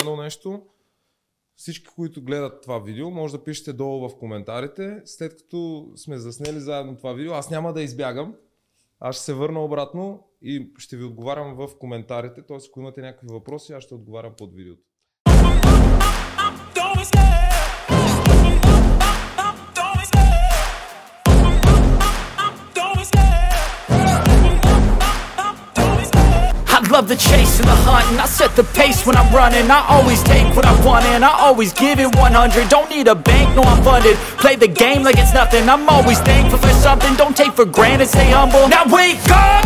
едно 0.00 0.16
нещо. 0.16 0.62
Всички, 1.56 1.86
които 1.86 2.22
гледат 2.22 2.62
това 2.62 2.78
видео, 2.78 3.10
може 3.10 3.32
да 3.32 3.44
пишете 3.44 3.72
долу 3.72 4.08
в 4.08 4.18
коментарите. 4.18 5.02
След 5.04 5.36
като 5.36 5.88
сме 5.96 6.18
заснели 6.18 6.60
заедно 6.60 6.96
това 6.96 7.12
видео, 7.12 7.32
аз 7.32 7.50
няма 7.50 7.72
да 7.72 7.82
избягам. 7.82 8.34
Аз 9.00 9.16
ще 9.16 9.24
се 9.24 9.34
върна 9.34 9.64
обратно 9.64 10.28
и 10.42 10.72
ще 10.78 10.96
ви 10.96 11.04
отговарям 11.04 11.54
в 11.54 11.78
коментарите. 11.78 12.42
Т.е. 12.42 12.56
ако 12.68 12.80
имате 12.80 13.00
някакви 13.00 13.26
въпроси, 13.30 13.72
аз 13.72 13.84
ще 13.84 13.94
отговарям 13.94 14.32
под 14.38 14.54
видеото. 14.54 14.82
Love 27.00 27.08
the 27.08 27.16
chase 27.16 27.58
and 27.58 27.66
the 27.66 27.78
hunt 27.88 28.04
and 28.12 28.20
I 28.20 28.26
set 28.26 28.52
the 28.56 28.64
pace 28.76 29.06
when 29.06 29.16
I'm 29.16 29.32
running. 29.32 29.70
I 29.70 29.80
always 29.88 30.22
take 30.22 30.44
what 30.54 30.66
I 30.66 30.76
want 30.84 31.06
and 31.06 31.24
I 31.24 31.32
always 31.32 31.72
give 31.72 31.98
it 31.98 32.12
100 32.14 32.68
Don't 32.68 32.90
need 32.90 33.08
a 33.08 33.14
bank, 33.14 33.56
no 33.56 33.62
I'm 33.62 33.82
funded. 33.82 34.16
Play 34.36 34.56
the 34.56 34.68
game 34.68 35.02
like 35.02 35.16
it's 35.16 35.32
nothing. 35.32 35.64
I'm 35.66 35.88
always 35.88 36.20
thankful 36.20 36.58
for 36.58 36.74
something. 36.84 37.16
Don't 37.16 37.34
take 37.34 37.56
for 37.56 37.64
granted, 37.64 38.08
stay 38.12 38.28
humble. 38.28 38.68
Now 38.68 38.84
wake 38.84 39.24
up! 39.32 39.64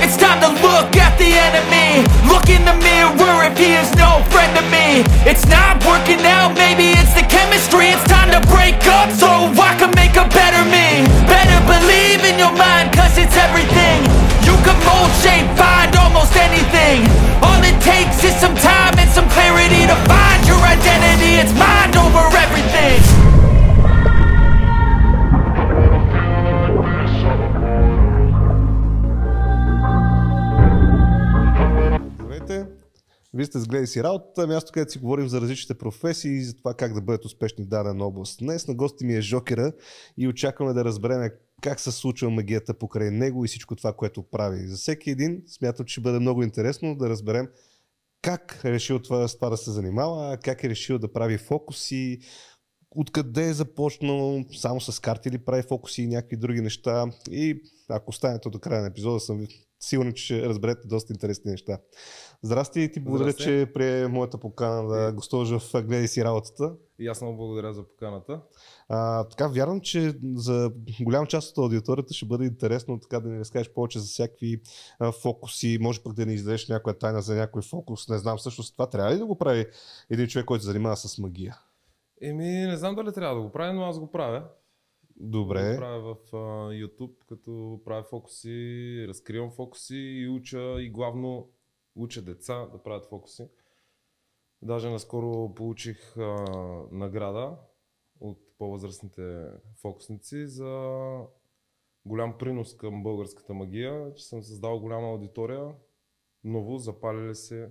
It's 0.00 0.16
time 0.16 0.40
to 0.40 0.48
look 0.64 0.96
at 0.96 1.12
the 1.20 1.28
enemy. 1.28 2.00
Look 2.24 2.48
in 2.48 2.64
the 2.64 2.72
mirror 2.80 3.44
if 3.44 3.60
he 3.60 3.76
is 3.76 3.92
no 4.00 4.24
friend 4.32 4.48
to 4.56 4.64
me. 4.72 5.04
It's 5.28 5.44
not 5.52 5.84
working 5.84 6.24
out, 6.24 6.56
maybe 6.56 6.96
it's 6.96 7.12
the 7.12 7.28
chemistry. 7.28 7.92
It's 7.92 8.08
time 8.08 8.32
to 8.32 8.40
break 8.48 8.80
up 8.88 9.12
so 9.12 9.28
I 9.28 9.76
can 9.76 9.92
make 10.00 10.16
a 10.16 10.24
better 10.32 10.64
me. 10.64 11.04
Better 11.28 11.60
believe 11.68 12.24
in 12.24 12.40
your 12.40 12.56
mind 12.56 12.96
cause 12.96 13.20
it's 13.20 13.36
everything 13.36 14.29
You 14.50 14.56
can 14.66 14.78
mold, 14.82 15.12
shape, 15.22 15.46
find 15.54 15.94
almost 15.94 16.34
anything 16.34 17.06
All 17.46 17.62
it 17.62 17.78
takes 17.80 18.24
is 18.24 18.34
some 18.44 18.56
time 18.56 18.98
and 18.98 19.08
some 19.16 19.28
clarity 19.30 19.86
To 19.86 19.96
find 20.10 20.40
your 20.50 20.58
identity, 20.76 21.38
it's 21.42 21.54
mind 21.54 21.94
over 21.94 22.24
everything! 22.36 23.30
Вие 33.34 33.46
сте 33.46 33.58
с 33.58 33.68
Гледай 33.68 33.86
си 33.86 34.02
работата, 34.02 34.46
място 34.46 34.72
където 34.74 34.92
си 34.92 34.98
говорим 34.98 35.28
за 35.28 35.40
различните 35.40 35.78
професии 35.78 36.32
и 36.32 36.44
за 36.44 36.56
това 36.56 36.74
как 36.74 36.94
да 36.94 37.00
бъдат 37.00 37.24
успешни 37.24 37.64
в 37.64 37.68
дадена 37.68 38.04
област. 38.04 38.38
Днес 38.38 38.68
на 38.68 38.74
гости 38.74 39.04
ми 39.04 39.14
е 39.14 39.20
Жокера 39.20 39.72
и 40.18 40.28
очакваме 40.28 40.72
да 40.72 40.84
разберем 40.84 41.30
как 41.60 41.80
се 41.80 41.92
случва 41.92 42.30
магията 42.30 42.74
покрай 42.74 43.10
него 43.10 43.44
и 43.44 43.48
всичко 43.48 43.76
това, 43.76 43.92
което 43.92 44.22
прави. 44.22 44.66
За 44.66 44.76
всеки 44.76 45.10
един 45.10 45.42
смятам, 45.46 45.86
че 45.86 45.92
ще 45.92 46.00
бъде 46.00 46.18
много 46.18 46.42
интересно 46.42 46.96
да 46.96 47.08
разберем 47.08 47.48
как 48.22 48.60
е 48.64 48.72
решил 48.72 48.98
това, 48.98 49.28
с 49.28 49.34
това 49.34 49.50
да 49.50 49.56
се 49.56 49.70
занимава, 49.70 50.36
как 50.36 50.64
е 50.64 50.68
решил 50.68 50.98
да 50.98 51.12
прави 51.12 51.38
фокуси, 51.38 52.18
откъде 52.90 53.48
е 53.48 53.54
започнал, 53.54 54.44
само 54.56 54.80
с 54.80 55.00
карти 55.00 55.28
или 55.28 55.38
прави 55.38 55.62
фокуси 55.62 56.02
и 56.02 56.06
някакви 56.06 56.36
други 56.36 56.60
неща. 56.60 57.06
И 57.30 57.62
ако 57.88 58.10
останете 58.10 58.48
до 58.48 58.58
края 58.58 58.80
на 58.80 58.88
епизода, 58.88 59.20
съм 59.20 59.46
сигурен, 59.80 60.12
че 60.12 60.24
ще 60.24 60.42
разберете 60.42 60.88
доста 60.88 61.12
интересни 61.12 61.50
неща. 61.50 61.78
Здрасти 62.42 62.80
и 62.80 62.92
ти 62.92 63.00
благодаря, 63.00 63.30
Здрасти. 63.30 63.42
че 63.42 63.72
прие 63.74 64.08
моята 64.08 64.38
покана 64.38 64.88
да 64.88 65.12
гостуваш 65.12 65.48
в 65.50 65.82
Гледай 65.82 66.08
си 66.08 66.24
работата. 66.24 66.74
И 66.98 67.06
аз 67.06 67.22
много 67.22 67.36
благодаря 67.36 67.72
за 67.72 67.82
поканата. 67.82 68.40
А, 68.88 69.24
така, 69.24 69.48
вярвам, 69.48 69.80
че 69.80 70.14
за 70.34 70.72
голяма 71.00 71.26
част 71.26 71.50
от 71.50 71.58
аудиторията 71.58 72.14
ще 72.14 72.26
бъде 72.26 72.44
интересно 72.44 73.00
така 73.00 73.20
да 73.20 73.28
ни 73.28 73.38
разкажеш 73.38 73.72
повече 73.72 73.98
за 73.98 74.06
всякакви 74.06 74.60
а, 74.98 75.12
фокуси, 75.12 75.78
може 75.80 76.02
пък 76.02 76.12
да 76.12 76.26
ни 76.26 76.34
издадеш 76.34 76.68
някоя 76.68 76.98
тайна 76.98 77.22
за 77.22 77.34
някой 77.34 77.62
фокус. 77.62 78.08
Не 78.08 78.18
знам, 78.18 78.38
всъщност 78.38 78.74
това 78.74 78.86
трябва 78.86 79.14
ли 79.14 79.18
да 79.18 79.26
го 79.26 79.38
прави 79.38 79.66
един 80.10 80.26
човек, 80.26 80.46
който 80.46 80.64
се 80.64 80.70
занимава 80.70 80.96
с 80.96 81.18
магия? 81.18 81.56
Еми, 82.22 82.48
не 82.48 82.76
знам 82.76 82.94
дали 82.94 83.12
трябва 83.12 83.36
да 83.36 83.42
го 83.42 83.52
правя, 83.52 83.72
но 83.72 83.84
аз 83.84 83.98
го 83.98 84.10
правя. 84.10 84.44
Добре. 85.16 85.72
Го 85.72 85.78
правя 85.78 86.00
в 86.14 86.36
а, 86.36 86.36
YouTube, 86.70 87.14
като 87.28 87.80
правя 87.84 88.02
фокуси, 88.02 89.04
разкривам 89.08 89.50
фокуси 89.50 89.96
и 89.96 90.28
уча 90.28 90.76
и 90.78 90.90
главно 90.90 91.48
уча 91.94 92.22
деца 92.22 92.66
да 92.66 92.82
правят 92.82 93.06
фокуси. 93.06 93.48
Даже 94.62 94.90
наскоро 94.90 95.54
получих 95.54 96.16
а, 96.16 96.22
награда 96.92 97.56
от 98.20 98.58
по-възрастните 98.58 99.46
фокусници 99.76 100.46
за 100.46 100.92
голям 102.04 102.38
принос 102.38 102.76
към 102.76 103.02
българската 103.02 103.54
магия, 103.54 104.14
че 104.14 104.26
съм 104.26 104.42
създал 104.42 104.80
голяма 104.80 105.08
аудитория, 105.08 105.74
ново 106.44 106.78
запалили 106.78 107.34
се 107.34 107.70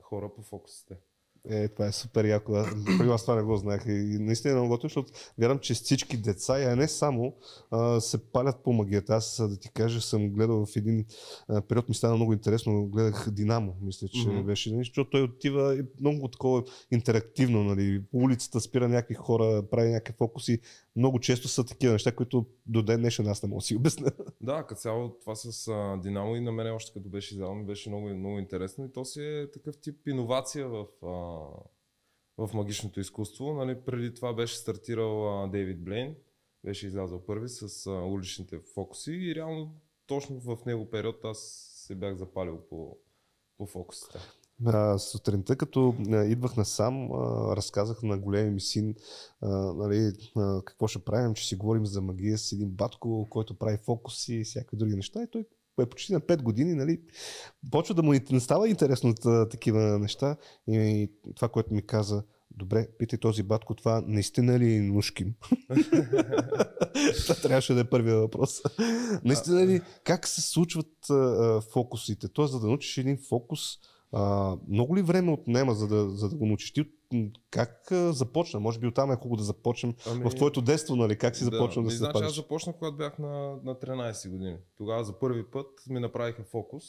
хора 0.00 0.34
по 0.34 0.42
фокусите. 0.42 0.96
Е, 1.44 1.68
това 1.68 1.86
е 1.86 1.92
супер 1.92 2.24
яко. 2.24 2.52
Аз- 2.54 2.68
При 2.98 3.06
вас 3.06 3.22
това 3.22 3.34
не 3.34 3.42
го 3.42 3.56
знаех. 3.56 3.82
И 3.86 3.90
наистина 4.20 4.52
е 4.52 4.56
много 4.56 4.68
готино, 4.68 4.88
защото 4.88 5.12
вярвам, 5.38 5.58
че 5.58 5.74
всички 5.74 6.16
деца, 6.16 6.54
а 6.62 6.76
не 6.76 6.88
само, 6.88 7.34
а, 7.70 8.00
се 8.00 8.18
палят 8.22 8.56
по 8.64 8.72
магията. 8.72 9.14
Аз 9.14 9.36
да 9.40 9.56
ти 9.56 9.70
кажа, 9.70 10.00
съм 10.00 10.30
гледал 10.30 10.66
в 10.66 10.76
един 10.76 11.04
а, 11.48 11.60
период, 11.60 11.88
ми 11.88 11.94
стана 11.94 12.16
много 12.16 12.32
интересно. 12.32 12.86
Гледах 12.86 13.30
Динамо, 13.30 13.74
мисля, 13.82 14.08
че 14.08 14.28
Мгм. 14.28 14.42
беше. 14.42 14.70
нали, 14.70 14.78
Защото 14.80 15.10
той 15.10 15.22
отива 15.22 15.78
и 15.78 15.82
много 16.00 16.28
такова 16.28 16.62
интерактивно. 16.90 17.64
Нали. 17.64 18.02
По 18.02 18.18
улицата 18.18 18.60
спира 18.60 18.88
някакви 18.88 19.14
хора, 19.14 19.62
прави 19.70 19.90
някакви 19.90 20.14
фокуси. 20.18 20.58
Много 20.98 21.20
често 21.20 21.48
са 21.48 21.64
такива 21.64 21.92
неща, 21.92 22.14
които 22.14 22.46
до 22.66 22.82
ден 22.82 23.00
днешен 23.00 23.26
аз 23.26 23.42
не 23.42 23.48
мога 23.48 23.58
да 23.58 23.64
си 23.64 23.76
обясня. 23.76 24.10
Да, 24.40 24.66
като 24.66 24.80
цяло 24.80 25.18
това 25.20 25.34
с 25.34 25.68
а, 25.68 25.96
Динамо 26.02 26.36
и 26.36 26.40
на 26.40 26.52
мен 26.52 26.74
още 26.74 26.92
като 26.92 27.08
беше 27.08 27.34
издавано 27.34 27.64
беше 27.64 27.88
много, 27.88 28.08
много 28.08 28.38
интересно 28.38 28.84
и 28.84 28.92
то 28.92 29.04
си 29.04 29.22
е 29.22 29.50
такъв 29.50 29.80
тип 29.80 30.08
иновация 30.08 30.68
в, 30.68 30.86
а, 31.02 31.08
в 32.46 32.54
магичното 32.54 33.00
изкуство. 33.00 33.54
Нали, 33.54 33.80
преди 33.86 34.14
това 34.14 34.32
беше 34.32 34.56
стартирал 34.56 35.42
а, 35.44 35.48
Дейвид 35.48 35.84
Блейн, 35.84 36.16
беше 36.64 36.86
излязъл 36.86 37.26
първи 37.26 37.48
с 37.48 37.86
а, 37.86 37.90
уличните 37.90 38.58
фокуси 38.74 39.12
и 39.12 39.34
реално 39.34 39.80
точно 40.06 40.40
в 40.40 40.58
него 40.66 40.90
период 40.90 41.24
аз 41.24 41.38
се 41.86 41.94
бях 41.94 42.14
запалил 42.14 42.60
по, 42.70 42.98
по 43.56 43.66
фокусите. 43.66 44.18
А, 44.66 44.98
сутринта, 44.98 45.56
като 45.56 45.94
а, 46.12 46.24
идвах 46.24 46.56
насам, 46.56 47.12
а, 47.12 47.56
разказах 47.56 48.02
на 48.02 48.18
големия 48.18 48.52
ми 48.52 48.60
син 48.60 48.94
а, 49.40 49.48
нали, 49.72 50.12
а, 50.36 50.62
какво 50.64 50.86
ще 50.86 51.04
правим, 51.04 51.34
че 51.34 51.48
си 51.48 51.56
говорим 51.56 51.86
за 51.86 52.02
магия 52.02 52.38
с 52.38 52.52
един 52.52 52.70
батко, 52.70 53.26
който 53.30 53.58
прави 53.58 53.78
фокуси 53.84 54.34
и 54.34 54.44
всякакви 54.44 54.76
други 54.76 54.96
неща. 54.96 55.22
И 55.22 55.30
той 55.30 55.44
е 55.80 55.86
почти 55.86 56.12
на 56.12 56.20
5 56.20 56.42
години, 56.42 56.74
нали, 56.74 57.00
почва 57.70 57.94
да 57.94 58.02
му 58.02 58.12
не 58.30 58.40
става 58.40 58.68
интересно 58.68 59.10
от 59.10 59.50
такива 59.50 59.98
неща. 59.98 60.36
И, 60.68 60.76
и 60.76 61.10
това, 61.34 61.48
което 61.48 61.74
ми 61.74 61.86
каза, 61.86 62.22
добре, 62.50 62.88
питай 62.98 63.18
този 63.18 63.42
батко, 63.42 63.74
това 63.74 64.02
наистина 64.06 64.58
ли 64.58 64.74
е 64.74 64.80
нушким? 64.80 65.34
това 67.22 67.34
трябваше 67.42 67.74
да 67.74 67.80
е 67.80 67.90
първия 67.90 68.16
въпрос. 68.16 68.62
наистина 69.24 69.66
ли, 69.66 69.80
как 70.04 70.28
се 70.28 70.40
случват 70.40 71.10
а, 71.10 71.60
фокусите? 71.72 72.28
Тоест, 72.28 72.52
за 72.52 72.60
да 72.60 72.66
научиш 72.66 72.98
един 72.98 73.18
фокус, 73.28 73.60
а, 74.12 74.56
много 74.68 74.96
ли 74.96 75.02
време 75.02 75.32
отнема, 75.32 75.74
за 75.74 75.88
да, 75.88 76.10
за 76.10 76.28
да 76.28 76.36
го 76.36 76.46
научиш? 76.46 76.72
Ти 76.72 76.84
как 77.50 77.92
а, 77.92 78.12
започна? 78.12 78.60
Може 78.60 78.78
би 78.78 78.86
оттам 78.86 79.12
е 79.12 79.16
хубаво 79.16 79.36
да 79.36 79.42
започнем 79.42 79.94
Ами, 80.10 80.30
в 80.30 80.34
твоето 80.34 80.62
детство, 80.62 80.96
нали? 80.96 81.18
Как 81.18 81.36
си 81.36 81.44
започна 81.44 81.82
да, 81.82 81.86
ми, 81.86 81.90
се 81.90 81.96
значи, 81.96 82.10
аз 82.10 82.16
запалиш? 82.16 82.36
започнах, 82.36 82.76
когато 82.76 82.96
бях 82.96 83.18
на, 83.18 83.56
на 83.64 83.74
13 83.74 84.30
години. 84.30 84.56
Тогава 84.78 85.04
за 85.04 85.18
първи 85.18 85.50
път 85.50 85.66
ми 85.88 86.00
направиха 86.00 86.42
фокус. 86.44 86.84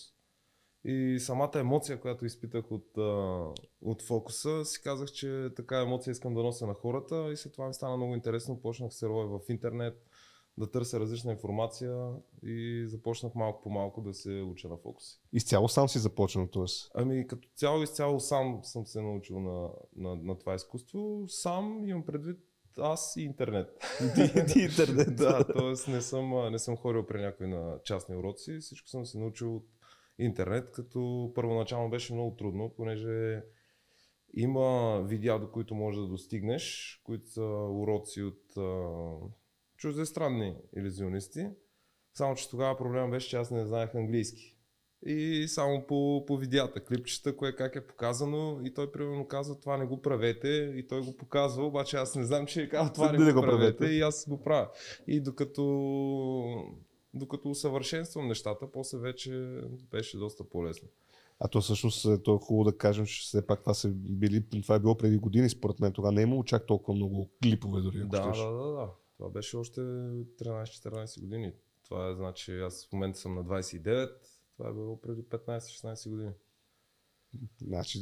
И 0.83 1.19
самата 1.19 1.51
емоция, 1.55 2.01
която 2.01 2.25
изпитах 2.25 2.71
от, 2.71 2.97
а, 2.97 3.45
от 3.81 4.01
фокуса, 4.01 4.65
си 4.65 4.81
казах, 4.81 5.11
че 5.11 5.49
така 5.55 5.81
емоция 5.81 6.11
искам 6.11 6.33
да 6.33 6.43
нося 6.43 6.67
на 6.67 6.73
хората 6.73 7.29
и 7.31 7.37
след 7.37 7.53
това 7.53 7.67
ми 7.67 7.73
стана 7.73 7.97
много 7.97 8.15
интересно. 8.15 8.61
Почнах 8.61 8.93
се 8.93 9.07
роя 9.07 9.27
в 9.27 9.39
интернет, 9.49 10.07
да 10.59 10.71
търся 10.71 10.99
различна 10.99 11.31
информация 11.31 12.11
и 12.43 12.83
започнах 12.87 13.35
малко 13.35 13.61
по 13.61 13.69
малко 13.69 14.01
да 14.01 14.13
се 14.13 14.41
уча 14.41 14.67
на 14.67 14.77
фокуси. 14.77 15.21
Изцяло 15.33 15.69
сам 15.69 15.89
си 15.89 15.99
започнал, 15.99 16.47
т.е. 16.47 16.63
Ами 16.95 17.27
като 17.27 17.49
цяло 17.55 17.83
изцяло 17.83 18.19
сам 18.19 18.59
съм 18.63 18.85
се 18.85 19.01
научил 19.01 19.39
на, 19.39 19.69
на, 19.95 20.15
на 20.15 20.39
това 20.39 20.55
изкуство. 20.55 21.23
Сам 21.27 21.87
имам 21.87 22.05
предвид 22.05 22.39
аз 22.77 23.15
и 23.17 23.21
интернет. 23.21 23.67
Ти 24.53 24.59
интернет. 24.59 25.15
да, 25.15 25.43
т.е. 25.43 25.91
не 25.91 26.01
съм, 26.01 26.51
не 26.51 26.59
съм 26.59 26.77
ходил 26.77 27.05
при 27.05 27.21
някой 27.21 27.47
на 27.47 27.79
частни 27.83 28.15
уроци, 28.15 28.59
всичко 28.59 28.89
съм 28.89 29.05
се 29.05 29.17
научил 29.17 29.55
от 29.55 29.67
интернет, 30.17 30.71
като 30.71 31.31
първоначално 31.35 31.89
беше 31.89 32.13
много 32.13 32.35
трудно, 32.35 32.73
понеже 32.77 33.43
има 34.33 35.01
видеа, 35.07 35.39
до 35.39 35.51
които 35.51 35.75
можеш 35.75 36.01
да 36.01 36.07
достигнеш, 36.07 36.95
които 37.03 37.27
са 37.27 37.45
уроци 37.71 38.23
от 38.23 38.43
чуждестранни 39.79 40.55
иллюзионисти. 40.77 41.47
Само, 42.13 42.35
че 42.35 42.49
тогава 42.49 42.77
проблема 42.77 43.09
беше, 43.09 43.29
че 43.29 43.37
аз 43.37 43.51
не 43.51 43.65
знаех 43.65 43.95
английски. 43.95 44.55
И 45.05 45.45
само 45.47 45.87
по, 45.87 46.23
по 46.27 46.37
видеята, 46.37 46.85
клипчета, 46.85 47.37
кое 47.37 47.55
как 47.55 47.75
е 47.75 47.87
показано 47.87 48.59
и 48.63 48.73
той 48.73 48.91
примерно 48.91 49.27
казва 49.27 49.59
това 49.59 49.77
не 49.77 49.85
го 49.85 50.01
правете 50.01 50.73
и 50.75 50.87
той 50.87 51.01
го 51.01 51.17
показва, 51.17 51.65
обаче 51.65 51.97
аз 51.97 52.15
не 52.15 52.23
знам, 52.23 52.45
че 52.45 52.61
е 52.61 52.69
казал 52.69 52.93
това 52.93 53.11
не, 53.11 53.33
го, 53.33 53.41
правете 53.41 53.85
и 53.85 54.01
аз 54.01 54.29
го 54.29 54.43
правя. 54.43 54.69
И 55.07 55.21
докато, 55.21 55.63
докато 57.13 57.49
усъвършенствам 57.49 58.27
нещата, 58.27 58.71
после 58.71 58.97
вече 58.97 59.61
беше 59.91 60.17
доста 60.17 60.43
по-лесно. 60.43 60.87
А 61.39 61.47
то 61.47 61.61
всъщност 61.61 62.05
е, 62.05 62.23
то 62.23 62.35
е 62.35 62.37
хубаво 62.37 62.63
да 62.63 62.77
кажем, 62.77 63.05
че 63.05 63.21
все 63.21 63.47
пак 63.47 63.59
това, 63.59 63.73
са 63.73 63.89
били, 63.89 64.43
това 64.61 64.75
е 64.75 64.79
било 64.79 64.97
преди 64.97 65.17
години, 65.17 65.49
според 65.49 65.79
мен. 65.79 65.93
Тогава 65.93 66.11
не 66.11 66.21
е 66.21 66.23
имало 66.23 66.43
чак 66.43 66.65
толкова 66.65 66.95
много 66.95 67.29
клипове 67.43 67.81
дори. 67.81 67.97
Да, 67.97 68.31
да, 68.31 68.51
да, 68.51 68.71
да. 68.71 68.89
Това 69.19 69.29
беше 69.29 69.57
още 69.57 69.81
13-14 69.81 71.21
години. 71.21 71.53
Това 71.83 72.09
е 72.09 72.15
значи 72.15 72.59
аз 72.59 72.87
в 72.87 72.93
момента 72.93 73.19
съм 73.19 73.35
на 73.35 73.45
29, 73.45 74.11
това 74.57 74.69
е 74.69 74.73
било 74.73 75.01
преди 75.01 75.23
15-16 75.23 76.09
години. 76.09 76.31
Значи, 77.61 77.99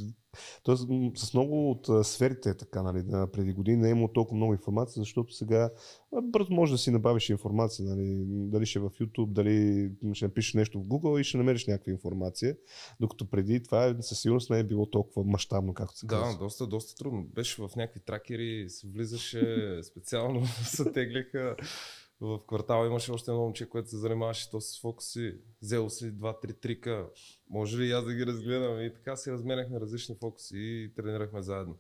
тоест, 0.64 0.88
с 1.16 1.34
много 1.34 1.72
от 1.72 2.06
сферите 2.08 2.50
е 2.50 2.58
така, 2.58 2.84
нали, 2.84 3.04
да, 3.04 3.32
преди 3.32 3.54
години 3.54 3.78
не 3.78 3.88
е 3.88 3.92
имало 3.92 4.08
толкова 4.08 4.38
много 4.38 4.54
информация, 4.54 5.02
защото 5.02 5.34
сега 5.34 5.70
бързо 6.24 6.54
може 6.54 6.72
да 6.72 6.78
си 6.78 6.92
набавиш 6.92 7.30
информация, 7.30 7.86
нали, 7.86 8.24
дали 8.28 8.66
ще 8.66 8.80
е 8.80 8.82
в 8.82 8.90
YouTube, 8.90 9.32
дали 9.32 9.92
ще 10.14 10.26
напишеш 10.26 10.54
нещо 10.54 10.80
в 10.80 10.88
Google 10.88 11.20
и 11.20 11.24
ще 11.24 11.38
намериш 11.38 11.68
някаква 11.68 11.92
информация, 11.92 12.58
докато 13.00 13.30
преди 13.30 13.64
това 13.64 13.96
със 14.02 14.22
сигурност 14.22 14.50
не 14.50 14.60
е 14.60 14.64
било 14.64 14.90
толкова 14.90 15.24
мащабно, 15.24 15.74
както 15.74 15.98
се 15.98 16.06
Да, 16.06 16.16
казва. 16.16 16.40
доста, 16.40 16.68
доста 16.68 16.96
трудно. 16.96 17.24
Беше 17.24 17.62
в 17.62 17.72
някакви 17.76 18.00
тракери, 18.00 18.70
се 18.70 18.88
влизаше 18.88 19.80
специално, 19.84 20.46
се 20.64 20.92
теглиха. 20.92 21.56
В 22.22 22.40
квартала 22.48 22.88
имаше 22.88 23.12
още 23.12 23.32
едно 23.32 23.44
момче, 23.44 23.70
което 23.70 23.90
се 23.90 23.98
занимаваше 23.98 24.50
то 24.50 24.62
с 24.62 24.82
фокуси. 24.82 25.36
Взело 25.62 25.90
си 25.90 26.12
два-три 26.12 26.54
трика. 26.54 27.10
Може 27.50 27.78
ли 27.78 27.92
аз 27.92 28.06
да 28.06 28.14
ги 28.14 28.26
разгледам? 28.26 28.82
И 28.82 28.94
така 28.94 29.16
си 29.16 29.32
разменяхме 29.32 29.80
различни 29.80 30.16
фокуси 30.16 30.58
и 30.58 30.94
тренирахме 30.96 31.42
заедно. 31.42 31.76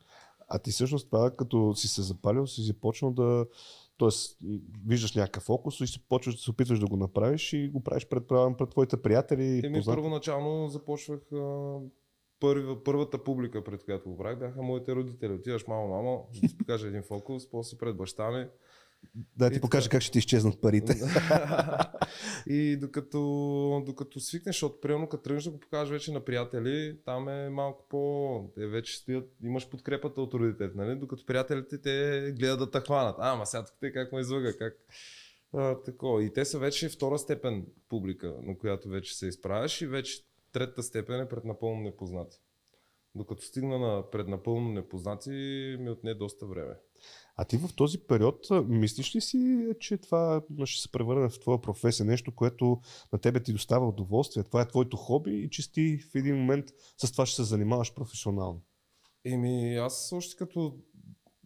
А 0.49 0.59
ти 0.59 0.71
всъщност 0.71 1.05
това, 1.05 1.31
като 1.31 1.73
си 1.75 1.87
се 1.87 2.01
запалил, 2.01 2.47
си 2.47 2.61
започнал 2.61 3.11
да... 3.11 3.45
Тоест, 3.97 4.37
виждаш 4.87 5.15
някакъв 5.15 5.43
фокус 5.43 5.79
и 5.79 5.87
си 5.87 6.05
почваш 6.09 6.35
да 6.35 6.41
се 6.41 6.51
опитваш 6.51 6.79
да 6.79 6.87
го 6.87 6.97
направиш 6.97 7.53
и 7.53 7.69
го 7.69 7.83
правиш 7.83 8.07
пред, 8.07 8.27
пред 8.57 8.69
твоите 8.69 9.01
приятели. 9.01 9.61
Еми, 9.65 9.77
познати. 9.77 9.95
първоначално 9.95 10.69
започвах 10.69 11.31
а, 11.33 11.77
първи, 12.39 12.75
първата 12.85 13.23
публика, 13.23 13.63
пред 13.63 13.85
която 13.85 14.09
го 14.09 14.17
правих, 14.17 14.39
бяха 14.39 14.61
моите 14.61 14.95
родители. 14.95 15.33
Отиваш, 15.33 15.67
мамо, 15.67 15.87
мамо, 15.87 16.29
да 16.33 16.47
ти 16.47 16.57
покажа 16.57 16.87
един 16.87 17.03
фокус, 17.03 17.49
после 17.49 17.77
пред 17.77 17.97
баща 17.97 18.31
ми. 18.31 18.47
Да 19.37 19.51
ти 19.51 19.61
покажа 19.61 19.89
как 19.89 20.01
ще 20.01 20.11
ти 20.11 20.19
изчезнат 20.19 20.61
парите. 20.61 20.95
и 22.47 22.77
докато, 22.77 23.19
докато 23.85 24.19
свикнеш, 24.19 24.55
защото 24.55 24.81
примерно 24.81 25.09
като 25.09 25.23
тръгнеш 25.23 25.43
да 25.43 25.51
го 25.51 25.59
покажеш 25.59 25.91
вече 25.91 26.11
на 26.11 26.25
приятели, 26.25 26.97
там 27.05 27.29
е 27.29 27.49
малко 27.49 27.85
по... 27.89 28.51
Те 28.55 28.67
вече 28.67 28.97
стоят, 28.97 29.29
имаш 29.43 29.69
подкрепата 29.69 30.21
от 30.21 30.33
родителите, 30.33 30.77
нали? 30.77 30.95
Докато 30.95 31.25
приятелите 31.25 31.81
те 31.81 32.33
гледат 32.39 32.59
да 32.59 32.71
те 32.71 32.79
хванат. 32.79 33.15
А, 33.19 33.35
ма 33.35 33.45
сега 33.45 33.65
те 33.79 33.91
как 33.93 34.11
ме 34.11 34.19
излъга, 34.19 34.57
как... 34.57 34.73
А, 35.53 35.75
тако. 35.75 36.19
И 36.21 36.33
те 36.33 36.45
са 36.45 36.59
вече 36.59 36.89
втора 36.89 37.19
степен 37.19 37.65
публика, 37.89 38.35
на 38.43 38.57
която 38.57 38.89
вече 38.89 39.17
се 39.17 39.27
изправяш 39.27 39.81
и 39.81 39.87
вече 39.87 40.23
третата 40.53 40.83
степен 40.83 41.21
е 41.21 41.27
пред 41.27 41.45
напълно 41.45 41.81
непознати. 41.81 42.37
Докато 43.15 43.41
стигна 43.41 43.79
на 43.79 44.11
пред 44.11 44.27
напълно 44.27 44.69
непознати, 44.69 45.29
ми 45.79 45.89
отне 45.89 46.13
доста 46.13 46.45
време. 46.45 46.73
А 47.35 47.45
ти 47.45 47.57
в 47.57 47.69
този 47.75 47.97
период 47.97 48.47
мислиш 48.67 49.15
ли 49.15 49.21
си, 49.21 49.67
че 49.79 49.97
това 49.97 50.41
ще 50.65 50.81
се 50.81 50.91
превърне 50.91 51.29
в 51.29 51.39
твоя 51.39 51.61
професия, 51.61 52.05
нещо, 52.05 52.35
което 52.35 52.81
на 53.13 53.19
тебе 53.19 53.43
ти 53.43 53.53
доставя 53.53 53.87
удоволствие, 53.87 54.43
това 54.43 54.61
е 54.61 54.67
твоето 54.67 54.97
хоби 54.97 55.39
и 55.39 55.49
че 55.49 55.71
ти 55.71 55.97
в 55.97 56.15
един 56.15 56.35
момент 56.35 56.65
с 56.97 57.11
това 57.11 57.25
ще 57.25 57.35
се 57.35 57.43
занимаваш 57.43 57.93
професионално? 57.93 58.61
Еми, 59.25 59.75
аз 59.75 60.11
още 60.11 60.35
като 60.35 60.77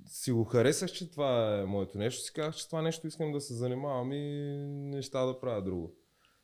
си 0.07 0.31
го 0.31 0.43
харесах, 0.43 0.91
че 0.91 1.11
това 1.11 1.59
е 1.59 1.65
моето 1.65 1.97
нещо, 1.97 2.23
си 2.23 2.33
казах, 2.33 2.55
че 2.55 2.67
това 2.67 2.81
нещо 2.81 3.07
искам 3.07 3.31
да 3.31 3.41
се 3.41 3.53
занимавам 3.53 4.13
и 4.13 4.65
неща 4.67 5.25
да 5.25 5.39
правя 5.39 5.63
друго. 5.63 5.95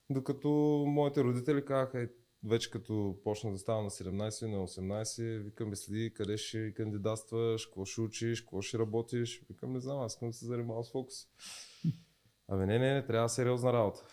Докато 0.09 0.50
моите 0.88 1.24
родители 1.24 1.65
казаха, 1.65 2.09
вече 2.44 2.72
като 2.72 3.19
почнах 3.24 3.54
да 3.54 3.60
ставам 3.60 3.84
на 3.84 3.89
17, 3.89 4.48
на 4.48 4.68
18, 4.68 5.44
викам, 5.44 5.69
бе, 5.69 5.75
следи 5.75 6.13
къде 6.13 6.38
ще 6.38 6.74
кандидатстваш, 6.74 7.66
какво 7.66 7.86
ще 7.86 8.01
учиш, 8.01 8.42
какво 8.42 8.62
ще 8.62 8.80
работиш. 8.80 9.45
Викам, 9.50 9.74
не 9.74 9.80
знам, 9.80 10.00
аз 10.00 10.13
искам 10.13 10.30
да 10.30 10.34
се 10.34 10.45
занимавам 10.45 10.84
с 10.84 10.92
фокус. 10.92 11.16
Абе, 12.48 12.66
не, 12.66 12.80
не, 12.80 12.94
не, 12.94 13.06
трябва 13.06 13.30
сериозна 13.30 13.74
работа. 13.74 14.06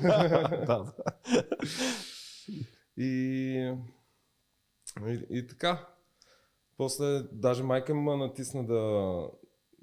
И, 3.00 3.74
и, 5.06 5.26
и 5.30 5.46
така. 5.46 5.88
После 6.76 7.22
даже 7.32 7.62
майка 7.62 7.94
ме 7.94 8.16
натисна 8.16 8.66
да, 8.66 9.30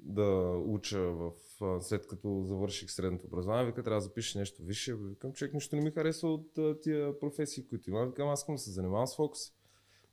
да 0.08 0.58
уча 0.66 1.00
в, 1.00 1.32
след 1.80 2.06
като 2.06 2.42
завърших 2.42 2.90
средното 2.90 3.26
образование. 3.26 3.66
Вика, 3.66 3.82
трябва 3.82 3.96
да 3.96 4.04
запишеш 4.04 4.34
нещо 4.34 4.62
висше. 4.62 4.94
Викам, 4.94 5.32
човек, 5.32 5.54
нищо 5.54 5.76
не 5.76 5.82
ми 5.82 5.90
харесва 5.90 6.28
от 6.28 6.80
тия 6.82 7.18
професии, 7.18 7.68
които 7.68 7.90
имам. 7.90 8.08
Викам, 8.08 8.28
аз 8.28 8.40
искам 8.40 8.54
да 8.54 8.58
се 8.58 8.70
занимавам 8.70 9.06
с 9.06 9.16
фокус. 9.16 9.40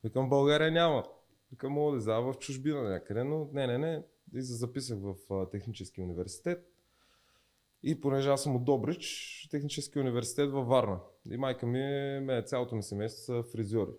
Викам, 0.04 0.30
България 0.30 0.72
няма. 0.72 1.04
Викам, 1.52 1.74
мога 1.74 1.92
да 1.92 1.98
издава 1.98 2.34
в 2.34 2.38
чужбина 2.38 2.90
някъде, 2.90 3.24
но 3.24 3.50
не, 3.54 3.68
не, 3.68 3.78
не. 3.78 4.04
И 4.36 4.42
записах 4.42 5.00
в 5.02 5.16
технически 5.52 6.02
университет. 6.02 6.70
И 7.84 8.02
понеже 8.02 8.30
аз 8.30 8.44
съм 8.44 8.56
от 8.56 8.66
Добрич, 8.66 9.48
технически 9.52 10.00
университет 10.00 10.52
във 10.52 10.68
Варна. 10.68 11.00
И 11.32 11.38
майка 11.38 11.66
ми, 11.66 11.80
ме, 12.20 12.44
цялото 12.46 12.76
ми 12.76 12.84
семейство 12.84 13.24
са 13.24 13.44
фризьори. 13.44 13.92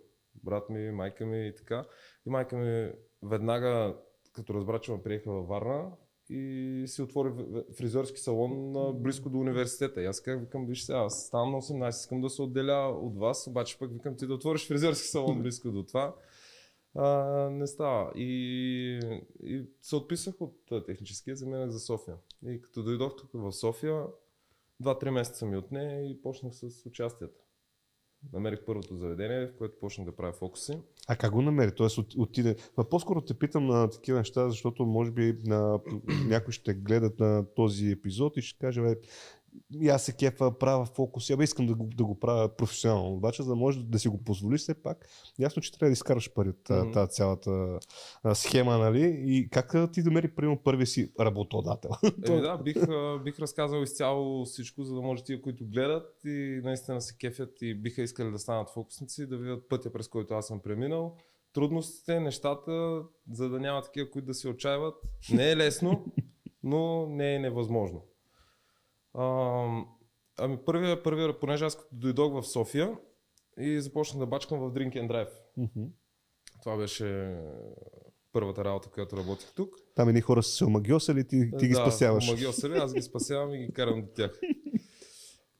Брат 0.43 0.69
ми, 0.69 0.91
майка 0.91 1.25
ми 1.25 1.47
и 1.47 1.55
така. 1.55 1.85
И 2.25 2.29
майка 2.29 2.57
ми 2.57 2.91
веднага, 3.23 3.97
като 4.35 4.53
разбра, 4.53 4.79
че 4.79 4.91
ме 4.91 5.01
приеха 5.01 5.31
във 5.31 5.47
Варна, 5.47 5.91
и 6.29 6.83
си 6.87 7.01
отвори 7.01 7.31
фризьорски 7.77 8.19
салон 8.19 8.73
близко 9.01 9.29
до 9.29 9.37
университета. 9.37 10.01
И 10.01 10.05
аз 10.05 10.21
как 10.21 10.39
викам, 10.39 10.65
виж 10.65 10.83
сега, 10.83 10.99
аз 10.99 11.25
ставам 11.27 11.51
на 11.51 11.61
18, 11.61 11.89
искам 11.89 12.21
да 12.21 12.29
се 12.29 12.41
отделя 12.41 12.99
от 13.01 13.17
вас, 13.17 13.47
обаче 13.47 13.79
пък 13.79 13.91
викам 13.93 14.17
ти 14.17 14.27
да 14.27 14.33
отвориш 14.33 14.67
фризьорски 14.67 15.07
салон 15.07 15.39
близко 15.41 15.71
до 15.71 15.83
това. 15.83 16.15
А, 16.95 17.09
не 17.49 17.67
става. 17.67 18.11
И, 18.15 18.99
и 19.43 19.65
се 19.81 19.95
отписах 19.95 20.35
от 20.39 20.85
техническия, 20.85 21.35
заминах 21.35 21.69
за 21.69 21.79
София. 21.79 22.15
И 22.47 22.61
като 22.61 22.83
дойдох 22.83 23.15
тук 23.15 23.29
в 23.33 23.51
София, 23.51 24.05
два-три 24.79 25.11
месеца 25.11 25.45
ми 25.45 25.57
отне 25.57 26.07
и 26.11 26.21
почнах 26.21 26.55
с 26.55 26.85
участията. 26.85 27.44
Намерих 28.33 28.59
първото 28.65 28.95
заведение, 28.95 29.47
в 29.47 29.57
което 29.57 29.79
почнах 29.79 30.05
да 30.05 30.15
правя 30.15 30.33
фокуси. 30.33 30.73
А 31.07 31.15
как 31.15 31.31
го 31.31 31.41
намери? 31.41 31.71
Тоест 31.71 31.97
от, 31.97 32.15
отиде. 32.17 32.55
Ма 32.77 32.83
по-скоро 32.83 33.21
те 33.21 33.33
питам 33.33 33.65
на 33.65 33.89
такива 33.89 34.17
неща, 34.17 34.49
защото 34.49 34.85
може 34.85 35.11
би 35.11 35.37
на, 35.45 35.79
някой 36.27 36.53
ще 36.53 36.73
гледат 36.73 37.19
на 37.19 37.45
този 37.55 37.91
епизод 37.91 38.37
и 38.37 38.41
ще 38.41 38.59
каже, 38.59 38.81
и 39.81 39.89
аз 39.89 40.03
се 40.03 40.13
кефа, 40.13 40.57
правя 40.59 40.85
фокус, 40.85 41.29
абе 41.29 41.43
искам 41.43 41.67
да 41.67 41.75
го, 41.75 41.89
да 41.95 42.05
го 42.05 42.19
правя 42.19 42.55
професионално. 42.55 43.15
Обаче, 43.15 43.43
за 43.43 43.49
да 43.49 43.55
можеш 43.55 43.83
да 43.83 43.99
си 43.99 44.07
го 44.07 44.23
позволиш 44.23 44.61
все 44.61 44.83
пак, 44.83 45.09
ясно, 45.39 45.61
че 45.61 45.71
трябва 45.71 45.89
да 45.89 45.93
изкараш 45.93 46.33
пари 46.33 46.49
от 46.49 46.63
mm-hmm. 46.63 46.93
тази 46.93 47.11
цялата 47.11 47.79
а, 48.23 48.35
схема, 48.35 48.77
нали? 48.77 49.23
И 49.25 49.49
как 49.49 49.91
ти 49.93 50.01
намери, 50.01 50.35
примерно, 50.35 50.63
първия 50.63 50.87
си 50.87 51.11
работодател? 51.19 51.91
Еми 52.27 52.41
да, 52.41 52.57
бих, 52.57 52.77
бих 53.23 53.39
разказал 53.39 53.83
изцяло 53.83 54.45
всичко, 54.45 54.83
за 54.83 54.95
да 54.95 55.01
може 55.01 55.23
тия, 55.23 55.41
които 55.41 55.65
гледат 55.65 56.21
и 56.25 56.61
наистина 56.63 57.01
се 57.01 57.17
кефят 57.17 57.61
и 57.61 57.75
биха 57.75 58.01
искали 58.01 58.31
да 58.31 58.39
станат 58.39 58.69
фокусници, 58.69 59.27
да 59.27 59.37
видят 59.37 59.69
пътя, 59.69 59.91
през 59.91 60.07
който 60.07 60.33
аз 60.33 60.47
съм 60.47 60.59
преминал. 60.59 61.17
Трудностите, 61.53 62.19
нещата, 62.19 63.03
за 63.31 63.49
да 63.49 63.59
няма 63.59 63.81
такива, 63.81 64.11
които 64.11 64.25
да 64.25 64.33
се 64.33 64.49
отчаиват. 64.49 64.95
Не 65.31 65.51
е 65.51 65.57
лесно, 65.57 66.05
но 66.63 67.07
не 67.09 67.35
е 67.35 67.39
невъзможно. 67.39 68.01
А, 69.17 69.65
ами 70.37 70.57
първия, 70.65 71.03
първия, 71.03 71.39
понеже 71.39 71.65
аз 71.65 71.77
като 71.77 71.89
дойдох 71.91 72.41
в 72.41 72.47
София 72.47 72.97
и 73.59 73.81
започнах 73.81 74.19
да 74.19 74.25
бачкам 74.25 74.59
в 74.59 74.73
Drink 74.73 74.93
and 74.93 75.07
Drive. 75.07 75.29
Мгм. 75.57 75.85
Това 76.61 76.77
беше 76.77 77.37
първата 78.33 78.65
работа, 78.65 78.89
която 78.89 79.17
работих 79.17 79.53
тук. 79.55 79.75
Там 79.95 80.09
едни 80.09 80.21
хора 80.21 80.43
са 80.43 80.51
се 80.51 80.65
омагиосали, 80.65 81.27
ти, 81.27 81.51
ти 81.59 81.67
ги 81.67 81.73
да, 81.73 81.79
спасяваш. 81.79 82.29
омагьосали, 82.29 82.77
аз 82.77 82.93
ги 82.93 83.01
спасявам 83.01 83.53
и 83.53 83.57
ги 83.57 83.73
карам 83.73 84.01
до 84.01 84.07
тях. 84.07 84.39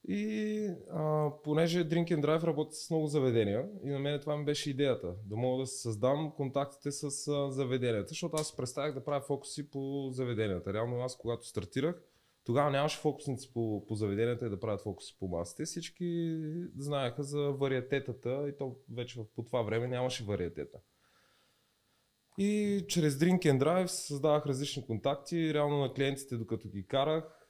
И 0.07 0.67
а, 0.91 1.29
понеже 1.43 1.89
Drink 1.89 2.07
and 2.11 2.21
Drive 2.21 2.43
работи 2.43 2.75
с 2.75 2.89
много 2.89 3.07
заведения 3.07 3.65
и 3.83 3.89
на 3.89 3.99
мен 3.99 4.19
това 4.19 4.37
ми 4.37 4.45
беше 4.45 4.69
идеята, 4.69 5.15
да 5.25 5.35
мога 5.35 5.61
да 5.61 5.67
създам 5.67 6.31
контактите 6.37 6.91
с 6.91 7.27
а, 7.27 7.51
заведенията, 7.51 8.09
защото 8.09 8.35
аз 8.37 8.55
представях 8.55 8.93
да 8.93 9.03
правя 9.03 9.21
фокуси 9.21 9.69
по 9.69 10.09
заведенията. 10.11 10.73
Реално 10.73 11.01
аз 11.01 11.17
когато 11.17 11.47
стартирах, 11.47 12.01
тогава 12.45 12.71
нямаше 12.71 12.99
фокусници 12.99 13.53
по, 13.53 13.85
по 13.87 13.95
заведенията 13.95 14.45
и 14.45 14.49
да 14.49 14.59
правят 14.59 14.81
фокуси 14.81 15.17
по 15.19 15.27
масите. 15.27 15.65
Всички 15.65 16.39
знаеха 16.77 17.23
за 17.23 17.41
вариатетата 17.41 18.49
и 18.49 18.57
то 18.57 18.75
вече 18.93 19.19
по 19.35 19.43
това 19.43 19.61
време 19.61 19.87
нямаше 19.87 20.23
вариатета. 20.23 20.77
И 22.37 22.81
чрез 22.87 23.13
Drink 23.13 23.39
and 23.39 23.63
Drive 23.63 23.85
създавах 23.85 24.45
различни 24.45 24.85
контакти. 24.85 25.53
Реално 25.53 25.79
на 25.79 25.93
клиентите, 25.93 26.37
докато 26.37 26.69
ги 26.69 26.87
карах, 26.87 27.49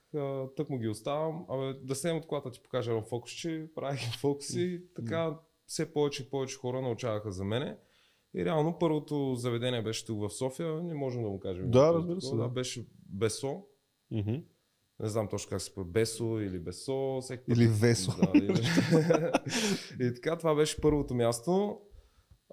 тък 0.56 0.70
му 0.70 0.78
ги 0.78 0.88
оставам. 0.88 1.46
Абе, 1.50 1.74
да 1.74 1.96
седем 1.96 2.18
от 2.18 2.28
колата 2.28 2.52
ти 2.52 2.62
покажа 2.62 2.92
едно 2.92 3.04
фокусче, 3.04 3.70
правих 3.75 4.18
фокуси. 4.20 4.82
Така 4.96 5.40
все 5.66 5.94
повече 5.94 6.24
и 6.24 6.30
повече 6.30 6.58
хора 6.58 6.82
научаваха 6.82 7.32
за 7.32 7.44
мене. 7.44 7.78
И 8.36 8.46
реално 8.46 8.80
първото 8.80 9.36
заведение 9.36 9.82
беше 9.82 10.06
тук 10.06 10.22
в 10.22 10.30
София, 10.30 10.84
не 10.84 10.94
можем 10.94 11.24
да 11.24 11.30
му 11.30 11.40
кажем. 11.40 11.72
Да, 11.72 11.94
разбира 11.94 12.22
се, 12.22 12.36
да. 12.36 12.48
Беше 12.48 12.88
Бесо. 13.10 13.64
Мгм. 14.12 14.36
Не 15.00 15.10
знам 15.10 15.28
точно 15.28 15.50
как 15.50 15.62
се 15.62 15.74
пое, 15.74 15.84
Бесо 15.84 16.40
или 16.40 16.60
Бесо. 16.60 17.20
Всеки 17.22 17.44
път- 17.46 17.58
Или 17.58 17.68
Весо. 17.68 18.12
Да, 18.12 18.32
или... 18.38 18.62
и 20.10 20.14
така, 20.16 20.38
това 20.38 20.56
беше 20.56 20.82
първото 20.82 21.14
място, 21.14 21.82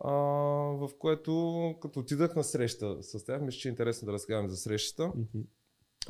а, 0.01 0.13
в 0.77 0.91
което 0.99 1.75
като 1.83 2.01
отидах 2.01 2.37
на 2.37 2.45
среща 2.45 3.03
с 3.03 3.25
тях, 3.25 3.43
мисля, 3.43 3.59
че 3.59 3.69
е 3.69 3.71
интересно 3.71 4.07
да 4.07 4.13
разказвам 4.13 4.49
за 4.49 4.57
срещата. 4.57 5.13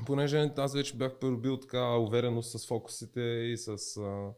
Понеже 0.07 0.51
аз 0.57 0.75
вече 0.75 0.97
бях 0.97 1.19
придобил 1.19 1.57
така 1.61 1.97
увереност 1.97 2.59
с 2.59 2.67
фокусите 2.67 3.21
и 3.21 3.57
с, 3.57 3.69
а, 3.97 4.31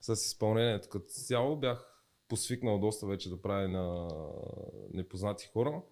с 0.00 0.26
изпълнението 0.26 0.88
като 0.88 1.04
цяло, 1.06 1.56
бях 1.56 1.92
посвикнал 2.28 2.78
доста 2.78 3.06
вече 3.06 3.30
да 3.30 3.42
правя 3.42 3.68
на 3.68 4.08
непознати 4.92 5.50
хора. 5.52 5.82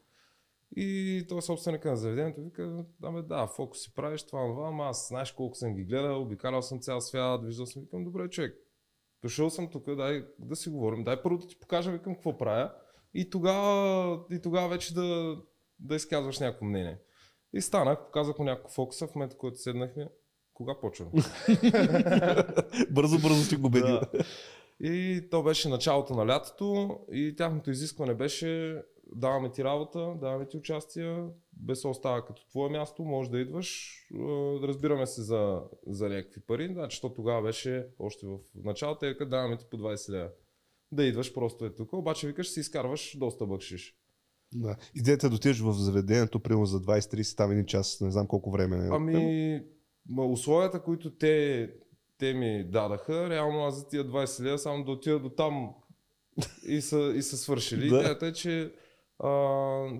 И 0.76 1.26
той 1.28 1.42
собственика 1.42 1.90
на 1.90 1.96
заведението 1.96 2.42
вика, 2.42 2.84
да, 3.00 3.12
бе, 3.12 3.22
да, 3.22 3.46
фокус 3.46 3.82
си 3.82 3.94
правиш 3.94 4.22
това, 4.22 4.46
това, 4.46 4.68
ама 4.68 4.84
аз 4.84 5.08
знаеш 5.08 5.32
колко 5.32 5.54
съм 5.54 5.74
ги 5.74 5.84
гледал, 5.84 6.22
обикалял 6.22 6.62
съм 6.62 6.80
цял 6.80 7.00
свят, 7.00 7.44
виждал 7.44 7.66
съм, 7.66 7.82
викам, 7.82 8.04
добре, 8.04 8.30
човек, 8.30 8.54
дошъл 9.22 9.50
съм 9.50 9.70
тук, 9.70 9.94
дай 9.94 10.24
да 10.38 10.56
си 10.56 10.68
говорим, 10.68 11.04
дай 11.04 11.22
първо 11.22 11.38
да 11.38 11.46
ти 11.46 11.58
покажа, 11.58 11.92
викам, 11.92 12.14
какво 12.14 12.38
правя 12.38 12.72
и 13.14 13.30
тогава, 13.30 14.20
и 14.30 14.42
тогава 14.42 14.68
вече 14.68 14.94
да, 14.94 15.36
да 15.78 15.94
изказваш 15.94 16.38
някакво 16.38 16.66
мнение. 16.66 16.98
И 17.52 17.60
станах, 17.60 18.04
показах 18.04 18.38
му 18.38 18.44
някакво 18.44 18.68
фокуса, 18.68 19.06
в 19.06 19.14
момента, 19.14 19.34
в 19.34 19.38
който 19.38 19.58
седнахме, 19.58 20.08
кога 20.54 20.80
почваме? 20.80 21.12
бързо, 22.90 23.18
бързо 23.18 23.44
си 23.44 23.56
го 23.56 23.66
убедил. 23.66 24.00
Да. 24.00 24.10
И 24.80 25.26
то 25.30 25.42
беше 25.42 25.68
началото 25.68 26.14
на 26.14 26.26
лятото 26.26 26.98
и 27.12 27.34
тяхното 27.36 27.70
изискване 27.70 28.14
беше 28.14 28.82
даваме 29.16 29.50
ти 29.50 29.64
работа, 29.64 30.14
даваме 30.20 30.48
ти 30.48 30.56
участия, 30.56 31.28
без 31.52 31.84
остава 31.84 32.24
като 32.24 32.48
твое 32.48 32.70
място, 32.70 33.04
може 33.04 33.30
да 33.30 33.38
идваш, 33.38 33.98
е, 34.14 34.18
разбираме 34.62 35.06
се 35.06 35.22
за, 35.22 35.62
за 35.86 36.08
някакви 36.08 36.40
пари, 36.40 36.68
значи 36.72 37.00
то 37.00 37.14
тогава 37.14 37.42
беше 37.42 37.86
още 37.98 38.26
в 38.26 38.38
началото, 38.54 39.06
викат 39.06 39.30
даваме 39.30 39.56
ти 39.56 39.64
по 39.70 39.76
20 39.76 40.10
лева. 40.10 40.30
Да 40.92 41.04
идваш 41.04 41.34
просто 41.34 41.64
е 41.64 41.74
тук, 41.74 41.92
обаче 41.92 42.26
викаш 42.26 42.48
си 42.48 42.60
изкарваш 42.60 43.16
доста 43.18 43.46
бъкшиш. 43.46 43.96
Да. 44.54 44.76
Идеята 44.94 45.26
е 45.26 45.30
да 45.30 45.36
отидеш 45.36 45.60
в 45.60 45.72
заведението, 45.72 46.40
примерно 46.40 46.66
за 46.66 46.80
20-30, 46.80 47.36
там 47.36 47.50
един 47.50 47.66
час, 47.66 48.00
не 48.00 48.10
знам 48.10 48.26
колко 48.26 48.50
време. 48.50 48.76
е. 48.76 48.88
Ами, 48.92 49.62
условията, 50.18 50.82
които 50.82 51.16
те, 51.16 51.70
те 52.18 52.34
ми 52.34 52.70
дадаха, 52.70 53.30
реално 53.30 53.64
аз 53.64 53.78
за 53.78 53.88
тия 53.88 54.04
20 54.04 54.42
лева 54.44 54.58
само 54.58 54.84
да 54.84 54.90
отида 54.90 55.18
до 55.18 55.28
там 55.30 55.70
и 56.68 56.80
са, 56.80 57.12
и 57.16 57.22
са 57.22 57.36
свършили. 57.36 57.88
Да. 57.88 57.98
Идеята 57.98 58.26
е, 58.26 58.32
че 58.32 58.72
а, 59.18 59.30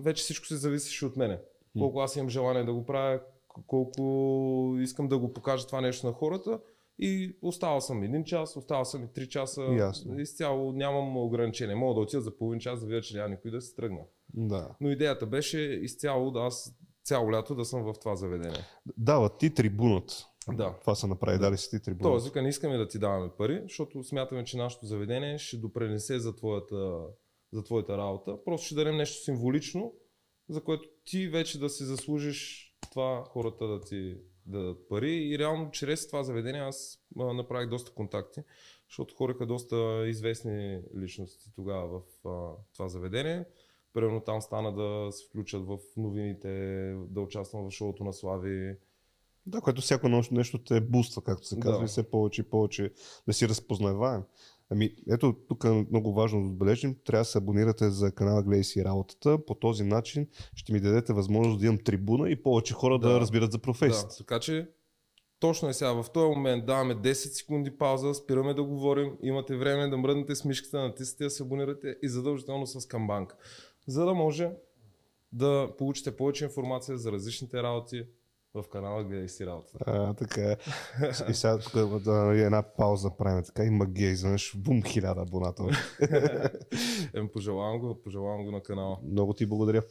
вече 0.01 0.23
всичко 0.23 0.45
се 0.45 0.55
зависеше 0.55 1.05
от 1.05 1.15
мене. 1.15 1.39
Колко 1.79 1.99
аз 1.99 2.15
имам 2.15 2.29
желание 2.29 2.63
да 2.63 2.73
го 2.73 2.85
правя, 2.85 3.19
колко 3.67 4.75
искам 4.79 5.07
да 5.07 5.17
го 5.17 5.33
покажа 5.33 5.67
това 5.67 5.81
нещо 5.81 6.07
на 6.07 6.13
хората. 6.13 6.59
И 6.99 7.37
оставал 7.41 7.81
съм 7.81 8.03
един 8.03 8.23
час, 8.23 8.57
оставал 8.57 8.85
съм 8.85 9.03
и 9.03 9.13
три 9.13 9.29
часа. 9.29 9.61
Ясно. 9.61 10.19
Изцяло 10.19 10.71
нямам 10.71 11.17
ограничение. 11.17 11.75
Мога 11.75 11.93
да 11.93 11.99
отида 11.99 12.21
за 12.21 12.37
половин 12.37 12.59
час 12.59 12.79
да 12.79 12.85
видя, 12.85 13.01
че 13.01 13.17
няма 13.17 13.29
никой 13.29 13.51
да 13.51 13.61
се 13.61 13.75
тръгна. 13.75 13.99
Да. 14.33 14.75
Но 14.81 14.89
идеята 14.89 15.25
беше 15.25 15.59
изцяло 15.59 16.31
да 16.31 16.39
аз 16.39 16.75
цяло 17.03 17.31
лято 17.31 17.55
да 17.55 17.65
съм 17.65 17.83
в 17.83 17.93
това 17.99 18.15
заведение. 18.15 18.59
Дават 18.97 19.37
ти 19.37 19.53
трибунат. 19.53 20.25
Да. 20.53 20.75
Това 20.81 20.95
са 20.95 21.07
направи, 21.07 21.39
дали 21.39 21.57
си 21.57 21.69
ти 21.69 21.83
трибунат. 21.83 22.11
Тоест, 22.11 22.25
вика, 22.25 22.41
не 22.41 22.49
искаме 22.49 22.77
да 22.77 22.87
ти 22.87 22.99
даваме 22.99 23.29
пари, 23.37 23.59
защото 23.63 24.03
смятаме, 24.03 24.43
че 24.43 24.57
нашето 24.57 24.85
заведение 24.85 25.37
ще 25.37 25.57
допренесе 25.57 26.19
за 26.19 26.35
твоята, 26.35 26.99
за 27.53 27.63
твоята 27.63 27.97
работа. 27.97 28.37
Просто 28.45 28.65
ще 28.65 28.75
дадем 28.75 28.97
нещо 28.97 29.23
символично, 29.23 29.93
за 30.49 30.63
което 30.63 30.89
ти 31.05 31.27
вече 31.27 31.59
да 31.59 31.69
си 31.69 31.83
заслужиш 31.83 32.71
това 32.91 33.23
хората 33.27 33.67
да 33.67 33.81
ти 33.81 34.17
дадат 34.45 34.89
пари. 34.89 35.15
И 35.15 35.39
реално 35.39 35.71
чрез 35.71 36.07
това 36.07 36.23
заведение 36.23 36.61
аз 36.61 36.99
а, 37.19 37.33
направих 37.33 37.69
доста 37.69 37.91
контакти, 37.91 38.41
защото 38.89 39.15
хориха 39.15 39.45
доста 39.45 40.07
известни 40.07 40.81
личности 40.97 41.51
тогава 41.55 41.99
в 41.99 42.27
а, 42.27 42.51
това 42.73 42.87
заведение. 42.87 43.45
Примерно 43.93 44.21
там 44.21 44.41
стана 44.41 44.75
да 44.75 45.11
се 45.11 45.25
включат 45.25 45.65
в 45.65 45.77
новините, 45.97 46.49
да 47.09 47.21
участвам 47.21 47.69
в 47.69 47.71
шоуто 47.71 48.03
на 48.03 48.13
Слави. 48.13 48.77
Да, 49.45 49.61
което 49.61 49.81
всяко 49.81 50.07
нещо 50.31 50.63
те 50.63 50.81
буства, 50.81 51.21
както 51.21 51.47
се 51.47 51.59
казва, 51.59 51.79
Да. 51.79 51.85
и 51.85 51.87
все 51.87 52.09
повече 52.09 52.41
и 52.41 52.49
повече 52.49 52.91
да 53.27 53.33
си 53.33 53.49
разпознаваем. 53.49 54.23
Ами, 54.69 54.95
ето, 55.11 55.35
тук 55.47 55.63
е 55.63 55.85
много 55.91 56.13
важно 56.13 56.41
да 56.41 56.47
отбележим, 56.47 56.95
трябва 57.05 57.21
да 57.21 57.25
се 57.25 57.37
абонирате 57.37 57.89
за 57.89 58.11
канала 58.11 58.43
Гледай 58.43 58.63
си 58.63 58.85
работата. 58.85 59.45
По 59.45 59.55
този 59.55 59.83
начин 59.83 60.27
ще 60.55 60.73
ми 60.73 60.79
дадете 60.79 61.13
възможност 61.13 61.59
да 61.59 61.65
имам 61.65 61.77
трибуна 61.83 62.29
и 62.29 62.43
повече 62.43 62.73
хора 62.73 62.99
да, 62.99 63.09
Да. 63.09 63.19
разбират 63.19 63.51
за 63.51 63.59
професията. 63.59 64.07
Да, 64.07 64.17
така 64.17 64.39
че 64.39 64.69
точно 65.39 65.69
е 65.69 65.73
сега. 65.73 65.93
В 65.93 66.05
този 66.13 66.35
момент 66.35 66.65
даваме 66.65 66.95
10 66.95 67.13
секунди 67.13 67.77
пауза, 67.77 68.13
спираме 68.13 68.53
да 68.53 68.63
говорим, 68.63 69.17
имате 69.21 69.55
време 69.55 69.89
да 69.89 69.97
мръднете 69.97 70.35
с 70.35 70.45
мишката, 70.45 70.81
натиснете 70.81 71.23
да 71.23 71.29
се 71.29 71.43
абонирате 71.43 71.95
и 72.03 72.09
задължително 72.09 72.67
с 72.67 72.87
камбанка. 72.87 73.35
За 73.87 74.05
да 74.05 74.13
може 74.13 74.51
да 75.31 75.69
получите 75.77 76.15
повече 76.15 76.43
информация 76.43 76.97
за 76.97 77.11
различните 77.11 77.63
работи 77.63 78.03
в 78.55 78.69
канала 78.69 79.03
Гледай 79.03 79.29
си 79.29 79.45
работата. 79.45 79.77
А, 79.87 80.13
така 80.13 80.41
е. 80.41 80.57
И 81.29 81.33
сега 81.33 81.59
тук 81.59 81.99
да, 81.99 82.33
една 82.35 82.63
пауза 82.77 83.17
правим 83.17 83.43
така 83.43 83.63
и 83.63 83.69
магия, 83.69 84.11
изведнъж 84.11 84.57
бум, 84.57 84.83
хиляда 84.83 85.21
абоната. 85.21 85.63
Ем, 87.13 87.29
пожелавам 87.33 87.79
го, 87.79 88.01
пожелавам 88.03 88.45
го 88.45 88.51
на 88.51 88.63
канала. 88.63 88.99
Много 89.11 89.33
ти 89.33 89.45
благодаря. 89.45 89.83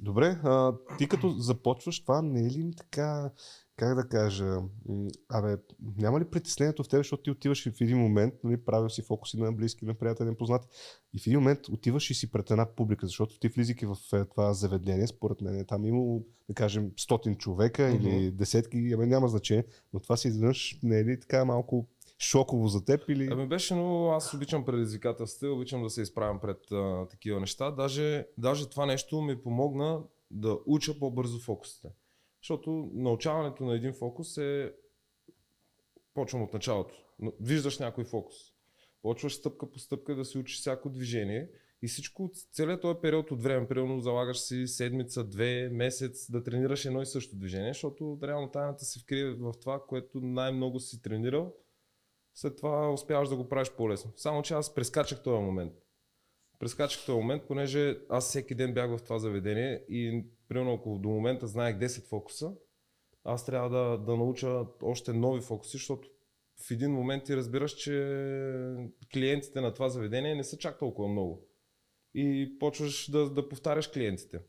Добре, 0.00 0.38
а, 0.44 0.72
ти 0.98 1.08
като 1.08 1.30
започваш 1.30 2.02
това, 2.02 2.22
не 2.22 2.40
е 2.40 2.50
ли 2.50 2.72
така, 2.76 3.30
как 3.78 3.94
да 3.94 4.08
кажа, 4.08 4.56
абе, 5.28 5.56
няма 5.96 6.20
ли 6.20 6.24
притеснението 6.24 6.84
в 6.84 6.88
теб, 6.88 6.98
защото 6.98 7.22
ти 7.22 7.30
отиваш 7.30 7.66
и 7.66 7.70
в 7.70 7.80
един 7.80 7.98
момент, 7.98 8.34
нали, 8.44 8.56
правил 8.56 8.88
си 8.88 9.02
фокуси 9.02 9.36
на 9.40 9.52
близки, 9.52 9.84
на 9.84 9.94
приятели, 9.94 10.26
на 10.28 10.34
познати, 10.34 10.68
и 11.14 11.20
в 11.20 11.26
един 11.26 11.38
момент 11.38 11.68
отиваш 11.68 12.10
и 12.10 12.14
си 12.14 12.30
пред 12.30 12.50
една 12.50 12.66
публика, 12.66 13.06
защото 13.06 13.38
ти 13.38 13.48
влизайки 13.48 13.86
в 13.86 13.96
е, 14.12 14.24
това 14.24 14.52
заведение, 14.52 15.06
според 15.06 15.40
мен, 15.40 15.64
там 15.68 15.84
има, 15.84 16.18
да 16.48 16.54
кажем, 16.54 16.90
стотин 16.96 17.36
човека 17.36 17.88
Мгм. 17.88 18.08
или 18.08 18.30
десетки, 18.30 18.90
ами 18.94 19.06
няма 19.06 19.28
значение, 19.28 19.64
но 19.92 20.00
това 20.00 20.16
си 20.16 20.28
изведнъж 20.28 20.78
не 20.82 20.98
е 20.98 21.04
ли 21.04 21.20
така 21.20 21.44
малко 21.44 21.86
шоково 22.18 22.68
за 22.68 22.84
теб 22.84 23.08
или... 23.08 23.28
Ами 23.32 23.46
беше, 23.46 23.74
но 23.74 24.10
аз 24.10 24.34
обичам 24.34 24.64
предизвикателства, 24.64 25.48
обичам 25.48 25.82
да 25.82 25.90
се 25.90 26.02
изправям 26.02 26.40
пред 26.40 26.72
а, 26.72 27.06
такива 27.10 27.40
неща. 27.40 27.70
Даже, 27.70 28.26
даже 28.38 28.70
това 28.70 28.86
нещо 28.86 29.20
ми 29.20 29.42
помогна 29.42 30.00
да 30.30 30.58
уча 30.66 30.98
по-бързо 30.98 31.38
фокусите. 31.38 31.88
Защото 32.42 32.90
научаването 32.94 33.64
на 33.64 33.74
един 33.76 33.92
фокус 33.92 34.36
е... 34.36 34.74
Почвам 36.14 36.42
от 36.42 36.52
началото. 36.52 36.94
Виждаш 37.40 37.78
някой 37.78 38.04
фокус. 38.04 38.36
Почваш 39.02 39.34
стъпка 39.34 39.70
по 39.70 39.78
стъпка 39.78 40.14
да 40.14 40.24
си 40.24 40.38
учиш 40.38 40.58
всяко 40.58 40.90
движение 40.90 41.50
и 41.82 41.88
всичко, 41.88 42.30
целият 42.52 42.82
този 42.82 42.98
период 43.02 43.30
от 43.30 43.42
време, 43.42 43.68
примерно 43.68 44.00
залагаш 44.00 44.40
си 44.40 44.66
седмица, 44.66 45.24
две, 45.24 45.68
месец 45.68 46.30
да 46.30 46.42
тренираш 46.42 46.84
едно 46.84 47.02
и 47.02 47.06
също 47.06 47.36
движение, 47.36 47.72
защото 47.72 48.18
реално 48.22 48.50
тайната 48.50 48.84
се 48.84 49.00
вкрие 49.00 49.30
в 49.30 49.52
това, 49.60 49.82
което 49.88 50.20
най-много 50.20 50.80
си 50.80 51.02
тренирал, 51.02 51.54
след 52.34 52.56
това 52.56 52.92
успяваш 52.92 53.28
да 53.28 53.36
го 53.36 53.48
правиш 53.48 53.70
по-лесно. 53.70 54.12
Само, 54.16 54.42
че 54.42 54.54
аз 54.54 54.74
прескачах 54.74 55.22
този 55.22 55.42
момент. 55.42 55.72
Прескачах 56.58 57.06
този 57.06 57.18
момент, 57.18 57.42
понеже 57.46 57.98
аз 58.08 58.28
всеки 58.28 58.54
ден 58.54 58.74
бях 58.74 58.96
в 58.96 59.02
това 59.02 59.18
заведение 59.18 59.84
и 59.88 60.24
примерно 60.48 60.74
ако 60.74 60.98
до 60.98 61.08
момента 61.08 61.46
знаех 61.46 61.76
10 61.76 62.08
фокуса, 62.08 62.52
аз 63.24 63.46
трябва 63.46 63.70
да, 63.70 63.98
да 63.98 64.16
науча 64.16 64.66
още 64.82 65.12
нови 65.12 65.40
фокуси, 65.40 65.76
защото 65.76 66.08
в 66.66 66.70
един 66.70 66.90
момент 66.90 67.24
ти 67.24 67.36
разбираш, 67.36 67.72
че 67.72 67.92
клиентите 69.12 69.60
на 69.60 69.74
това 69.74 69.88
заведение 69.88 70.34
не 70.34 70.44
са 70.44 70.58
чак 70.58 70.78
толкова 70.78 71.08
много. 71.08 71.48
И 72.14 72.56
почваш 72.60 73.10
да, 73.10 73.30
да 73.30 73.48
повтаряш 73.48 73.88
клиентите. 73.88 74.40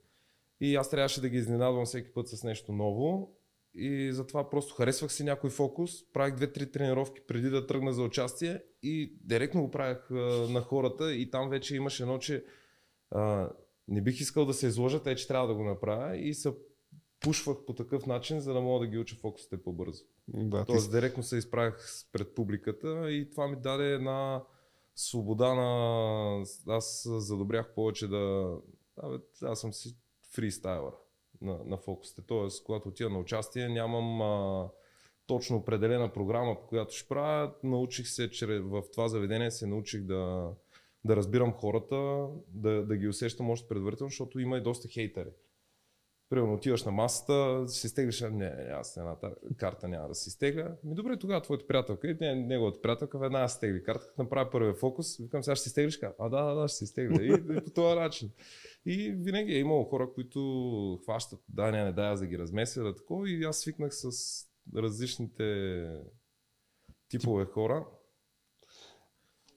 И 0.62 0.76
аз 0.76 0.90
трябваше 0.90 1.22
да 1.22 1.30
ги 1.30 1.38
изненадвам 1.38 1.86
всеки 1.86 2.14
път 2.14 2.28
с 2.28 2.44
нещо 2.44 2.72
ново. 2.72 3.36
И 3.74 4.12
затова 4.12 4.50
просто 4.50 4.76
харесвах 4.76 5.14
си 5.14 5.24
някой 5.24 5.50
фокус, 5.50 6.12
правих 6.14 6.36
две-три 6.36 6.72
тренировки 6.72 7.22
преди 7.28 7.50
да 7.50 7.68
тръгна 7.68 7.94
за 7.94 8.04
участие 8.04 8.64
и 8.84 9.14
директно 9.22 9.62
го 9.62 9.72
правях 9.72 10.12
а, 10.12 10.16
на 10.50 10.62
хората 10.62 11.14
и 11.14 11.32
там 11.32 11.50
вече 11.50 11.76
имаше 11.76 12.04
едно, 12.04 12.20
че 12.20 12.44
а, 13.12 13.50
не 13.90 14.02
бих 14.02 14.22
искал 14.22 14.46
да 14.46 14.54
се 14.54 14.68
изложа, 14.68 15.04
тъй 15.04 15.16
че 15.16 15.28
трябва 15.28 15.48
да 15.48 15.56
го 15.56 15.64
направя 15.64 16.18
и 16.18 16.34
се 16.34 16.54
пушвах 17.20 17.58
по 17.66 17.74
такъв 17.74 18.06
начин, 18.06 18.40
за 18.40 18.54
да 18.54 18.62
мога 18.62 18.86
да 18.86 18.92
ги 18.92 18.98
уча 18.98 19.16
фокусите 19.16 19.64
по-бързо. 19.64 20.04
Да, 20.28 20.66
ти 20.66 20.68
Тоест 20.68 20.92
директно 20.92 21.24
се 21.24 21.38
изправях 21.38 22.06
пред 22.12 22.36
публиката 22.36 23.12
и 23.12 23.30
това 23.30 23.48
ми 23.48 23.56
даде 23.56 23.94
една 23.94 24.44
свобода 24.96 25.54
на... 25.54 26.44
Аз 26.68 27.08
задобрях 27.12 27.74
повече 27.74 28.08
да... 28.08 28.56
Абе, 28.98 29.18
аз 29.42 29.60
съм 29.60 29.74
си 29.74 29.96
фристайлър 30.36 30.94
на, 31.42 31.60
на 31.66 31.78
фокусите. 31.78 32.22
Тоест, 32.28 32.64
когато 32.64 32.90
отида 32.90 33.10
на 33.10 33.20
участие, 33.20 33.70
нямам 33.70 34.22
а, 34.22 34.70
точно 35.28 35.58
определена 35.58 36.14
програма, 36.14 36.60
по 36.60 36.68
която 36.68 36.96
ще 36.96 37.08
правя. 37.08 37.54
Научих 37.64 38.08
се, 38.08 38.32
че 38.32 38.46
в 38.46 38.84
това 38.92 39.08
заведение 39.08 39.52
се 39.52 39.68
научих 39.68 40.02
да, 40.02 40.52
да 41.06 41.16
разбирам 41.16 41.52
хората, 41.52 42.28
да, 42.48 42.86
да 42.86 42.98
ги 42.98 43.08
усещам 43.08 43.50
още 43.50 43.68
предварително, 43.68 44.10
защото 44.10 44.40
има 44.40 44.58
и 44.58 44.64
доста 44.64 44.88
хейтери. 44.88 45.30
Примерно 46.30 46.54
отиваш 46.54 46.84
на 46.84 46.92
масата, 46.92 47.68
си 47.68 47.88
изтеглиш, 47.88 48.22
не, 48.22 48.30
не, 48.30 48.72
аз 48.72 48.98
една 48.98 49.16
та- 49.16 49.36
карта 49.58 49.88
няма 49.88 50.08
да 50.08 50.16
си 50.16 50.30
изтегля. 50.30 50.76
Ми 50.84 50.96
добре, 50.96 51.18
тогава 51.20 51.42
твоята 51.42 51.68
приятелка 51.68 52.08
и 52.08 52.18
не, 52.22 52.36
неговата 52.36 52.82
приятелка 52.82 53.20
веднага 53.20 53.50
си 53.50 53.54
изтегли 53.54 53.84
карта, 53.84 54.14
направи 54.18 54.50
първия 54.52 54.74
фокус, 54.74 55.18
викам 55.18 55.44
сега 55.44 55.56
ще 55.56 55.64
си 55.64 55.70
изтеглиш. 55.70 56.00
А 56.20 56.30
да, 56.30 56.44
да, 56.44 56.56
да, 56.56 56.68
ще 56.68 56.78
си 56.78 56.84
изтегля. 56.84 57.24
И, 57.24 57.58
и 57.58 57.64
по 57.64 57.72
този 57.72 58.00
начин. 58.00 58.32
И 58.86 59.12
винаги 59.12 59.54
е 59.54 59.60
имало 59.60 59.84
хора, 59.84 60.14
които 60.14 61.00
хващат, 61.04 61.40
да, 61.50 61.72
не, 61.72 61.84
не, 61.84 61.94
дай 61.94 62.08
аз 62.08 62.20
да 62.20 62.28
ги 62.28 62.40
размеся, 62.40 62.84
да 62.84 62.96
такова. 62.96 63.30
И 63.30 63.44
аз 63.44 63.58
свикнах 63.58 63.92
с 63.94 64.10
различните 64.76 65.86
типове 67.10 67.46
хора. 67.46 67.88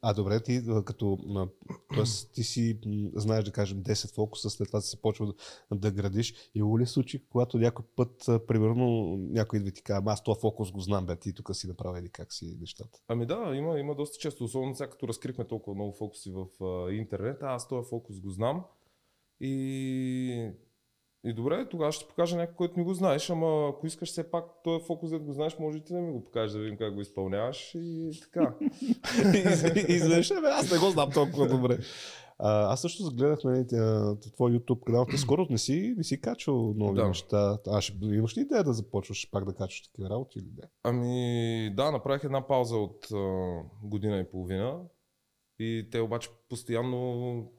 А 0.05 0.15
добре, 0.15 0.43
ти 0.43 0.63
като, 0.85 1.19
тоест, 1.95 2.33
ти 2.33 2.43
си 2.43 2.79
знаеш 3.15 3.45
да 3.45 3.53
кажем 3.53 3.83
10 3.83 4.15
фокуса, 4.15 4.51
след 4.51 4.69
това 4.69 4.81
се 4.81 5.03
почва 5.03 5.27
да, 5.27 5.35
да 5.79 5.91
градиш. 5.91 6.35
И 6.55 6.63
ли 6.63 6.87
случай, 6.87 7.21
когато 7.31 7.59
някой 7.59 7.85
път, 7.97 8.25
примерно, 8.47 9.17
някой 9.17 9.59
идва 9.59 9.69
и 9.69 9.73
ти 9.73 9.83
казва, 9.83 10.13
аз 10.13 10.23
този 10.23 10.41
фокус 10.41 10.73
го 10.73 10.81
знам, 10.81 11.07
бе, 11.07 11.17
ти 11.17 11.33
тук 11.33 11.57
си 11.57 11.67
направи 11.67 12.01
или 12.01 12.09
как 12.09 12.33
си 12.33 12.57
нещата. 12.61 12.99
Ами 13.09 13.27
да, 13.27 13.53
има, 13.55 13.79
има 13.79 13.95
доста 13.95 14.19
често, 14.19 14.45
особено 14.45 14.75
сега 14.75 14.91
като 14.91 15.09
разкрихме 15.09 15.45
толкова 15.45 15.75
много 15.75 15.93
фокуси 15.93 16.31
в 16.31 16.65
а, 16.65 16.93
интернет, 16.93 17.43
аз 17.43 17.69
този 17.69 17.89
фокус 17.89 18.21
го 18.21 18.31
знам. 18.31 18.65
И, 19.41 20.51
и 21.25 21.33
добре, 21.33 21.69
тогава 21.69 21.93
ще 21.93 22.09
покажа 22.09 22.37
някой, 22.37 22.55
който 22.55 22.79
не 22.79 22.85
го 22.85 22.95
знаеш, 22.95 23.31
ама 23.31 23.69
ако 23.69 23.87
искаш 23.87 24.09
все 24.09 24.31
пак 24.31 24.45
този 24.65 24.85
фокус 24.85 25.11
да 25.11 25.19
го 25.19 25.33
знаеш, 25.33 25.59
може 25.59 25.79
и 25.79 25.85
ти 25.85 25.93
да 25.93 26.01
ми 26.01 26.13
го 26.13 26.25
покажеш, 26.25 26.53
да 26.53 26.59
видим 26.59 26.77
как 26.79 26.95
го 26.95 27.01
изпълняваш 27.01 27.75
и 27.75 28.11
така. 28.23 28.55
изведнъж, 29.89 30.29
бе, 30.29 30.49
аз 30.49 30.73
не 30.73 30.79
го 30.79 30.91
знам 30.91 31.11
толкова 31.11 31.49
добре. 31.49 31.79
А, 32.39 32.73
аз 32.73 32.81
също 32.81 33.03
загледах 33.03 33.45
нали, 33.45 33.67
тя- 33.67 34.17
твой 34.35 34.53
YouTube 34.53 34.85
канал. 34.85 35.07
Ти 35.07 35.19
скоро 35.19 35.47
не 35.51 35.59
си, 35.59 35.95
не 35.97 36.05
си 36.05 36.21
качвал 36.21 36.75
нови 36.77 36.97
Да. 36.97 37.09
неща. 37.09 37.59
А 37.67 37.81
ще, 37.81 37.97
имаш 38.03 38.37
ли 38.37 38.41
идея 38.41 38.65
да 38.65 38.73
започваш 38.73 39.31
пак 39.31 39.45
да 39.45 39.53
качваш 39.55 39.83
такива 39.83 40.11
работи 40.11 40.39
или 40.39 40.49
не? 40.57 40.69
Ами 40.85 41.75
да, 41.77 41.91
направих 41.91 42.25
една 42.25 42.47
пауза 42.47 42.77
от 42.77 43.07
а, 43.13 43.55
година 43.83 44.19
и 44.19 44.31
половина 44.31 44.81
и 45.59 45.89
те 45.93 46.01
обаче 46.01 46.31
постоянно 46.49 47.53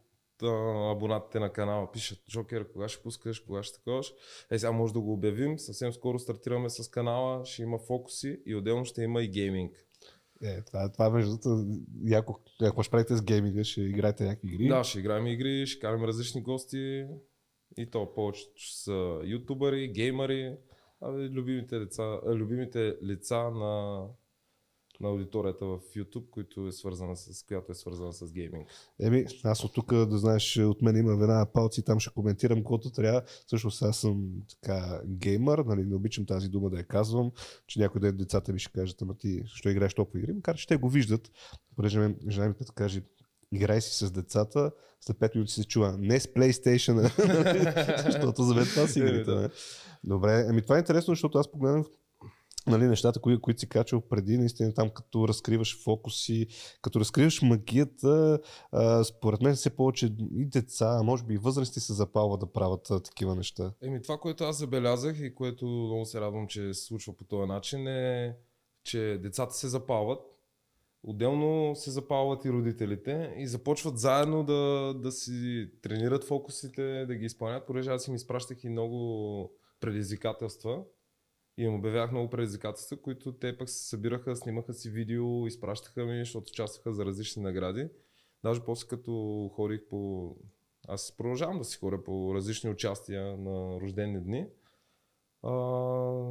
а, 0.43 0.91
абонатите 0.91 1.39
на 1.39 1.49
канала 1.49 1.91
пишат, 1.91 2.19
Жокер, 2.29 2.71
кога 2.71 2.87
ще 2.87 3.03
пускаш, 3.03 3.39
кога 3.39 3.63
ще 3.63 3.77
таковаш. 3.77 4.13
Е, 4.51 4.59
сега 4.59 4.71
може 4.71 4.93
да 4.93 4.99
го 4.99 5.13
обявим, 5.13 5.59
съвсем 5.59 5.93
скоро 5.93 6.19
стартираме 6.19 6.69
с 6.69 6.89
канала, 6.89 7.45
ще 7.45 7.61
има 7.61 7.79
фокуси 7.79 8.41
и 8.45 8.55
отделно 8.55 8.85
ще 8.85 9.03
има 9.03 9.23
и 9.23 9.27
гейминг. 9.27 9.85
Е, 10.43 10.61
това, 10.61 10.91
това 10.91 11.09
между 11.09 11.31
другото, 11.31 11.65
яко, 12.05 12.39
ако 12.61 12.83
ще 12.83 12.91
правите 12.91 13.15
с 13.15 13.21
гейминга, 13.21 13.63
ще 13.63 13.81
играете 13.81 14.23
някакви 14.23 14.53
игри. 14.53 14.67
Да, 14.67 14.83
ще 14.83 14.99
играем 14.99 15.27
игри, 15.27 15.67
ще 15.67 15.79
караме 15.79 16.07
различни 16.07 16.41
гости 16.41 17.05
и 17.77 17.89
то 17.89 18.13
повечето 18.13 18.51
ще 18.55 18.83
са 18.83 19.19
ютубъри, 19.23 19.87
геймъри, 19.87 20.55
абе, 21.01 21.29
любимите, 21.29 21.79
деца, 21.79 22.19
а, 22.25 22.35
любимите 22.35 22.95
лица 23.03 23.51
на, 23.51 24.05
на 25.03 25.09
аудиторията 25.09 25.65
в 25.65 25.79
YouTube, 25.95 26.29
които 26.29 26.67
е 26.67 26.71
свързана 26.71 27.15
с, 27.15 27.43
която 27.43 27.71
е 27.71 27.75
свързана 27.75 28.13
с 28.13 28.31
гейминг. 28.31 28.67
Еми, 28.99 29.25
аз 29.43 29.63
от 29.63 29.73
тук, 29.73 29.93
да 29.93 30.17
знаеш, 30.17 30.57
от 30.57 30.81
мен 30.81 30.97
има 30.97 31.15
веднага 31.15 31.51
палци, 31.51 31.83
там 31.83 31.99
ще 31.99 32.13
коментирам 32.13 32.57
каквото 32.57 32.91
трябва. 32.91 33.21
Всъщност 33.47 33.81
аз 33.81 33.97
съм 33.97 34.31
така 34.61 35.01
геймър, 35.05 35.59
нали, 35.59 35.83
не 35.85 35.95
обичам 35.95 36.25
тази 36.25 36.49
дума 36.49 36.69
да 36.69 36.77
я 36.77 36.83
казвам, 36.83 37.31
че 37.67 37.79
някой 37.79 38.01
ден 38.01 38.17
децата 38.17 38.53
ми 38.53 38.59
ще 38.59 38.71
кажат, 38.71 39.01
ама 39.01 39.17
ти 39.17 39.43
що 39.45 39.69
играеш 39.69 39.93
толкова 39.93 40.19
игри, 40.19 40.33
макар 40.33 40.55
че 40.55 40.67
те 40.67 40.77
го 40.77 40.89
виждат, 40.89 41.31
понеже 41.75 41.99
мен 41.99 42.17
жена 42.29 42.47
ми 42.47 42.53
като 42.53 42.73
каже, 42.73 43.01
играй 43.51 43.81
си 43.81 44.05
с 44.05 44.11
децата, 44.11 44.71
след 45.01 45.17
5 45.17 45.35
минути 45.35 45.51
се 45.51 45.63
чува, 45.63 45.95
не 45.99 46.19
с 46.19 46.27
PlayStation, 46.27 46.95
защото 48.11 48.43
за 48.43 48.55
мен 48.55 48.65
това 48.65 48.87
са 48.87 48.99
игрите. 48.99 49.31
Е. 49.31 49.49
Добре, 50.03 50.45
ами 50.49 50.61
това 50.61 50.75
е 50.75 50.79
интересно, 50.79 51.11
защото 51.11 51.37
аз 51.37 51.51
погледнах 51.51 51.85
нали, 52.67 52.87
нещата, 52.87 53.19
кои, 53.19 53.41
които 53.41 53.59
си 53.59 53.69
качвал 53.69 54.01
преди, 54.01 54.37
наистина 54.37 54.73
там 54.73 54.89
като 54.89 55.27
разкриваш 55.27 55.83
фокуси, 55.83 56.47
като 56.81 56.99
разкриваш 56.99 57.41
магията, 57.41 58.39
а, 58.71 59.03
според 59.03 59.41
мен 59.41 59.55
все 59.55 59.69
повече 59.69 60.05
и 60.35 60.45
деца, 60.45 61.03
може 61.03 61.23
би 61.23 61.33
и 61.33 61.37
възрасти 61.37 61.79
се 61.79 61.93
запалват 61.93 62.39
да 62.39 62.51
правят 62.51 62.91
а, 62.91 62.99
такива 62.99 63.35
неща. 63.35 63.73
Еми 63.81 64.01
това, 64.01 64.17
което 64.17 64.43
аз 64.43 64.57
забелязах 64.57 65.19
и 65.19 65.35
което 65.35 65.65
много 65.65 66.05
се 66.05 66.21
радвам, 66.21 66.47
че 66.47 66.73
се 66.73 66.85
случва 66.85 67.17
по 67.17 67.23
този 67.23 67.47
начин 67.47 67.87
е, 67.87 68.35
че 68.83 69.19
децата 69.23 69.53
се 69.53 69.67
запалват, 69.67 70.19
отделно 71.03 71.75
се 71.75 71.91
запалват 71.91 72.45
и 72.45 72.51
родителите 72.51 73.33
и 73.37 73.47
започват 73.47 73.97
заедно 73.97 74.43
да, 74.43 74.93
да 74.93 75.11
си 75.11 75.69
тренират 75.81 76.23
фокусите, 76.23 77.05
да 77.05 77.15
ги 77.15 77.25
изпълнят, 77.25 77.67
понеже 77.67 77.91
аз 77.91 78.07
им 78.07 78.15
изпращах 78.15 78.63
и 78.63 78.69
много 78.69 79.51
предизвикателства 79.79 80.83
и 81.57 81.63
им 81.63 81.75
обявях 81.75 82.11
много 82.11 82.29
предизвикателства, 82.29 82.97
които 82.97 83.31
те 83.31 83.57
пък 83.57 83.69
се 83.69 83.89
събираха, 83.89 84.35
снимаха 84.35 84.73
си 84.73 84.89
видео, 84.89 85.47
изпращаха 85.47 86.05
ми, 86.05 86.19
защото 86.19 86.49
участваха 86.49 86.93
за 86.93 87.05
различни 87.05 87.43
награди. 87.43 87.89
Даже 88.43 88.61
после 88.65 88.87
като 88.87 89.49
ходих 89.55 89.81
по... 89.89 90.35
Аз 90.87 91.13
продължавам 91.17 91.57
да 91.57 91.63
си 91.63 91.77
ходя 91.77 92.03
по 92.03 92.35
различни 92.35 92.69
участия 92.69 93.37
на 93.37 93.81
рождени 93.81 94.19
дни. 94.19 94.47
А, 95.45 95.51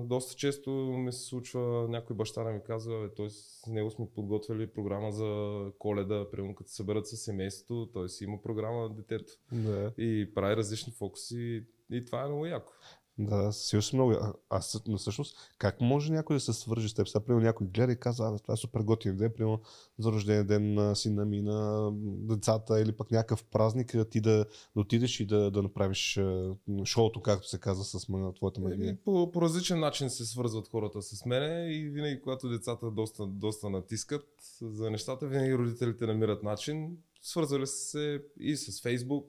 доста 0.04 0.34
често 0.34 0.70
ми 0.70 1.12
се 1.12 1.20
случва, 1.20 1.88
някой 1.88 2.16
баща 2.16 2.44
да 2.44 2.50
ми 2.50 2.60
казва, 2.66 3.00
бе, 3.00 3.14
той 3.14 3.30
с 3.30 3.66
него 3.66 3.90
сме 3.90 4.06
подготвили 4.14 4.66
програма 4.66 5.12
за 5.12 5.50
коледа, 5.78 6.30
примерно 6.30 6.54
като 6.54 6.70
се 6.70 6.76
съберат 6.76 7.08
със 7.08 7.20
семейството, 7.22 7.92
той 7.92 8.08
си 8.08 8.24
има 8.24 8.42
програма 8.42 8.82
на 8.82 8.94
детето 8.94 9.32
Да. 9.52 9.92
и 9.98 10.34
прави 10.34 10.56
различни 10.56 10.92
фокуси 10.92 11.64
и 11.90 12.04
това 12.04 12.22
е 12.22 12.26
много 12.26 12.46
яко. 12.46 12.72
Да, 13.18 13.52
сигурно 13.52 13.82
съм 13.82 13.96
много. 13.96 14.12
А, 14.12 14.32
аз 14.50 14.82
но 14.88 14.98
всъщност, 14.98 15.36
как 15.58 15.80
може 15.80 16.12
някой 16.12 16.36
да 16.36 16.40
се 16.40 16.52
свържи 16.52 16.88
с 16.88 16.94
теб? 16.94 17.08
Сега, 17.08 17.24
примерно, 17.24 17.44
някой 17.44 17.66
гледа 17.66 17.92
и 17.92 17.96
казва, 17.96 18.26
а, 18.26 18.38
това 18.38 18.54
е 18.54 18.56
супер 18.56 18.80
готин 18.80 19.16
ден, 19.16 19.32
примерно 19.36 19.60
за 19.98 20.12
рождения 20.12 20.44
ден 20.44 20.74
на 20.74 20.96
сина 20.96 21.24
ми, 21.24 21.42
на 21.42 21.90
децата 22.04 22.80
или 22.80 22.92
пък 22.92 23.10
някакъв 23.10 23.44
празник, 23.44 23.94
а 23.94 24.04
ти 24.04 24.20
да, 24.20 24.46
да 24.74 24.80
отидеш 24.80 25.20
и 25.20 25.26
да, 25.26 25.50
да 25.50 25.62
направиш 25.62 26.16
а, 26.16 26.54
шоуто, 26.84 27.20
както 27.20 27.48
се 27.48 27.60
казва, 27.60 27.84
с 27.84 28.06
ма- 28.06 28.36
твоята 28.36 28.60
магия. 28.60 28.98
По, 29.04 29.32
по 29.32 29.42
различен 29.42 29.80
начин 29.80 30.10
се 30.10 30.24
свързват 30.24 30.68
хората 30.68 31.02
с 31.02 31.26
мене 31.26 31.72
и 31.72 31.88
винаги, 31.88 32.20
когато 32.20 32.48
децата 32.48 32.90
доста, 32.90 33.26
доста 33.26 33.70
натискат 33.70 34.28
за 34.62 34.90
нещата, 34.90 35.26
винаги 35.26 35.54
родителите 35.54 36.06
намират 36.06 36.42
начин. 36.42 36.96
Свързвали 37.22 37.66
са 37.66 37.76
се 37.76 38.22
и 38.40 38.56
с 38.56 38.82
Facebook, 38.82 39.24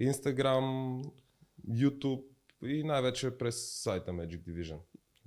Instagram, 0.00 1.02
YouTube 1.70 2.22
и 2.64 2.84
най-вече 2.84 3.38
през 3.38 3.82
сайта 3.82 4.12
Magic 4.12 4.40
Division. 4.40 4.78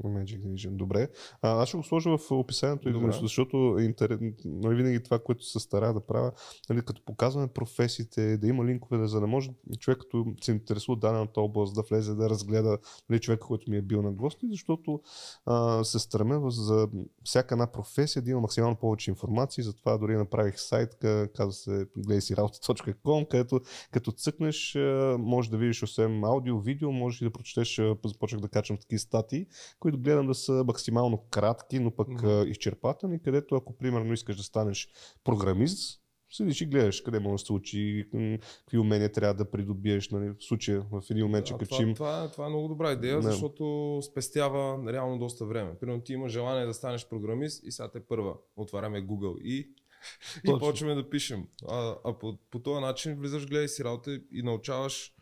Magic 0.03 0.39
Division. 0.39 0.75
Добре. 0.75 1.07
А, 1.41 1.61
аз 1.61 1.67
ще 1.67 1.77
го 1.77 1.83
сложа 1.83 2.17
в 2.17 2.31
описанието, 2.31 2.91
Добре. 2.91 3.11
Защото 3.11 3.75
интерес, 3.79 4.19
нали, 4.45 4.75
винаги 4.75 5.03
това, 5.03 5.19
което 5.19 5.45
се 5.45 5.59
старая 5.59 5.93
да 5.93 6.05
правя, 6.05 6.31
нали, 6.69 6.81
като 6.81 7.01
показваме 7.05 7.47
професиите, 7.47 8.37
да 8.37 8.47
има 8.47 8.65
линкове, 8.65 9.07
за 9.07 9.19
да 9.19 9.27
може 9.27 9.49
човек, 9.79 9.97
като 9.97 10.25
се 10.41 10.51
интересува 10.51 10.93
от 10.93 10.99
дадената 10.99 11.41
област, 11.41 11.75
да 11.75 11.81
влезе, 11.81 12.15
да 12.15 12.29
разгледа 12.29 12.77
нали, 13.09 13.19
човека, 13.19 13.47
който 13.47 13.71
ми 13.71 13.77
е 13.77 13.81
бил 13.81 14.01
на 14.01 14.11
гости, 14.11 14.47
защото 14.49 15.01
а, 15.45 15.83
се 15.83 15.99
стремя 15.99 16.51
за 16.51 16.87
всяка 17.23 17.55
една 17.55 17.71
професия 17.71 18.21
да 18.21 18.31
има 18.31 18.41
максимално 18.41 18.75
повече 18.75 19.11
информация. 19.11 19.63
Затова 19.63 19.97
дори 19.97 20.15
направих 20.15 20.59
сайт, 20.59 20.95
ка- 20.95 21.27
казва 21.35 21.53
се 21.53 21.87
гледай 21.97 22.21
си 22.21 22.35
работа.com, 22.35 23.27
където 23.27 23.59
като 23.91 24.11
цъкнеш, 24.11 24.75
а, 24.75 25.17
можеш 25.19 25.49
да 25.49 25.57
видиш 25.57 25.83
освен 25.83 26.23
аудио, 26.23 26.59
видео, 26.59 26.91
можеш 26.91 27.21
и 27.21 27.25
да 27.25 27.31
прочетеш, 27.31 27.81
започнах 28.05 28.41
да 28.41 28.47
качвам 28.47 28.77
такива 28.77 28.99
статии, 28.99 29.47
които 29.87 29.99
гледам 29.99 30.27
да 30.27 30.35
са 30.35 30.63
максимално 30.67 31.17
кратки, 31.17 31.79
но 31.79 31.91
пък 31.91 32.23
а, 32.23 32.45
изчерпателни, 32.47 33.21
където 33.21 33.55
ако 33.55 33.77
примерно 33.77 34.13
искаш 34.13 34.37
да 34.37 34.43
станеш 34.43 34.89
програмист, 35.23 36.01
седиш 36.29 36.61
и 36.61 36.65
гледаш 36.65 37.01
къде 37.01 37.19
може 37.19 37.33
да 37.33 37.37
се 37.39 37.45
случи, 37.45 38.09
м, 38.13 38.37
какви 38.59 38.77
умения 38.77 39.11
трябва 39.11 39.33
да 39.33 39.51
придобиеш. 39.51 40.09
Нали, 40.09 40.29
в 40.29 40.35
случая 40.39 40.85
в 40.91 41.03
един 41.09 41.25
момент, 41.25 41.45
че 41.45 41.53
качим. 41.53 41.93
това, 41.93 42.17
това, 42.17 42.31
това 42.31 42.45
е 42.45 42.49
много 42.49 42.67
добра 42.67 42.91
идея, 42.91 43.15
Да. 43.15 43.21
защото 43.21 43.99
спестява 44.11 44.93
реално 44.93 45.19
доста 45.19 45.45
време. 45.45 45.75
Примерно 45.79 46.01
ти 46.01 46.13
имаш 46.13 46.31
желание 46.31 46.65
да 46.65 46.73
станеш 46.73 47.07
програмист 47.07 47.63
и 47.63 47.71
сега 47.71 47.91
те 47.91 47.99
първа 47.99 48.33
отваряме 48.55 49.07
Google 49.07 49.41
и, 49.41 49.59
и 50.45 50.59
почваме 50.59 50.95
да 50.95 51.09
пишем. 51.09 51.47
А, 51.69 51.95
а 52.05 52.19
по, 52.19 52.37
по 52.51 52.59
този 52.59 52.81
начин 52.81 53.15
влизаш, 53.15 53.47
гледай 53.47 53.67
си 53.67 53.83
работа 53.83 54.19
и 54.31 54.43
научаваш 54.43 55.13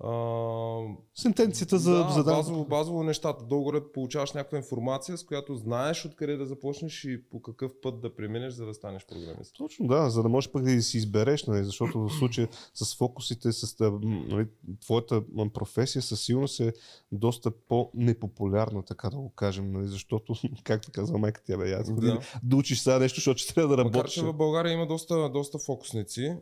а, 0.00 0.80
Сентенцията 1.14 1.78
за, 1.78 1.90
да, 1.90 2.10
за 2.10 2.24
да- 2.24 2.32
базово, 2.32 2.64
базово 2.64 3.02
нещата. 3.02 3.44
Долу-горе 3.44 3.92
получаваш 3.92 4.32
някаква 4.32 4.58
информация, 4.58 5.18
с 5.18 5.24
която 5.24 5.54
знаеш 5.54 6.04
откъде 6.04 6.36
да 6.36 6.46
започнеш 6.46 7.04
и 7.04 7.28
по 7.30 7.42
какъв 7.42 7.72
път 7.82 8.00
да 8.00 8.14
преминеш, 8.14 8.52
за 8.52 8.66
да 8.66 8.74
станеш 8.74 9.06
програмист. 9.06 9.54
Точно 9.56 9.86
да, 9.86 10.10
за 10.10 10.22
да 10.22 10.28
можеш 10.28 10.50
пък 10.50 10.62
да 10.62 10.82
си 10.82 10.96
избереш, 10.96 11.46
нали, 11.46 11.64
защото 11.64 12.08
в 12.08 12.10
случая 12.18 12.48
с 12.74 12.96
фокусите, 12.96 13.52
с 13.52 13.90
нали, 14.02 14.46
твоята 14.80 15.22
професия 15.54 16.02
със 16.02 16.20
сигурност 16.20 16.60
е 16.60 16.72
доста 17.12 17.50
по-непопулярна, 17.50 18.82
така 18.82 19.10
да 19.10 19.16
го 19.16 19.30
кажем, 19.30 19.72
нали, 19.72 19.88
защото, 19.88 20.34
както 20.64 20.92
казва 20.92 21.18
майка 21.18 21.42
ти, 21.42 21.56
бе, 21.56 21.72
аз 21.72 21.94
да. 21.94 22.20
Да. 22.42 22.56
учиш 22.56 22.80
сега 22.80 22.98
нещо, 22.98 23.16
защото 23.16 23.38
ще 23.38 23.54
трябва 23.54 23.76
да 23.76 23.84
Макар, 23.84 23.98
работиш. 23.98 24.14
че 24.14 24.22
в 24.22 24.32
България 24.32 24.72
има 24.72 24.86
доста, 24.86 25.30
доста 25.30 25.58
фокусници, 25.58 26.36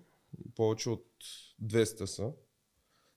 повече 0.57 0.91
от 0.91 1.07
200 1.65 2.05
са. 2.05 2.31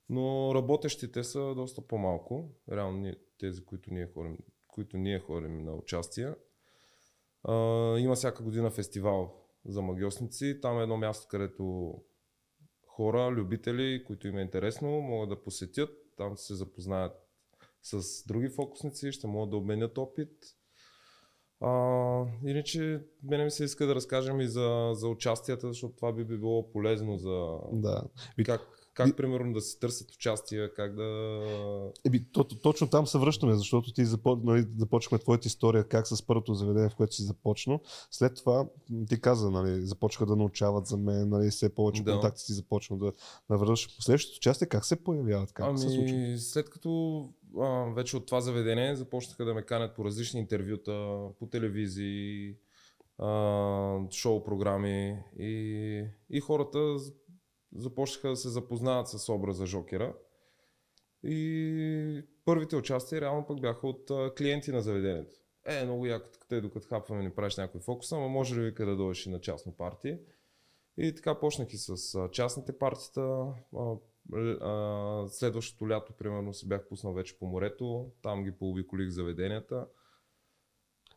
Но 0.10 0.56
работещите 0.56 1.24
са 1.24 1.56
доста 1.56 1.82
по-малко. 1.82 2.50
Реално 2.72 3.14
тези, 3.40 3.66
които 3.66 3.94
ние 3.94 4.08
ходим, 4.08 4.38
които 4.68 4.98
ние 4.98 5.20
ходим 5.20 5.64
на 5.64 5.76
участие. 5.76 6.36
А, 7.44 7.54
има 7.98 8.16
всяка 8.16 8.44
година 8.44 8.72
фестивал 8.72 9.48
за 9.66 9.82
магиосници. 9.82 10.60
Там 10.62 10.80
е 10.80 10.84
едно 10.84 10.98
място, 10.98 11.28
където 11.30 11.94
хора, 12.88 13.32
любители, 13.32 14.04
които 14.08 14.28
им 14.28 14.38
е 14.38 14.42
интересно, 14.42 14.90
могат 14.90 15.30
да 15.30 15.44
посетят. 15.44 15.90
Там 16.18 16.38
се 16.38 16.56
запознаят 16.56 17.14
с 17.82 18.24
други 18.28 18.50
фокусници, 18.50 19.12
ще 19.12 19.28
могат 19.28 19.50
да 19.50 19.58
обменят 19.58 19.98
опит. 19.98 20.34
А, 21.60 21.72
иначе, 22.46 23.02
мене 23.24 23.44
ми 23.44 23.52
се 23.52 23.64
иска 23.64 23.86
да 23.86 23.96
разкажем 23.96 24.42
и 24.42 24.48
за, 24.48 24.90
за 24.94 25.08
участията, 25.08 25.68
защото 25.68 25.96
това 25.96 26.14
би 26.14 26.26
било 26.26 26.72
полезно 26.72 27.18
за 27.18 27.58
Да. 27.72 28.04
Как, 28.46 28.62
как 28.98 29.18
примерно 29.18 29.54
да 29.54 29.62
се 29.62 29.80
търсят 29.80 30.12
участия, 30.12 30.74
как 30.74 30.96
да... 30.96 31.40
Еби, 32.06 32.26
то, 32.32 32.44
то, 32.44 32.56
точно 32.56 32.88
там 32.88 33.08
се 33.08 33.18
връщаме, 33.18 33.56
защото 33.56 33.94
ти 33.94 34.06
запо, 34.06 34.36
нали, 34.44 34.66
започнахме 34.78 35.20
твоята 35.20 35.48
история 35.48 35.84
как 35.84 36.08
с 36.08 36.26
първото 36.28 36.54
заведение, 36.54 36.90
в 36.90 36.96
което 36.96 37.16
си 37.16 37.24
започнал. 37.24 37.80
След 38.12 38.36
това 38.36 38.68
ти 39.10 39.22
каза, 39.22 39.52
нали, 39.52 39.86
започнаха 39.86 40.26
да 40.26 40.36
научават 40.36 40.88
за 40.88 40.98
мен, 40.98 41.30
нали, 41.30 41.50
все 41.50 41.76
повече 41.76 42.04
Да. 42.04 42.12
контакти 42.12 42.42
си 42.42 42.54
започна 42.54 42.98
да 42.98 43.14
навършиш. 43.50 43.96
Последващото 43.96 44.38
участие 44.38 44.68
как 44.68 44.86
се 44.86 45.04
появяват? 45.04 45.54
Как 45.54 45.80
се 45.80 45.90
случва? 45.90 46.16
Ами, 46.16 46.38
след 46.38 46.70
като 46.70 47.24
а, 47.60 47.94
вече 47.96 48.18
от 48.18 48.26
това 48.26 48.42
заведение 48.42 48.96
започнаха 48.96 49.46
да 49.46 49.54
ме 49.54 49.62
канят 49.62 49.96
по 49.96 50.06
различни 50.06 50.40
интервюта, 50.40 51.18
по 51.40 51.46
телевизии, 51.46 52.56
а, 53.18 54.00
шоу 54.12 54.44
програми 54.44 55.20
и, 55.40 56.04
и 56.30 56.40
хората 56.40 56.98
започнаха 57.76 58.30
да 58.30 58.36
се 58.36 58.50
запознават 58.50 59.08
с 59.08 59.30
образа 59.30 59.66
Жокера. 59.66 60.14
И 61.24 62.24
първите 62.46 62.76
участия 62.76 63.22
реално 63.22 63.46
пък 63.48 63.62
бяха 63.62 63.88
от 63.88 64.12
а, 64.12 64.34
клиенти 64.38 64.72
на 64.72 64.82
заведението. 64.82 65.36
Е, 65.66 65.84
много 65.86 66.06
яко, 66.06 66.30
те 66.50 66.62
докато 66.62 66.88
хапваме 66.88 67.24
ни 67.24 67.30
правиш 67.32 67.58
някой 67.58 67.82
фокус, 67.82 68.12
ама 68.12 68.28
може 68.28 68.56
ли 68.56 68.66
вика 68.66 68.86
да 68.86 68.96
дойдеш 68.96 69.26
и 69.26 69.30
на 69.30 69.42
частно 69.42 69.72
партия? 69.72 70.20
И 70.98 71.16
така 71.16 71.40
почнах 71.40 71.74
и 71.74 71.78
с 71.78 72.16
а, 72.16 72.32
частните 72.32 72.78
партита. 72.78 73.22
А, 73.22 73.80
л- 74.34 74.58
а, 74.62 75.28
следващото 75.30 75.90
лято, 75.90 76.14
примерно, 76.14 76.54
се 76.54 76.68
бях 76.68 76.88
пуснал 76.88 77.14
вече 77.14 77.40
по 77.40 77.46
морето. 77.46 78.12
Там 78.22 78.44
ги 78.44 78.52
пообиколих 78.52 79.10
заведенията. 79.10 79.88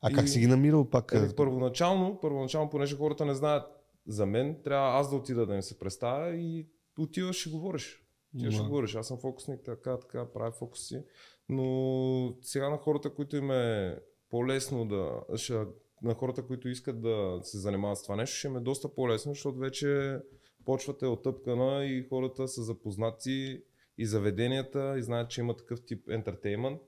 А 0.02 0.12
как 0.12 0.24
и- 0.24 0.28
си 0.28 0.40
ги 0.40 0.46
намирал 0.46 0.90
пак? 0.90 1.12
Еми, 1.14 1.26
е, 1.26 1.36
първоначално, 1.36 2.20
първоначално, 2.20 2.70
понеже 2.70 2.96
хората 2.96 3.24
не 3.24 3.34
знаят 3.34 3.79
за 4.06 4.26
мен, 4.26 4.62
трябва 4.64 4.98
аз 5.00 5.10
да 5.10 5.16
отида 5.16 5.46
да 5.46 5.54
им 5.54 5.62
се 5.62 5.78
представя 5.78 6.36
и 6.36 6.68
отиваш 6.98 7.46
и 7.46 7.50
говориш. 7.50 8.06
Отиваш 8.34 8.54
и 8.54 8.58
Да. 8.58 8.64
говориш. 8.64 8.94
Аз 8.94 9.08
съм 9.08 9.18
фокусник, 9.18 9.60
така, 9.64 9.98
така, 9.98 10.32
правя 10.32 10.52
фокуси. 10.52 11.02
Но 11.48 12.36
сега 12.42 12.70
на 12.70 12.78
хората, 12.78 13.14
които 13.14 13.36
им 13.36 13.50
е 13.50 13.98
по-лесно 14.30 14.88
да... 14.88 15.20
Ще, 15.36 15.64
на 16.02 16.14
хората, 16.14 16.46
които 16.46 16.68
искат 16.68 17.00
да 17.02 17.38
се 17.42 17.58
занимават 17.58 17.98
с 17.98 18.02
това 18.02 18.16
нещо, 18.16 18.36
ще 18.36 18.48
им 18.48 18.56
е 18.56 18.60
доста 18.60 18.94
по-лесно, 18.94 19.34
защото 19.34 19.58
вече 19.58 20.18
почвата 20.64 21.06
е 21.06 21.08
отъпкана 21.08 21.84
и 21.84 22.06
хората 22.08 22.48
са 22.48 22.62
запознати 22.62 23.62
и 23.98 24.06
заведенията 24.06 24.94
и 24.98 25.02
знаят, 25.02 25.30
че 25.30 25.40
има 25.40 25.56
такъв 25.56 25.84
тип 25.84 26.08
ентертеймент. 26.08 26.80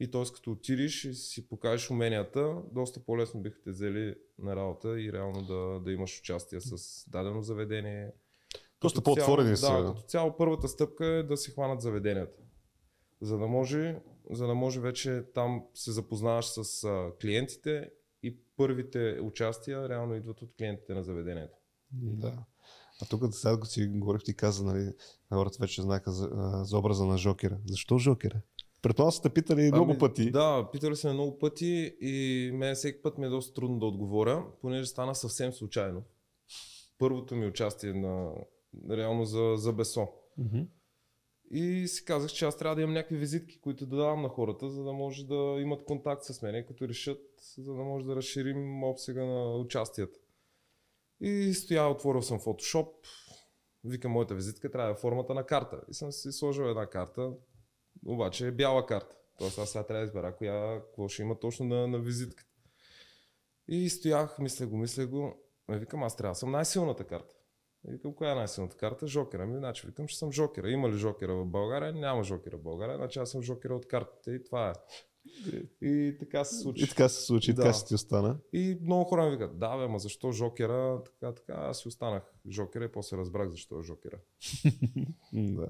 И 0.00 0.10
т.е. 0.10 0.22
като 0.34 0.50
отидеш 0.50 1.04
и 1.04 1.14
си 1.14 1.48
покажеш 1.48 1.90
уменията, 1.90 2.56
доста 2.72 3.00
по-лесно 3.00 3.40
биха 3.40 3.62
те 3.62 3.70
взели 3.70 4.14
на 4.38 4.56
работа 4.56 5.00
и 5.00 5.12
реално 5.12 5.42
да, 5.42 5.80
да 5.84 5.92
имаш 5.92 6.20
участие 6.20 6.60
с 6.60 7.04
дадено 7.10 7.42
заведение. 7.42 8.12
Доста 8.80 9.02
по-отворени 9.02 9.56
са. 9.56 9.82
Да, 9.82 9.88
като 9.88 10.00
цяло 10.00 10.36
първата 10.36 10.68
стъпка 10.68 11.06
е 11.06 11.22
да 11.22 11.36
се 11.36 11.50
хванат 11.50 11.80
заведенията. 11.80 12.42
За 13.20 13.38
да 13.38 13.46
може, 13.46 13.98
за 14.30 14.46
да 14.46 14.54
може 14.54 14.80
вече 14.80 15.24
там 15.34 15.64
се 15.74 15.92
запознаваш 15.92 16.46
с 16.46 16.84
а, 16.84 17.12
клиентите 17.20 17.90
и 18.22 18.36
първите 18.56 19.18
участия 19.22 19.88
реално 19.88 20.14
идват 20.14 20.42
от 20.42 20.54
клиентите 20.58 20.94
на 20.94 21.02
заведението. 21.02 21.58
Да. 21.92 22.44
А 23.02 23.06
тук 23.06 23.34
сега 23.34 23.64
си 23.64 23.86
говорих, 23.86 24.22
ти 24.22 24.34
каза, 24.36 24.64
нали, 24.64 24.92
хората 25.32 25.56
вече 25.60 25.82
знаеха 25.82 26.12
за, 26.12 26.30
за 26.64 26.78
образа 26.78 27.04
на 27.04 27.18
Жокера. 27.18 27.58
Защо 27.66 27.98
Жокера? 27.98 28.40
Предполагам 28.82 29.12
сте 29.12 29.30
питали 29.30 29.70
много 29.72 29.98
пъти. 29.98 30.22
Ами, 30.22 30.30
Да, 30.30 30.68
питали 30.72 30.96
сме 30.96 31.12
много 31.12 31.38
пъти 31.38 31.96
и 32.00 32.50
мен 32.54 32.74
всеки 32.74 33.02
път 33.02 33.18
ми 33.18 33.26
е 33.26 33.28
доста 33.28 33.54
трудно 33.54 33.78
да 33.78 33.86
отговоря, 33.86 34.44
понеже 34.60 34.86
стана 34.86 35.14
съвсем 35.14 35.52
случайно. 35.52 36.02
Първото 36.98 37.36
ми 37.36 37.46
участие 37.46 37.92
на 37.92 38.32
реално 38.90 39.24
за, 39.24 39.54
за 39.56 39.72
Бесо. 39.72 40.08
И 41.50 41.88
си 41.88 42.04
казах, 42.04 42.30
че 42.30 42.44
аз 42.44 42.56
трябва 42.56 42.76
да 42.76 42.82
имам 42.82 42.94
някакви 42.94 43.16
визитки, 43.16 43.60
които 43.60 43.86
да 43.86 43.96
давам 43.96 44.22
на 44.22 44.28
хората, 44.28 44.70
за 44.70 44.84
да 44.84 44.92
може 44.92 45.26
да 45.26 45.56
имат 45.60 45.84
контакт 45.84 46.24
с 46.24 46.42
мен, 46.42 46.64
като 46.68 46.88
решат, 46.88 47.22
за 47.58 47.74
да 47.74 47.82
може 47.82 48.06
да 48.06 48.16
разширим 48.16 48.84
обсега 48.84 49.24
на 49.24 49.56
участията. 49.56 50.18
И 51.20 51.54
стоя, 51.54 51.88
отворил 51.88 52.22
съм 52.22 52.40
Photoshop, 52.40 52.88
викам 53.84 54.12
моята 54.12 54.34
визитка, 54.34 54.70
трябва 54.70 54.88
да 54.88 54.98
е 54.98 55.00
формата 55.00 55.34
на 55.34 55.46
карта. 55.46 55.80
И 55.90 55.94
съм 55.94 56.12
си 56.12 56.32
сложил 56.32 56.62
една 56.62 56.86
карта, 56.86 57.32
обаче 58.06 58.46
е 58.46 58.52
бяла 58.52 58.86
карта. 58.86 59.16
Тоест 59.38 59.58
аз 59.58 59.70
сега 59.70 59.86
трябва 59.86 60.00
да 60.00 60.04
избера 60.04 60.36
коя, 60.36 60.80
какво 60.80 61.08
ще 61.08 61.22
има 61.22 61.38
точно 61.38 61.66
на, 61.66 61.86
на 61.86 61.98
визитката. 61.98 62.50
И 63.68 63.90
стоях, 63.90 64.38
мисля 64.38 64.66
го, 64.66 64.76
мисля 64.76 65.06
го. 65.06 65.42
Ме 65.68 65.78
викам, 65.78 66.02
аз 66.02 66.16
трябва 66.16 66.30
да 66.32 66.38
съм 66.38 66.50
най-силната 66.50 67.04
карта. 67.04 67.34
И 67.88 67.92
викам, 67.92 68.14
коя 68.14 68.32
е 68.32 68.34
най-силната 68.34 68.76
карта? 68.76 69.06
Жокера. 69.06 69.46
Ми, 69.46 69.58
значи 69.58 69.86
викам, 69.86 70.06
че 70.06 70.18
съм 70.18 70.32
Жокера. 70.32 70.70
Има 70.70 70.88
ли 70.88 70.96
Жокера 70.96 71.34
в 71.34 71.46
България? 71.46 71.92
Няма 71.92 72.24
Жокера 72.24 72.56
в 72.56 72.62
България. 72.62 72.96
Значи 72.96 73.18
аз 73.18 73.30
съм 73.30 73.42
Жокера 73.42 73.74
от 73.74 73.88
картите 73.88 74.30
и 74.30 74.44
това 74.44 74.70
е. 74.70 74.72
И 75.82 76.16
така 76.18 76.44
се 76.44 76.58
случи. 76.58 76.84
И 76.84 76.88
така 76.88 77.08
се 77.08 77.22
случи, 77.26 77.52
Да. 77.52 77.62
така 77.62 77.72
си 77.72 77.86
ти 77.86 77.94
остана. 77.94 78.36
И 78.52 78.78
много 78.82 79.04
хора 79.04 79.24
ми 79.24 79.30
викат, 79.30 79.58
да 79.58 79.78
бе, 79.78 79.88
ма 79.88 79.98
защо 79.98 80.32
Жокера? 80.32 81.02
Така, 81.04 81.34
така, 81.34 81.52
аз 81.52 81.78
си 81.78 81.88
останах 81.88 82.34
Жокера 82.50 82.84
и 82.84 82.92
после 82.92 83.16
разбрах 83.16 83.48
защо 83.48 83.80
е 83.80 83.82
Жокера. 83.82 84.18
Да. 85.32 85.66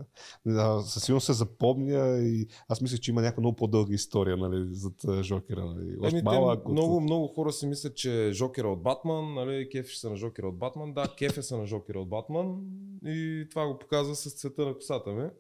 да. 0.46 0.82
Със 0.82 1.04
сигурност 1.04 1.26
се 1.26 1.32
запомня 1.32 2.18
и 2.18 2.46
аз 2.68 2.80
мисля, 2.80 2.98
че 2.98 3.10
има 3.10 3.22
някаква 3.22 3.40
много 3.40 3.56
по-дълга 3.56 3.94
история 3.94 4.36
нали, 4.36 4.68
зад 4.74 5.22
Жокера. 5.22 5.64
Нали. 5.64 5.96
Още 6.00 6.16
Еми, 6.16 6.22
малък. 6.24 6.64
те, 6.64 6.72
много, 6.72 7.00
много 7.00 7.26
хора 7.26 7.52
си 7.52 7.66
мислят, 7.66 7.96
че 7.96 8.30
Жокера 8.32 8.68
от 8.68 8.82
Батман, 8.82 9.34
нали, 9.34 9.68
кефи 9.68 9.96
са 9.96 10.10
на 10.10 10.16
Жокера 10.16 10.48
от 10.48 10.58
Батман. 10.58 10.92
Да, 10.94 11.14
кефи 11.18 11.42
са 11.42 11.58
на 11.58 11.66
Жокера 11.66 12.00
от 12.00 12.08
Батман 12.08 12.60
и 13.06 13.46
това 13.50 13.66
го 13.66 13.78
показва 13.78 14.14
с 14.14 14.34
цвета 14.34 14.66
на 14.66 14.74
косата 14.74 15.10
ми. 15.12 15.30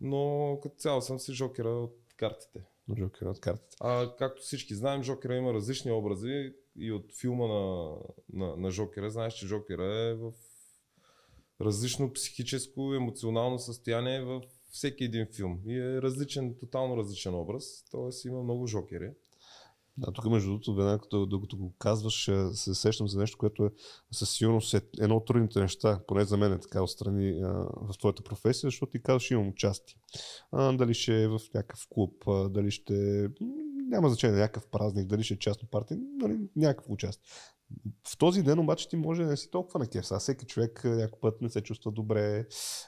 Но 0.00 0.58
като 0.62 0.76
цяло 0.76 1.02
съм 1.02 1.18
си 1.18 1.32
Жокера 1.32 1.68
от 1.70 1.96
картите. 2.16 2.64
От 2.90 2.98
Жокера 2.98 3.30
от 3.30 3.40
картите. 3.40 3.76
А 3.80 4.16
както 4.16 4.42
всички 4.42 4.74
знаем, 4.74 5.02
Жокера 5.02 5.36
има 5.36 5.54
различни 5.54 5.92
образи 5.92 6.54
и 6.76 6.92
от 6.92 7.12
филма 7.20 7.46
на, 7.46 7.96
на, 8.32 8.56
на 8.56 8.70
Жокера. 8.70 9.10
Знаеш, 9.10 9.34
че 9.34 9.46
Жокера 9.46 9.84
е 9.84 10.14
в 10.14 10.32
различно 11.60 12.12
психическо, 12.12 12.94
емоционално 12.94 13.58
състояние 13.58 14.20
във 14.20 14.44
всеки 14.70 15.04
един 15.04 15.26
филм. 15.36 15.60
И 15.66 15.78
е 15.78 16.02
различен, 16.02 16.56
тотално 16.60 16.96
различен 16.96 17.34
образ. 17.34 17.84
Тоест 17.90 18.24
има 18.24 18.42
много 18.42 18.66
Жокери. 18.66 19.10
Да, 20.00 20.12
тук 20.12 20.24
между 20.24 20.48
другото, 20.50 20.74
веднага 20.74 20.98
като, 20.98 21.26
докато 21.26 21.56
го 21.56 21.74
казваш, 21.78 22.28
а, 22.28 22.54
се 22.54 22.74
сещам 22.74 23.08
за 23.08 23.18
нещо, 23.18 23.38
което 23.38 23.64
е 23.64 23.70
със 24.12 24.30
сигурност 24.30 24.74
е 24.74 24.82
едно 25.00 25.16
от 25.16 25.26
трудните 25.26 25.60
неща, 25.60 26.00
поне 26.06 26.24
за 26.24 26.36
мен 26.36 26.52
е 26.52 26.60
така 26.60 26.82
отстрани 26.82 27.40
а, 27.42 27.48
в 27.92 27.98
твоята 27.98 28.22
професия, 28.22 28.68
защото 28.68 28.90
ти 28.90 29.02
казваш 29.02 29.30
имам 29.30 29.48
участие. 29.48 29.96
А, 30.52 30.72
дали 30.72 30.94
ще 30.94 31.22
е 31.22 31.28
в 31.28 31.40
някакъв 31.54 31.86
клуб, 31.90 32.28
а, 32.28 32.48
дали 32.48 32.70
ще 32.70 33.28
няма 33.88 34.08
значение, 34.08 34.36
някакъв 34.36 34.66
празник, 34.66 35.06
дали 35.06 35.22
ще 35.22 35.34
е 35.34 35.38
частно 35.38 35.68
партия, 35.68 35.98
нали, 36.16 36.38
някакво 36.56 36.92
участие. 36.92 37.30
В 38.08 38.18
този 38.18 38.42
ден 38.42 38.58
обаче 38.58 38.88
ти 38.88 38.96
може 38.96 39.22
да 39.22 39.28
не 39.28 39.36
си 39.36 39.50
толкова 39.50 39.80
на 39.80 39.86
кеф. 39.86 40.04
Всеки 40.04 40.46
човек 40.46 40.84
а, 40.84 40.88
някой 40.88 41.20
път 41.20 41.40
не 41.40 41.50
се 41.50 41.60
чувства 41.60 41.92
добре, 41.92 42.46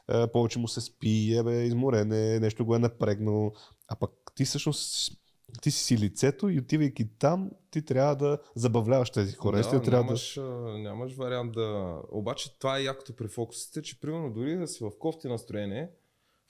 а, 0.08 0.28
повече 0.32 0.58
му 0.58 0.68
се 0.68 0.80
спи, 0.80 1.34
ебе, 1.36 1.62
изморен 1.64 2.12
е, 2.12 2.40
нещо 2.40 2.66
го 2.66 2.74
е 2.74 2.78
напрегнал. 2.78 3.52
А 3.88 3.96
пък 3.96 4.12
ти 4.34 4.44
всъщност 4.44 5.12
ти 5.60 5.70
си 5.70 5.98
лицето 5.98 6.48
и 6.48 6.58
отивайки 6.58 7.08
там, 7.18 7.50
ти 7.70 7.84
трябва 7.84 8.16
да 8.16 8.38
забавляваш 8.54 9.10
тези 9.10 9.32
хора. 9.32 9.56
Да, 9.56 9.60
Естествено, 9.60 9.84
трябва 9.84 10.04
нямаш, 10.04 10.38
а, 10.38 10.42
нямаш 10.78 11.14
вариант 11.14 11.52
да... 11.52 12.00
Обаче 12.10 12.58
това 12.58 12.78
е 12.78 12.82
якото 12.82 13.16
при 13.16 13.28
фокусите, 13.28 13.82
че 13.82 14.00
примерно 14.00 14.32
дори 14.32 14.56
да 14.56 14.66
си 14.66 14.84
в 14.84 14.90
кофти 14.98 15.28
настроение, 15.28 15.90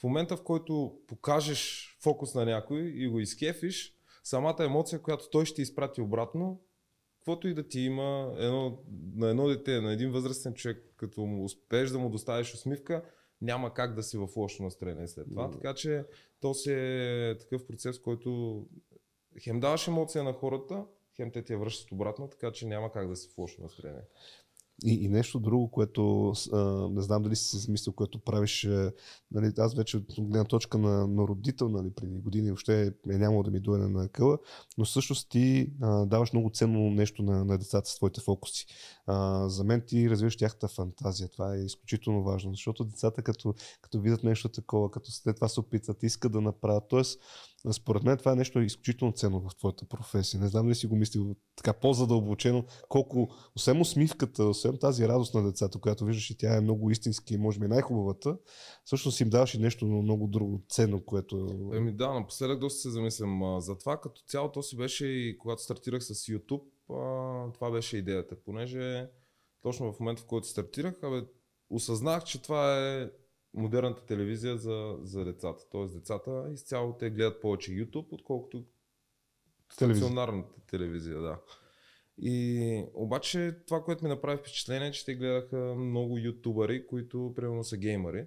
в 0.01 0.03
момента 0.03 0.37
в 0.37 0.43
който 0.43 0.99
покажеш 1.07 1.93
фокус 2.01 2.35
на 2.35 2.45
някой 2.45 2.81
и 2.81 3.09
го 3.09 3.21
изкефиш, 3.21 3.95
самата 4.25 4.57
емоция, 4.65 5.03
която 5.03 5.31
той 5.31 5.47
ще 5.47 5.63
изпрати 5.63 6.01
обратно, 6.01 6.61
каквото 7.19 7.49
и 7.49 7.55
да 7.55 7.69
ти 7.69 7.81
има 7.81 8.35
едно, 8.39 8.79
на 9.15 9.31
едно 9.31 9.49
дете, 9.49 9.81
на 9.81 9.93
един 9.93 10.11
възрастен 10.11 10.55
човек, 10.55 10.95
като 10.97 11.21
му 11.21 11.45
успееш 11.45 11.91
да 11.91 11.99
му 11.99 12.11
доставиш 12.11 12.55
усмивка, 12.55 13.03
няма 13.41 13.75
как 13.75 13.95
да 13.95 14.03
си 14.03 14.19
в 14.19 14.29
лошо 14.37 14.63
настроение 14.63 15.09
след 15.09 15.27
това. 15.31 15.51
Така 15.51 15.75
че 15.75 16.05
то 16.41 16.55
си 16.55 16.73
е 16.73 17.37
такъв 17.41 17.67
процес, 17.67 17.99
който 17.99 18.61
хем 19.41 19.61
даваш 19.61 19.89
емоция 19.89 20.25
на 20.25 20.33
хората, 20.33 20.85
хем 21.17 21.31
те 21.31 21.43
ти 21.43 21.53
я 21.53 21.59
връщат 21.59 21.93
обратно, 21.93 22.29
така 22.29 22.53
че 22.53 22.67
няма 22.67 22.93
как 22.93 23.09
да 23.09 23.17
си 23.17 23.29
в 23.29 23.39
лошо 23.39 23.63
настроение. 23.63 24.03
И, 24.85 25.05
и 25.05 25.09
нещо 25.09 25.41
друго, 25.41 25.71
което 25.71 26.33
а, 26.53 26.89
не 26.91 27.03
знам 27.03 27.23
дали 27.23 27.37
си 27.37 27.57
замислил, 27.57 27.93
което 27.93 28.19
правиш, 28.19 28.65
а, 28.65 28.93
нали, 29.31 29.53
аз 29.59 29.75
вече 29.75 29.97
от 29.97 30.05
гледна 30.19 30.45
точка 30.45 30.79
на, 30.79 31.07
на 31.07 31.23
родител, 31.23 31.69
нали, 31.69 31.91
преди 31.91 32.19
години 32.19 32.51
въобще 32.51 32.87
е 32.87 33.19
нямало 33.19 33.43
да 33.43 33.51
ми 33.51 33.61
дойде 33.61 33.89
на 33.89 34.09
къла, 34.09 34.39
но 34.79 34.85
всъщност 34.85 35.29
ти 35.31 35.73
а, 35.81 36.07
даваш 36.07 36.33
много 36.33 36.51
ценно 36.51 36.91
нещо 36.91 37.23
на, 37.23 37.45
на 37.45 37.59
децата 37.59 37.91
с 37.91 37.97
твоите 37.97 38.21
фокуси. 38.21 38.67
А, 39.07 39.49
за 39.49 39.65
мен 39.65 39.83
ти 39.87 40.11
развиваш 40.11 40.37
тяхната 40.37 40.69
фантазия. 40.69 41.29
Това 41.29 41.57
е 41.57 41.65
изключително 41.65 42.23
важно, 42.23 42.51
защото 42.51 42.85
децата 42.85 43.23
като, 43.23 43.55
като 43.81 44.01
видят 44.01 44.25
нещо 44.25 44.49
такова, 44.49 44.91
като 44.91 45.11
след 45.11 45.37
това 45.37 45.49
се 45.49 45.61
опитват, 45.61 46.03
искат 46.03 46.33
да 46.33 46.41
направят. 46.41 46.85
Тоест, 46.89 47.21
според 47.73 48.03
мен 48.03 48.19
това 48.19 48.33
е 48.33 48.37
нещо 48.37 48.61
изключително 48.61 49.13
ценно 49.13 49.41
в 49.41 49.57
твоята 49.57 49.89
професия. 49.89 50.41
Не 50.41 50.49
знам 50.49 50.67
дали 50.67 50.75
си 50.75 50.87
го 50.87 50.97
мислил 50.97 51.37
така 51.57 51.73
по-задълбочено, 51.73 52.65
колко, 52.89 53.29
освен 53.57 53.81
усмивката, 53.81 54.45
освен 54.45 54.79
тази 54.79 55.09
радост 55.09 55.35
на 55.35 55.43
децата, 55.43 55.81
която 55.81 56.05
виждаш 56.05 56.31
и 56.31 56.37
тя 56.37 56.57
е 56.57 56.61
много 56.61 56.91
истински 56.91 57.35
и 57.35 57.39
може 57.39 57.59
би 57.59 57.69
най-хубавата, 57.69 58.39
всъщност 58.85 59.21
им 59.21 59.31
даваш 59.31 59.55
и 59.55 59.59
нещо 59.59 59.87
много 59.87 60.27
друго 60.27 60.63
ценно, 60.69 61.05
което... 61.05 61.49
Еми 61.75 61.93
да, 61.93 62.15
напоследък 62.15 62.59
доста 62.59 62.81
се 62.81 62.91
замислям 62.91 63.61
за 63.61 63.79
това. 63.79 64.01
Като 64.01 64.23
цяло 64.27 64.53
то 64.53 64.63
си 64.63 64.77
беше 64.77 65.07
и 65.07 65.39
когато 65.39 65.63
стартирах 65.63 66.05
с 66.05 66.15
YouTube, 66.15 66.63
това 67.55 67.71
беше 67.71 67.97
идеята. 67.97 68.37
Понеже 68.45 69.09
точно 69.63 69.93
в 69.93 70.01
момента, 70.01 70.23
в 70.23 70.27
който 70.27 70.49
стартирах, 70.49 71.03
абе, 71.03 71.23
осъзнах, 71.71 72.25
че 72.25 72.43
това 72.43 72.79
е 72.79 73.11
модерната 73.55 74.07
телевизия 74.07 74.57
за, 74.57 74.97
за 75.03 75.25
децата. 75.25 75.67
Тоест 75.71 75.95
децата 75.95 76.49
изцяло 76.53 76.97
те 76.99 77.11
гледат 77.11 77.41
повече 77.41 77.73
YouTube, 77.73 78.07
отколкото 78.11 78.65
стационарната 79.73 80.61
телевизия, 80.67 81.21
да. 81.21 81.39
И 82.19 82.85
обаче 82.95 83.57
това, 83.67 83.85
което 83.85 84.05
ми 84.05 84.11
направи 84.11 84.39
впечатление, 84.39 84.89
е, 84.89 84.93
че 84.93 85.05
те 85.05 85.15
гледаха 85.15 85.75
много 85.75 86.19
ютубъри, 86.19 86.87
които 86.87 87.33
примерно 87.37 87.65
са 87.65 87.77
геймъри 87.77 88.27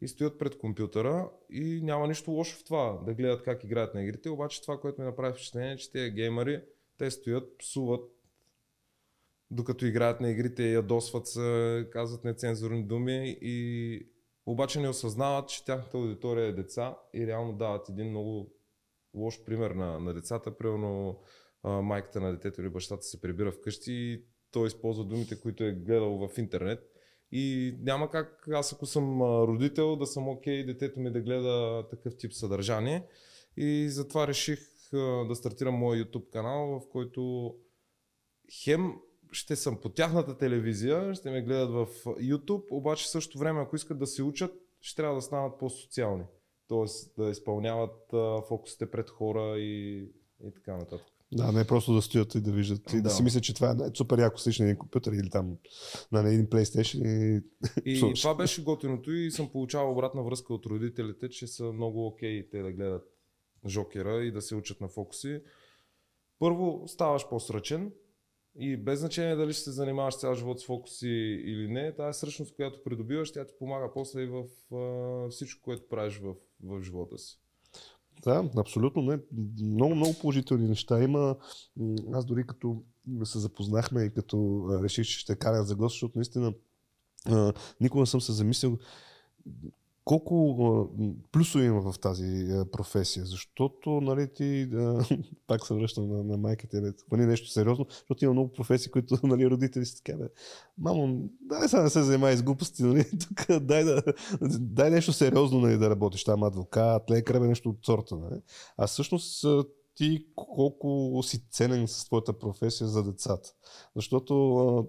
и 0.00 0.08
стоят 0.08 0.38
пред 0.38 0.58
компютъра 0.58 1.30
и 1.50 1.80
няма 1.82 2.08
нищо 2.08 2.30
лошо 2.30 2.58
в 2.58 2.64
това 2.64 3.02
да 3.06 3.14
гледат 3.14 3.42
как 3.42 3.64
играят 3.64 3.94
на 3.94 4.02
игрите, 4.02 4.30
обаче 4.30 4.62
това, 4.62 4.80
което 4.80 5.00
ми 5.00 5.06
направи 5.06 5.32
впечатление, 5.32 5.72
е, 5.72 5.76
че 5.76 5.92
тези 5.92 6.10
геймъри, 6.10 6.62
те 6.98 7.10
стоят, 7.10 7.58
псуват, 7.58 8.10
докато 9.50 9.86
играят 9.86 10.20
на 10.20 10.30
игрите, 10.30 10.72
ядосват 10.72 11.26
се, 11.26 11.88
казват 11.92 12.24
нецензурни 12.24 12.84
думи 12.84 13.38
и 13.40 14.08
обаче 14.46 14.80
не 14.80 14.88
осъзнават, 14.88 15.48
че 15.48 15.64
тяхната 15.64 15.96
аудитория 15.98 16.46
е 16.46 16.52
деца 16.52 16.98
и 17.14 17.26
реално 17.26 17.52
дават 17.52 17.88
един 17.88 18.10
много 18.10 18.52
лош 19.14 19.44
пример 19.44 19.70
на, 19.70 20.00
на 20.00 20.14
децата. 20.14 20.56
Примерно 20.56 21.20
майката 21.64 22.20
на 22.20 22.32
детето 22.32 22.60
или 22.60 22.68
бащата 22.68 23.02
се 23.02 23.20
прибира 23.20 23.52
вкъщи 23.52 23.92
и 23.92 24.24
той 24.50 24.66
използва 24.66 25.04
думите, 25.04 25.40
които 25.40 25.64
е 25.64 25.72
гледал 25.72 26.28
в 26.28 26.38
интернет. 26.38 26.80
И 27.32 27.74
няма 27.80 28.10
как 28.10 28.48
аз 28.48 28.72
ако 28.72 28.86
съм 28.86 29.22
родител 29.22 29.96
да 29.96 30.06
съм 30.06 30.28
окей 30.28 30.66
детето 30.66 31.00
ми 31.00 31.12
да 31.12 31.20
гледа 31.20 31.86
такъв 31.90 32.16
тип 32.16 32.32
съдържание. 32.32 33.06
И 33.56 33.88
затова 33.88 34.26
реших 34.26 34.58
да 35.28 35.34
стартирам 35.34 35.74
моя 35.74 36.04
YouTube 36.04 36.30
канал, 36.30 36.80
в 36.80 36.88
който 36.88 37.54
хем 38.64 38.94
ще 39.32 39.56
съм 39.56 39.76
по 39.76 39.88
тяхната 39.88 40.38
телевизия, 40.38 41.14
ще 41.14 41.30
ме 41.30 41.42
гледат 41.42 41.70
в 41.70 41.86
YouTube, 42.04 42.64
обаче 42.70 43.04
в 43.04 43.08
същото 43.08 43.38
време, 43.38 43.60
ако 43.60 43.76
искат 43.76 43.98
да 43.98 44.06
се 44.06 44.22
учат, 44.22 44.52
ще 44.80 44.96
трябва 44.96 45.14
да 45.14 45.22
станат 45.22 45.58
по-социални. 45.58 46.24
Тоест 46.68 47.14
да 47.18 47.30
изпълняват 47.30 48.12
а, 48.12 48.42
фокусите 48.48 48.90
пред 48.90 49.10
хора 49.10 49.58
и, 49.58 49.98
и 50.44 50.54
така 50.54 50.76
нататък. 50.76 51.06
Да, 51.32 51.52
не 51.52 51.66
просто 51.66 51.94
да 51.94 52.02
стоят 52.02 52.34
и 52.34 52.40
да 52.40 52.52
виждат 52.52 52.92
и 52.92 52.96
да, 52.96 53.02
Да. 53.02 53.10
си 53.10 53.22
мислят, 53.22 53.42
че 53.42 53.54
това 53.54 53.70
е 53.70 53.96
супер 53.96 54.18
яко 54.18 54.38
седиш 54.38 54.58
на 54.58 54.64
един 54.64 54.78
компютър 54.78 55.12
или 55.12 55.30
там 55.30 55.56
на 56.12 56.28
един 56.28 56.46
PlayStation 56.46 57.06
и 57.06 57.42
И 57.84 58.14
това 58.14 58.34
беше 58.34 58.64
готиното 58.64 59.12
и 59.12 59.30
съм 59.30 59.48
получавал 59.48 59.92
обратна 59.92 60.22
връзка 60.22 60.54
от 60.54 60.66
родителите, 60.66 61.28
че 61.28 61.46
са 61.46 61.72
много 61.72 62.06
окей 62.06 62.50
те 62.50 62.62
да 62.62 62.72
гледат 62.72 63.04
жокера 63.66 64.24
и 64.24 64.32
да 64.32 64.42
се 64.42 64.54
учат 64.54 64.80
на 64.80 64.88
фокуси. 64.88 65.40
Първо, 66.38 66.84
ставаш 66.86 67.28
по-сръчен 67.28 67.92
и 68.58 68.76
без 68.76 68.98
значение 68.98 69.36
дали 69.36 69.52
ще 69.52 69.62
се 69.62 69.70
занимаваш 69.70 70.18
цял 70.18 70.34
живот 70.34 70.60
с 70.60 70.66
фокуси 70.66 71.08
или 71.44 71.68
не, 71.68 71.94
тази 71.94 72.18
сръчност, 72.18 72.54
която 72.54 72.82
придобиваш, 72.84 73.32
тя 73.32 73.44
ти 73.44 73.54
помага 73.58 73.92
после 73.94 74.22
и 74.22 74.26
в 74.26 74.44
а, 74.74 75.28
всичко, 75.30 75.62
което 75.62 75.88
правиш 75.88 76.18
в, 76.18 76.34
в 76.62 76.82
живота 76.82 77.18
си. 77.18 77.40
Да, 78.22 78.50
абсолютно 78.56 79.02
не. 79.02 79.18
Много, 79.60 79.94
много 79.94 80.14
положителни 80.20 80.68
неща 80.68 81.02
има. 81.02 81.36
Аз 82.12 82.24
дори 82.24 82.46
като 82.46 82.82
се 83.24 83.38
запознахме 83.38 84.04
и 84.04 84.10
като 84.10 84.66
реших, 84.82 85.06
че 85.06 85.18
ще 85.18 85.36
каря 85.36 85.64
за 85.64 85.74
гост, 85.74 85.94
защото 85.94 86.18
наистина 86.18 86.54
а, 87.26 87.52
никога 87.80 88.00
не 88.00 88.06
съм 88.06 88.20
се 88.20 88.32
замислил 88.32 88.78
колко 90.06 90.88
плюсове 91.32 91.64
има 91.64 91.92
в 91.92 91.98
тази 91.98 92.48
професия, 92.72 93.24
защото, 93.24 93.90
нали, 93.90 94.28
ти, 94.34 94.70
пак 95.46 95.66
се 95.66 95.74
връщам 95.74 96.08
на, 96.08 96.24
на 96.24 96.36
майката, 96.36 96.80
бе, 96.80 96.92
хвани 97.06 97.26
нещо 97.26 97.48
сериозно, 97.48 97.86
защото 97.88 98.24
има 98.24 98.32
много 98.32 98.52
професии, 98.52 98.90
които, 98.90 99.18
нали, 99.26 99.50
родители 99.50 99.86
са 99.86 99.96
така, 99.96 100.18
бе, 100.18 100.28
мамо, 100.78 101.28
дай 101.40 101.68
сега 101.68 101.82
не 101.82 101.90
се 101.90 102.02
занимай 102.02 102.36
с 102.36 102.42
глупости, 102.42 102.82
нали, 102.82 103.04
тук 103.28 103.60
дай, 103.60 103.84
да, 103.84 104.02
дай 104.60 104.90
нещо 104.90 105.12
сериозно, 105.12 105.60
нали, 105.60 105.78
да 105.78 105.90
работиш 105.90 106.24
там, 106.24 106.42
адвокат, 106.42 107.10
лекар, 107.10 107.40
бе, 107.40 107.48
нещо 107.48 107.70
от 107.70 107.78
сорта, 107.86 108.16
нали. 108.16 108.40
А 108.76 108.86
всъщност 108.86 109.46
ти 109.94 110.26
колко 110.34 111.20
си 111.22 111.44
ценен 111.50 111.88
с 111.88 112.04
твоята 112.04 112.38
професия 112.38 112.86
за 112.86 113.02
децата. 113.02 113.48
Защото 113.96 114.86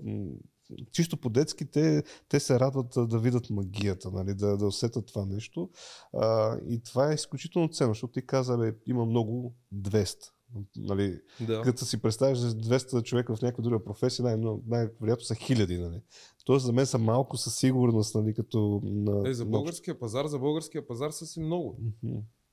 чисто 0.92 1.18
по-детски 1.18 1.66
те, 1.66 2.04
те 2.30 2.40
се 2.40 2.60
радват 2.60 3.10
да 3.10 3.20
видят 3.20 3.50
магията, 3.50 4.12
нали, 4.12 4.34
да, 4.34 4.58
да 4.58 4.68
усетят 4.68 5.06
това 5.06 5.26
нещо. 5.26 5.70
А, 6.14 6.58
и 6.70 6.84
това 6.84 7.12
е 7.12 7.16
изключително 7.16 7.70
ценно, 7.70 7.92
защото 7.94 8.14
ти 8.14 8.26
каза, 8.26 8.58
бе, 8.58 8.74
има 8.88 9.06
много 9.06 9.56
200. 9.76 10.16
Нали, 10.78 11.20
Да. 11.48 11.62
като 11.62 11.86
си 11.86 12.02
представиш 12.02 12.38
за 12.38 12.52
200 12.52 13.04
човека 13.04 13.36
в 13.36 13.42
някаква 13.42 13.64
друга 13.64 13.84
професия, 13.84 14.26
най- 14.26 14.60
най-вероятно 14.68 15.26
са 15.26 15.36
хиляди. 15.36 15.78
Нали. 15.78 16.02
Тоест 16.46 16.66
за 16.66 16.74
мен 16.74 16.86
са 16.86 16.98
малко 16.98 17.38
със 17.38 17.56
сигурност, 17.56 18.16
нали, 18.16 18.34
като 18.34 18.82
на, 18.84 19.30
Е, 19.30 19.34
за 19.34 19.46
българския 19.46 20.00
пазар, 20.00 20.26
за 20.26 20.40
българския 20.40 20.88
пазар 20.88 21.12
са 21.12 21.26
си 21.26 21.40
много. 21.40 21.80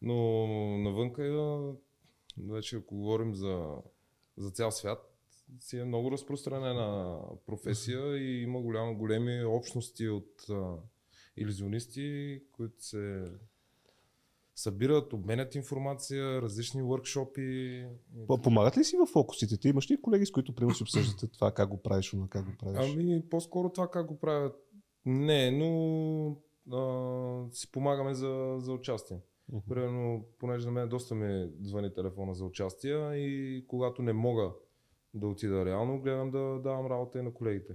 Но 0.03 0.47
навънка, 0.79 1.27
е, 1.27 1.33
вече 2.53 2.77
ако 2.77 2.97
говорим 2.97 3.35
за, 3.35 3.67
за 4.37 4.51
цял 4.51 4.71
свят, 4.71 5.14
си 5.61 5.79
е 5.79 5.85
много 5.85 6.11
разпространена 6.11 7.19
професия 7.47 8.17
и 8.17 8.43
има 8.43 8.61
голямо, 8.61 8.97
големи 8.97 9.45
общности 9.45 10.09
от 10.09 10.45
а, 10.51 10.75
иллюзионисти, 11.37 12.41
които 12.53 12.85
се 12.85 13.25
събират, 14.57 15.13
обменят 15.13 15.55
информация, 15.55 16.43
различни. 16.43 16.83
П- 18.29 18.43
Помагат 18.43 18.79
ли 18.79 18.85
си 18.85 18.97
в 18.97 19.07
фокусите? 19.07 19.57
Ти 19.57 19.69
имаш 19.69 19.91
ли 19.91 20.01
колеги, 20.01 20.27
с 20.27 20.31
които 20.31 20.55
примерно 20.55 20.75
си 20.75 20.83
обсъждате 20.83 21.29
това, 21.29 21.53
как 21.53 21.69
го 21.69 21.83
правиш, 21.83 22.13
на 22.13 22.29
как 22.29 22.45
го 22.45 22.53
правиш? 22.59 22.93
Ами, 22.95 23.23
по-скоро 23.31 23.71
това 23.71 23.91
как 23.91 24.07
го 24.07 24.19
правят. 24.19 24.57
Не, 25.07 25.51
но 25.51 26.37
а, 26.77 27.53
си 27.53 27.71
помагаме 27.73 28.15
за, 28.15 28.57
за 28.59 28.73
участие. 28.73 29.21
Мгм. 29.49 29.61
Примерно, 29.69 30.25
понеже 30.39 30.67
на 30.67 30.73
мен 30.73 30.89
доста 30.89 31.15
ми 31.15 31.51
звъни 31.63 31.95
телефона 31.95 32.35
за 32.35 32.45
участие 32.45 33.15
и 33.15 33.65
когато 33.69 34.03
не 34.03 34.13
мога 34.13 34.53
да 35.15 35.27
отида 35.27 35.65
реално, 35.65 36.01
гледам 36.01 36.31
да 36.31 36.61
давам 36.61 36.87
работа 36.87 37.19
и 37.19 37.23
на 37.23 37.35
колегите. 37.35 37.73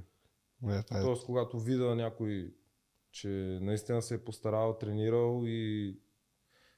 Е, 0.69 0.83
това 0.83 0.99
е- 0.99 1.01
Тоест, 1.01 1.25
когато 1.25 1.59
видя 1.59 1.95
някой, 1.95 2.53
че 3.11 3.27
наистина 3.61 4.01
се 4.01 4.15
е 4.15 4.23
постарал, 4.23 4.77
тренирал 4.77 5.41
и, 5.45 5.99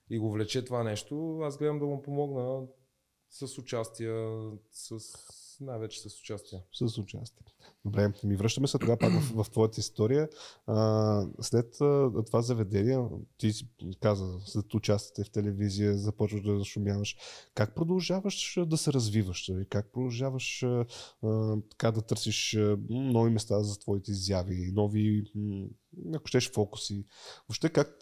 и 0.10 0.20
го 0.20 0.32
влече 0.32 0.66
това 0.66 0.84
нещо, 0.84 1.40
аз 1.40 1.58
гледам 1.58 1.80
да 1.80 1.86
му 1.86 2.02
помогна 2.02 2.68
с 3.30 3.58
участие, 3.58 4.40
с, 4.72 5.00
най-вече 5.62 6.00
с 6.00 6.20
участие. 6.20 6.60
С 6.74 6.98
участие. 6.98 7.46
Добре, 7.86 8.14
ми 8.24 8.36
връщаме 8.36 8.68
се 8.68 8.78
тогава 8.78 8.98
пак 8.98 9.12
в, 9.14 9.44
в 9.44 9.50
твоята 9.50 9.80
история. 9.80 10.30
А, 10.68 11.26
след 11.42 11.82
а, 11.82 12.12
това 12.26 12.42
заведение, 12.42 13.00
ти 13.38 13.54
си 13.54 13.68
каза, 14.00 14.40
след 14.46 14.74
участите 14.74 15.24
в 15.24 15.32
телевизия, 15.32 15.98
започваш 15.98 16.42
да 16.42 16.58
зашумяваш. 16.58 17.18
Как 17.56 17.76
продължаваш 17.76 18.60
да 18.66 18.78
се 18.78 18.94
развиваш? 18.94 19.48
нали? 19.48 19.66
Как 19.70 19.92
продължаваш 19.92 20.64
а, 20.64 20.86
така 21.70 21.92
да 21.92 22.02
търсиш 22.02 22.58
нови 22.90 23.32
места 23.32 23.64
за 23.64 23.80
твоите 23.80 24.12
изяви, 24.12 24.72
нови, 24.74 25.24
ако 26.16 26.28
щеш, 26.28 26.52
фокуси? 26.52 27.06
Въобще 27.50 27.70
как 27.70 28.00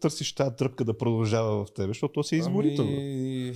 търсиш 0.00 0.34
тази 0.34 0.56
тръпка 0.56 0.84
да 0.84 0.98
продължава 0.98 1.64
в 1.64 1.74
тебе, 1.74 1.88
защото 1.88 2.12
то 2.12 2.22
си 2.22 2.34
е 2.34 2.38
изморително. 2.38 2.90
Ами, 2.90 3.54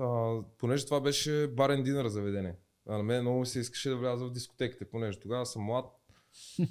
а, 0.00 0.40
понеже 0.58 0.84
това 0.84 1.00
беше 1.00 1.46
барен 1.46 1.82
динър 1.82 2.08
заведение. 2.08 2.54
А 2.88 2.96
на 2.96 3.02
мен 3.02 3.22
много 3.22 3.40
ми 3.40 3.46
се 3.46 3.60
искаше 3.60 3.88
да 3.88 3.96
вляза 3.96 4.24
в 4.24 4.32
дискотеките, 4.32 4.84
понеже 4.84 5.20
тогава 5.20 5.46
съм 5.46 5.62
млад 5.62 5.86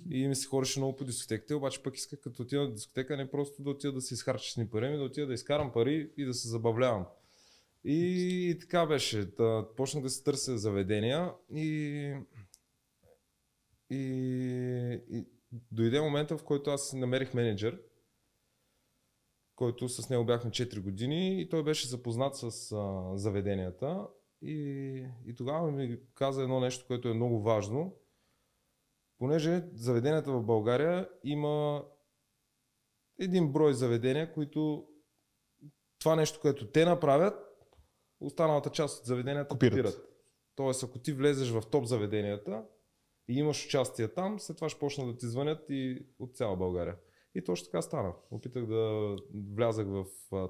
и 0.10 0.28
ми 0.28 0.36
се 0.36 0.48
ходеше 0.48 0.80
много 0.80 0.96
по 0.96 1.06
дискотеките, 1.06 1.56
обаче 1.56 1.84
пък 1.84 1.98
исках 1.98 2.20
като 2.20 2.44
отида 2.44 2.62
на 2.62 2.74
дискотека 2.74 3.18
не 3.18 3.32
просто 3.32 3.63
да 3.63 3.70
отида 3.70 3.94
да 3.94 4.02
си 4.02 4.13
изхарча 4.13 4.52
с 4.52 4.58
ни 4.58 4.70
пари, 4.70 4.86
ами 4.86 4.98
да 4.98 5.04
отида 5.04 5.28
да 5.28 5.34
изкарам 5.34 5.72
пари 5.72 6.12
и 6.18 6.26
да 6.26 6.34
се 6.34 6.48
забавлявам. 6.48 7.06
И, 7.84 8.50
и 8.50 8.60
така 8.60 8.86
беше. 8.86 9.36
Та, 9.36 9.66
почнах 9.78 10.04
да 10.04 10.10
се 10.10 10.24
търся 10.24 10.58
заведения 10.58 11.32
и 11.56 12.13
И, 13.90 13.98
и 15.10 15.26
дойде 15.72 16.02
момента, 16.02 16.38
в 16.38 16.44
който 16.44 16.70
аз 16.70 16.94
намерих 16.94 17.34
менеджер, 17.34 17.82
който 19.58 19.89
с 19.89 20.10
него 20.10 20.26
бях 20.26 20.46
на 20.46 20.52
4 20.52 20.82
години 20.82 21.41
и 21.41 21.50
той 21.50 21.63
беше 21.63 21.88
запознат 21.88 22.36
с 22.36 22.72
а, 22.72 23.17
заведенията. 23.17 24.08
И, 24.41 24.58
и 25.26 25.36
тогава 25.36 25.72
ми 25.72 26.00
каза 26.13 26.43
едно 26.43 26.60
нещо, 26.60 26.86
което 26.88 27.08
е 27.08 27.13
много 27.13 27.41
важно. 27.41 27.96
Понеже 29.17 29.63
заведенията 29.74 30.32
в 30.32 30.43
България 30.43 31.10
има 31.24 31.86
един 33.20 33.52
брой 33.52 33.74
заведения, 33.74 34.34
които 34.34 34.88
това 36.00 36.15
нещо, 36.15 36.39
което 36.41 36.72
те 36.72 36.86
направят, 36.86 37.36
останалата 38.20 38.70
част 38.70 39.00
от 39.00 39.06
заведенията 39.06 39.50
Копират. 39.50 39.72
копират. 39.72 40.10
Тоест, 40.56 40.84
ако 40.84 41.00
ти 41.00 41.13
влезеш 41.13 41.50
в 41.50 41.63
топ 41.72 41.86
заведенията 41.86 42.65
и 43.28 43.34
имаш 43.34 43.65
участие 43.65 44.08
там, 44.08 44.39
след 44.39 44.58
това 44.58 44.70
ще 44.70 44.80
почнат 44.80 45.08
да 45.08 45.17
ти 45.17 45.28
звънят 45.28 45.65
и 45.70 46.06
от 46.20 46.36
цяла 46.36 46.56
България. 46.56 46.96
И 47.38 47.43
точно 47.43 47.65
така 47.65 47.82
стана. 47.82 48.13
Опитах 48.32 48.65
да 48.65 49.15
влязах 49.56 49.88
в 49.88 50.06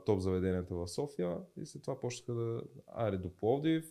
топ 0.06 0.20
заведенията 0.20 0.76
в 0.76 0.88
София 0.88 1.38
и 1.58 1.66
след 1.66 1.82
това 1.82 2.00
почнаха 2.00 2.34
да 2.34 2.62
айде 2.88 3.18
до 3.18 3.36
Пловдив, 3.36 3.86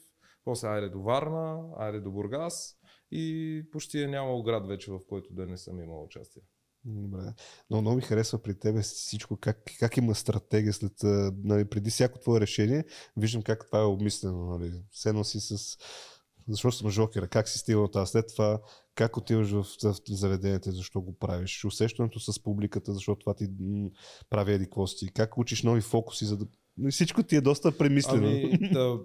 после 0.44 0.68
айде 0.68 0.88
до 0.88 1.02
Варна, 1.02 1.64
айде 1.76 2.00
до 2.00 2.10
Бургас 2.10 2.76
и 3.10 3.64
почти 3.72 4.02
е 4.02 4.06
нямало 4.06 4.42
град 4.42 4.66
вече, 4.66 4.90
в 4.90 5.00
който 5.08 5.34
да 5.34 5.46
не 5.46 5.56
съм 5.56 5.80
имал 5.80 6.04
участие. 6.04 6.42
Добре. 6.84 7.34
Но 7.70 7.80
много 7.80 7.96
ми 7.96 8.02
харесва 8.02 8.42
при 8.42 8.58
тебе 8.58 8.82
всичко, 8.82 9.36
как, 9.36 9.62
как 9.78 9.96
има 9.96 10.14
стратегия 10.14 10.72
след, 10.72 10.92
нали, 11.44 11.64
преди 11.64 11.90
всяко 11.90 12.18
твое 12.18 12.40
решение. 12.40 12.84
Виждам 13.16 13.42
как 13.42 13.66
това 13.66 13.80
е 13.80 13.84
обмислено. 13.84 14.44
Нали. 14.44 14.72
Все 14.90 15.08
едно 15.08 15.24
си 15.24 15.40
с... 15.40 15.78
Защо 16.48 16.72
съм 16.72 16.90
жокера? 16.90 17.28
Как 17.28 17.48
си 17.48 17.58
стигнал 17.58 17.88
това? 17.88 18.06
След 18.06 18.26
това 18.28 18.60
как 18.94 19.16
отиваш 19.16 19.50
в, 19.50 19.62
в 19.62 19.94
заведенията, 20.08 20.72
защо 20.72 21.00
го 21.00 21.18
правиш? 21.18 21.64
Усещането 21.64 22.20
с 22.20 22.42
публиката, 22.42 22.92
защо 22.94 23.16
това 23.16 23.34
ти 23.34 23.48
м, 23.60 23.90
прави 24.30 24.52
еди 24.52 24.68
си? 24.86 25.12
Как 25.14 25.38
учиш 25.38 25.62
нови 25.62 25.80
фокуси, 25.80 26.24
за 26.24 26.36
да... 26.36 26.46
Всичко 26.90 27.22
ти 27.22 27.36
е 27.36 27.40
доста 27.40 27.78
премислено. 27.78 28.26
Ами, 28.26 28.58
да, 28.72 28.98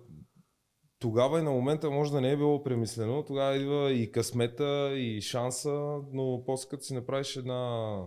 тогава 0.99 1.39
и 1.39 1.43
на 1.43 1.51
момента 1.51 1.91
може 1.91 2.11
да 2.11 2.21
не 2.21 2.31
е 2.31 2.37
било 2.37 2.63
премислено. 2.63 3.23
Тогава 3.23 3.55
идва 3.55 3.91
и 3.91 4.11
късмета, 4.11 4.93
и 4.95 5.21
шанса, 5.21 5.99
но 6.13 6.43
после 6.45 6.69
като 6.69 6.83
си 6.83 6.93
направиш 6.93 7.35
една 7.35 7.97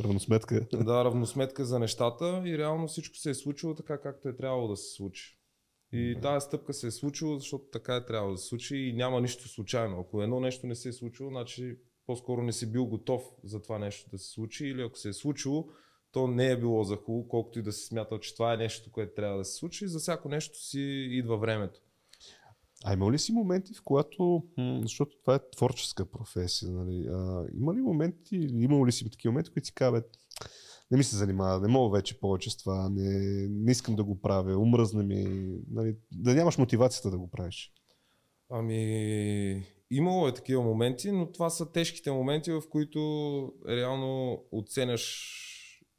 Равносметка. 0.00 0.66
да, 0.72 1.04
равносметка 1.04 1.64
за 1.64 1.78
нещата 1.78 2.42
и 2.46 2.58
реално 2.58 2.88
всичко 2.88 3.16
се 3.16 3.30
е 3.30 3.34
случило 3.34 3.74
така, 3.74 4.00
както 4.00 4.28
е 4.28 4.36
трябвало 4.36 4.68
да 4.68 4.76
се 4.76 4.94
случи. 4.94 5.38
И 5.96 6.20
тази 6.22 6.44
стъпка 6.44 6.74
се 6.74 6.86
е 6.86 6.90
случила, 6.90 7.38
защото 7.38 7.64
така 7.72 7.96
е 7.96 8.04
трябвало 8.04 8.32
да 8.32 8.38
се 8.38 8.48
случи 8.48 8.76
и 8.76 8.92
няма 8.92 9.20
нищо 9.20 9.48
случайно. 9.48 10.00
Ако 10.00 10.22
едно 10.22 10.40
нещо 10.40 10.66
не 10.66 10.74
се 10.74 10.88
е 10.88 10.92
случило, 10.92 11.30
значи 11.30 11.78
по-скоро 12.06 12.42
не 12.42 12.52
си 12.52 12.72
бил 12.72 12.86
готов 12.86 13.22
за 13.44 13.62
това 13.62 13.78
нещо 13.78 14.10
да 14.10 14.18
се 14.18 14.30
случи 14.30 14.66
или 14.66 14.82
ако 14.82 14.98
се 14.98 15.08
е 15.08 15.12
случило, 15.12 15.68
то 16.12 16.26
не 16.26 16.50
е 16.50 16.56
било 16.56 16.84
за 16.84 16.96
хубаво, 16.96 17.28
колкото 17.28 17.58
и 17.58 17.62
да 17.62 17.72
си 17.72 17.86
смятал, 17.86 18.18
че 18.18 18.34
това 18.34 18.54
е 18.54 18.56
нещо, 18.56 18.92
което 18.92 19.14
трябва 19.14 19.38
да 19.38 19.44
се 19.44 19.54
случи. 19.54 19.88
За 19.88 19.98
всяко 19.98 20.28
нещо 20.28 20.58
си 20.58 20.80
идва 21.10 21.38
времето. 21.38 21.80
А 22.84 22.92
има 22.92 23.12
ли 23.12 23.18
си 23.18 23.32
моменти, 23.32 23.74
в 23.74 23.82
когато, 23.84 24.42
м, 24.58 24.80
защото 24.82 25.16
това 25.20 25.34
е 25.34 25.50
творческа 25.56 26.10
професия, 26.10 26.70
нали? 26.70 27.06
а, 27.10 27.46
има 27.54 27.74
ли 27.74 27.80
моменти, 27.80 28.36
имало 28.52 28.86
ли 28.86 28.92
си 28.92 29.10
такива 29.10 29.32
моменти, 29.32 29.50
които 29.50 29.66
си 29.66 29.74
казват, 29.74 30.18
не 30.94 30.98
ми 30.98 31.04
се 31.04 31.16
занимава, 31.16 31.60
не 31.60 31.68
мога 31.68 31.96
вече 31.96 32.20
повече 32.20 32.50
с 32.50 32.56
това, 32.56 32.88
не, 32.88 33.48
не 33.48 33.72
искам 33.72 33.96
да 33.96 34.04
го 34.04 34.20
правя, 34.20 34.58
умръзна 34.58 35.02
ми, 35.02 35.26
нали, 35.70 35.96
да 36.12 36.34
нямаш 36.34 36.58
мотивацията 36.58 37.10
да 37.10 37.18
го 37.18 37.30
правиш. 37.30 37.72
Ами, 38.50 39.66
имало 39.90 40.28
е 40.28 40.34
такива 40.34 40.62
моменти, 40.62 41.12
но 41.12 41.32
това 41.32 41.50
са 41.50 41.72
тежките 41.72 42.10
моменти, 42.10 42.52
в 42.52 42.62
които 42.70 43.00
реално 43.68 44.42
оценяш 44.52 45.30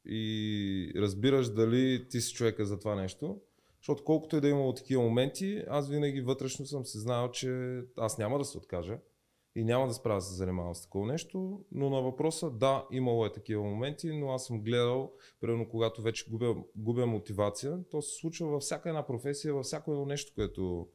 и 0.05 0.91
разбираш 0.95 1.53
дали 1.53 2.07
ти 2.09 2.21
си 2.21 2.33
човека 2.33 2.65
за 2.65 2.79
това 2.79 2.95
нещо. 2.95 3.41
Защото 3.77 4.03
колкото 4.03 4.37
и 4.37 4.41
да 4.41 4.47
е 4.47 4.51
имало 4.51 4.73
такива 4.73 5.03
моменти, 5.03 5.63
аз 5.69 5.89
винаги 5.89 6.21
вътрешно 6.21 6.65
съм 6.65 6.85
се 6.85 6.99
знаел, 6.99 7.31
че 7.31 7.81
аз 7.97 8.17
няма 8.17 8.37
да 8.37 8.45
се 8.45 8.57
откажа 8.57 8.97
и 9.55 9.63
няма 9.63 9.87
да 9.87 9.93
спра 9.93 10.15
да 10.15 10.21
се 10.21 10.33
занимавам 10.33 10.75
с 10.75 10.81
такова 10.81 11.07
нещо, 11.07 11.65
но 11.71 11.89
на 11.89 12.01
въпроса 12.01 12.51
да, 12.51 12.87
имало 12.91 13.25
е 13.25 13.31
такива 13.31 13.63
моменти, 13.63 14.11
но 14.13 14.31
аз 14.31 14.45
съм 14.45 14.61
гледал, 14.61 15.13
примерно 15.41 15.69
когато 15.69 16.01
вече 16.01 16.25
губя, 16.29 16.55
губя 16.75 17.05
мотивация, 17.05 17.79
то 17.91 18.01
се 18.01 18.15
случва 18.15 18.47
във 18.47 18.61
всяка 18.61 18.89
една 18.89 19.05
професия, 19.05 19.53
във 19.53 19.65
всяко 19.65 19.91
едно 19.91 20.05
нещо, 20.05 20.31
което 20.35 20.87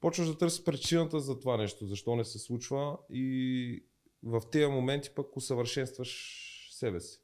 почваш 0.00 0.28
да 0.28 0.38
търсиш 0.38 0.64
причината 0.64 1.20
за 1.20 1.40
това 1.40 1.56
нещо, 1.56 1.86
защо 1.86 2.16
не 2.16 2.24
се 2.24 2.38
случва 2.38 2.98
и 3.10 3.84
в 4.22 4.42
тези 4.52 4.66
моменти 4.66 5.10
пък 5.14 5.36
усъвършенстваш 5.36 6.68
себе 6.70 7.00
си. 7.00 7.22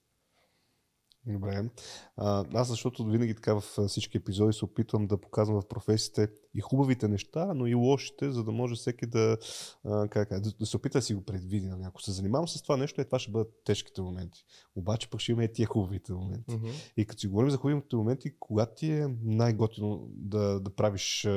Добре. 1.26 1.70
А, 2.16 2.44
аз 2.54 2.68
защото 2.68 3.04
винаги 3.04 3.34
така 3.34 3.60
в 3.60 3.64
а, 3.78 3.88
всички 3.88 4.16
епизоди 4.16 4.52
се 4.52 4.64
опитвам 4.64 5.06
да 5.06 5.20
показвам 5.20 5.60
в 5.60 5.68
професиите 5.68 6.28
и 6.54 6.60
хубавите 6.60 7.08
неща, 7.08 7.54
но 7.54 7.66
и 7.66 7.74
лошите, 7.74 8.30
за 8.30 8.44
да 8.44 8.52
може 8.52 8.74
всеки 8.74 9.06
да, 9.06 9.38
а, 9.84 10.08
как, 10.08 10.28
да, 10.28 10.52
да 10.60 10.66
се 10.66 10.76
опита 10.76 10.98
да 10.98 11.02
си 11.02 11.14
го 11.14 11.24
предвиди. 11.24 11.66
Нали? 11.66 11.82
Ако 11.84 12.02
се 12.02 12.12
занимавам 12.12 12.48
с 12.48 12.62
това 12.62 12.76
нещо, 12.76 13.00
е, 13.00 13.04
това 13.04 13.18
ще 13.18 13.30
бъдат 13.30 13.52
тежките 13.64 14.02
моменти. 14.02 14.44
Обаче 14.76 15.10
пък 15.10 15.20
ще 15.20 15.32
има 15.32 15.44
и 15.44 15.52
тия 15.52 15.66
хубавите 15.66 16.12
моменти. 16.12 16.50
Mm-hmm. 16.50 16.92
И 16.96 17.06
като 17.06 17.20
си 17.20 17.28
говорим 17.28 17.50
за 17.50 17.56
хубавите 17.56 17.96
моменти, 17.96 18.38
кога 18.38 18.66
ти 18.66 18.90
е 18.90 19.08
най-готино 19.22 20.08
да, 20.10 20.60
да 20.60 20.74
правиш 20.74 21.28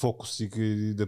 фокус 0.00 0.40
и 0.40 0.94
да, 0.94 1.06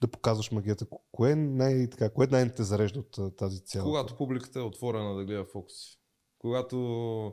да 0.00 0.08
показваш 0.08 0.50
магията? 0.50 0.86
Кое 1.12 1.30
е, 1.30 1.36
най- 1.36 1.90
така, 1.90 2.10
кое 2.10 2.26
най- 2.26 2.54
те 2.54 2.62
зарежда 2.62 3.00
от 3.00 3.36
тази 3.36 3.60
цялата? 3.60 3.88
Когато 3.88 4.16
публиката 4.16 4.58
е 4.58 4.62
отворена 4.62 5.14
да 5.14 5.24
гледа 5.24 5.44
фокуси. 5.44 6.00
Когато, 6.44 7.32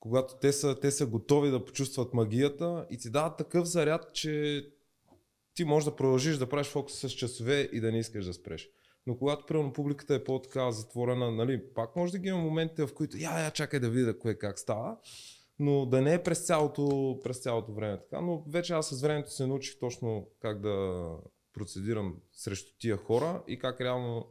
когато 0.00 0.34
те, 0.40 0.52
са, 0.52 0.80
те 0.80 0.90
са 0.90 1.06
готови 1.06 1.50
да 1.50 1.64
почувстват 1.64 2.14
магията 2.14 2.86
и 2.90 2.98
ти 2.98 3.10
дават 3.10 3.36
такъв 3.36 3.64
заряд, 3.64 4.14
че 4.14 4.64
ти 5.54 5.64
можеш 5.64 5.84
да 5.84 5.96
продължиш 5.96 6.36
да 6.36 6.48
правиш 6.48 6.66
фокус 6.66 6.94
с 6.94 7.10
часове 7.10 7.68
и 7.72 7.80
да 7.80 7.92
не 7.92 7.98
искаш 7.98 8.24
да 8.24 8.34
спреш. 8.34 8.68
Но 9.06 9.18
когато 9.18 9.46
примерно 9.46 9.72
публиката 9.72 10.14
е 10.14 10.24
по-така 10.24 10.70
затворена, 10.70 11.30
нали, 11.30 11.74
пак 11.74 11.96
може 11.96 12.12
да 12.12 12.18
ги 12.18 12.28
има 12.28 12.38
моменти, 12.38 12.82
в 12.82 12.94
които 12.94 13.16
я, 13.16 13.44
я, 13.44 13.50
чакай 13.50 13.80
да 13.80 13.90
видя 13.90 14.18
кое 14.18 14.34
как 14.34 14.58
става, 14.58 14.96
но 15.58 15.86
да 15.86 16.00
не 16.00 16.14
е 16.14 16.22
през 16.22 16.46
цялото, 16.46 17.18
през 17.24 17.38
цялото 17.38 17.72
време 17.72 18.00
така. 18.00 18.20
Но 18.20 18.44
вече 18.48 18.72
аз 18.72 18.88
с 18.88 19.02
времето 19.02 19.30
се 19.30 19.46
научих 19.46 19.78
точно 19.78 20.28
как 20.40 20.60
да 20.60 21.06
процедирам 21.52 22.16
срещу 22.32 22.78
тия 22.78 22.96
хора 22.96 23.42
и 23.48 23.58
как 23.58 23.80
реално 23.80 24.26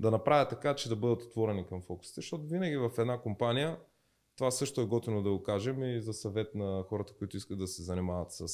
да 0.00 0.10
направя 0.10 0.48
така, 0.48 0.74
че 0.74 0.88
да 0.88 0.96
бъдат 0.96 1.22
отворени 1.22 1.66
към 1.66 1.82
фокусите, 1.82 2.20
защото 2.20 2.46
винаги 2.46 2.76
в 2.76 2.90
една 2.98 3.20
компания, 3.20 3.78
това 4.36 4.50
също 4.50 4.80
е 4.80 4.86
готино 4.86 5.22
да 5.22 5.30
го 5.30 5.42
кажем 5.42 5.82
и 5.82 6.00
за 6.00 6.12
съвет 6.12 6.54
на 6.54 6.84
хората, 6.88 7.14
които 7.18 7.36
искат 7.36 7.58
да 7.58 7.66
се 7.66 7.82
занимават 7.82 8.32
с, 8.32 8.48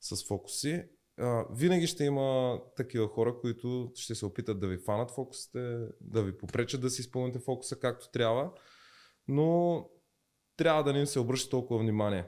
с 0.00 0.26
фокуси. 0.26 0.84
А, 1.18 1.44
винаги 1.50 1.86
ще 1.86 2.04
има 2.04 2.60
такива 2.76 3.08
хора, 3.08 3.38
които 3.40 3.92
ще 3.94 4.14
се 4.14 4.26
опитат 4.26 4.60
да 4.60 4.68
ви 4.68 4.78
фанат 4.78 5.10
фокусите, 5.10 5.86
да 6.00 6.22
ви 6.22 6.38
попречат 6.38 6.80
да 6.80 6.90
си 6.90 7.00
изпълните 7.00 7.38
фокуса 7.38 7.80
както 7.80 8.10
трябва, 8.10 8.50
но 9.28 9.88
трябва 10.56 10.84
да 10.84 10.92
не 10.92 10.98
им 10.98 11.06
се 11.06 11.20
обръща 11.20 11.50
толкова 11.50 11.80
внимание. 11.80 12.26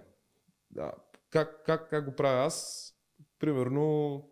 Да. 0.70 0.92
Как, 1.31 1.64
как, 1.66 1.90
как 1.90 2.05
го 2.05 2.16
правя 2.16 2.47
аз? 2.47 2.90
Примерно 3.38 4.23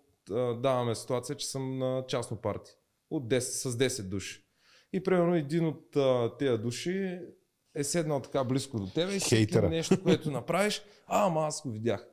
даваме 0.57 0.95
ситуация, 0.95 1.37
че 1.37 1.47
съм 1.47 1.79
на 1.79 2.05
частно 2.09 2.37
парти 2.37 2.77
от 3.17 3.29
10, 3.29 3.39
с 3.39 3.77
10 3.77 4.03
души. 4.03 4.45
И 4.93 5.03
примерно 5.03 5.35
един 5.35 5.67
от 5.67 5.97
а, 5.97 6.37
тези 6.39 6.63
души 6.63 7.19
е 7.75 7.85
седнал 7.85 8.21
така 8.21 8.45
близко 8.45 8.81
до 8.81 8.87
тебе 8.87 9.15
и 9.17 9.21
всеки 9.21 9.59
нещо, 9.61 10.03
което 10.03 10.31
направиш, 10.31 10.83
а, 11.07 11.27
ама 11.27 11.41
аз 11.41 11.63
го 11.63 11.71
видях. 11.71 12.07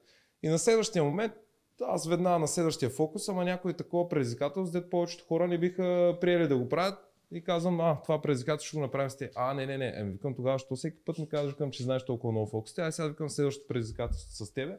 И 0.43 0.49
на 0.49 0.59
следващия 0.59 1.03
момент, 1.03 1.33
аз 1.81 2.07
веднага 2.07 2.39
на 2.39 2.47
следващия 2.47 2.89
фокус, 2.89 3.29
ама 3.29 3.45
някой 3.45 3.73
такова 3.73 4.09
предизвикателство, 4.09 4.79
дето 4.79 4.89
повечето 4.89 5.25
хора 5.25 5.47
не 5.47 5.57
биха 5.57 6.17
приели 6.21 6.47
да 6.47 6.57
го 6.57 6.69
правят 6.69 6.99
и 7.31 7.43
казвам, 7.43 7.81
а, 7.81 8.01
това 8.01 8.21
предизвикателство 8.21 8.67
ще 8.67 8.77
го 8.77 8.81
направим 8.81 9.09
с 9.09 9.17
те. 9.17 9.31
А, 9.35 9.53
не, 9.53 9.65
не, 9.65 9.77
не. 9.77 9.93
Еми, 9.95 10.11
викам 10.11 10.35
тогава, 10.35 10.59
що 10.59 10.75
всеки 10.75 10.97
път 11.05 11.17
ми 11.19 11.29
казваш, 11.29 11.51
викам, 11.51 11.71
че 11.71 11.83
знаеш 11.83 12.05
толкова 12.05 12.31
много 12.31 12.47
фокуси. 12.47 12.81
Ай, 12.81 12.91
сега 12.91 13.07
викам 13.07 13.29
следващото 13.29 13.67
предизвикателство 13.67 14.45
с 14.45 14.53
тебе. 14.53 14.77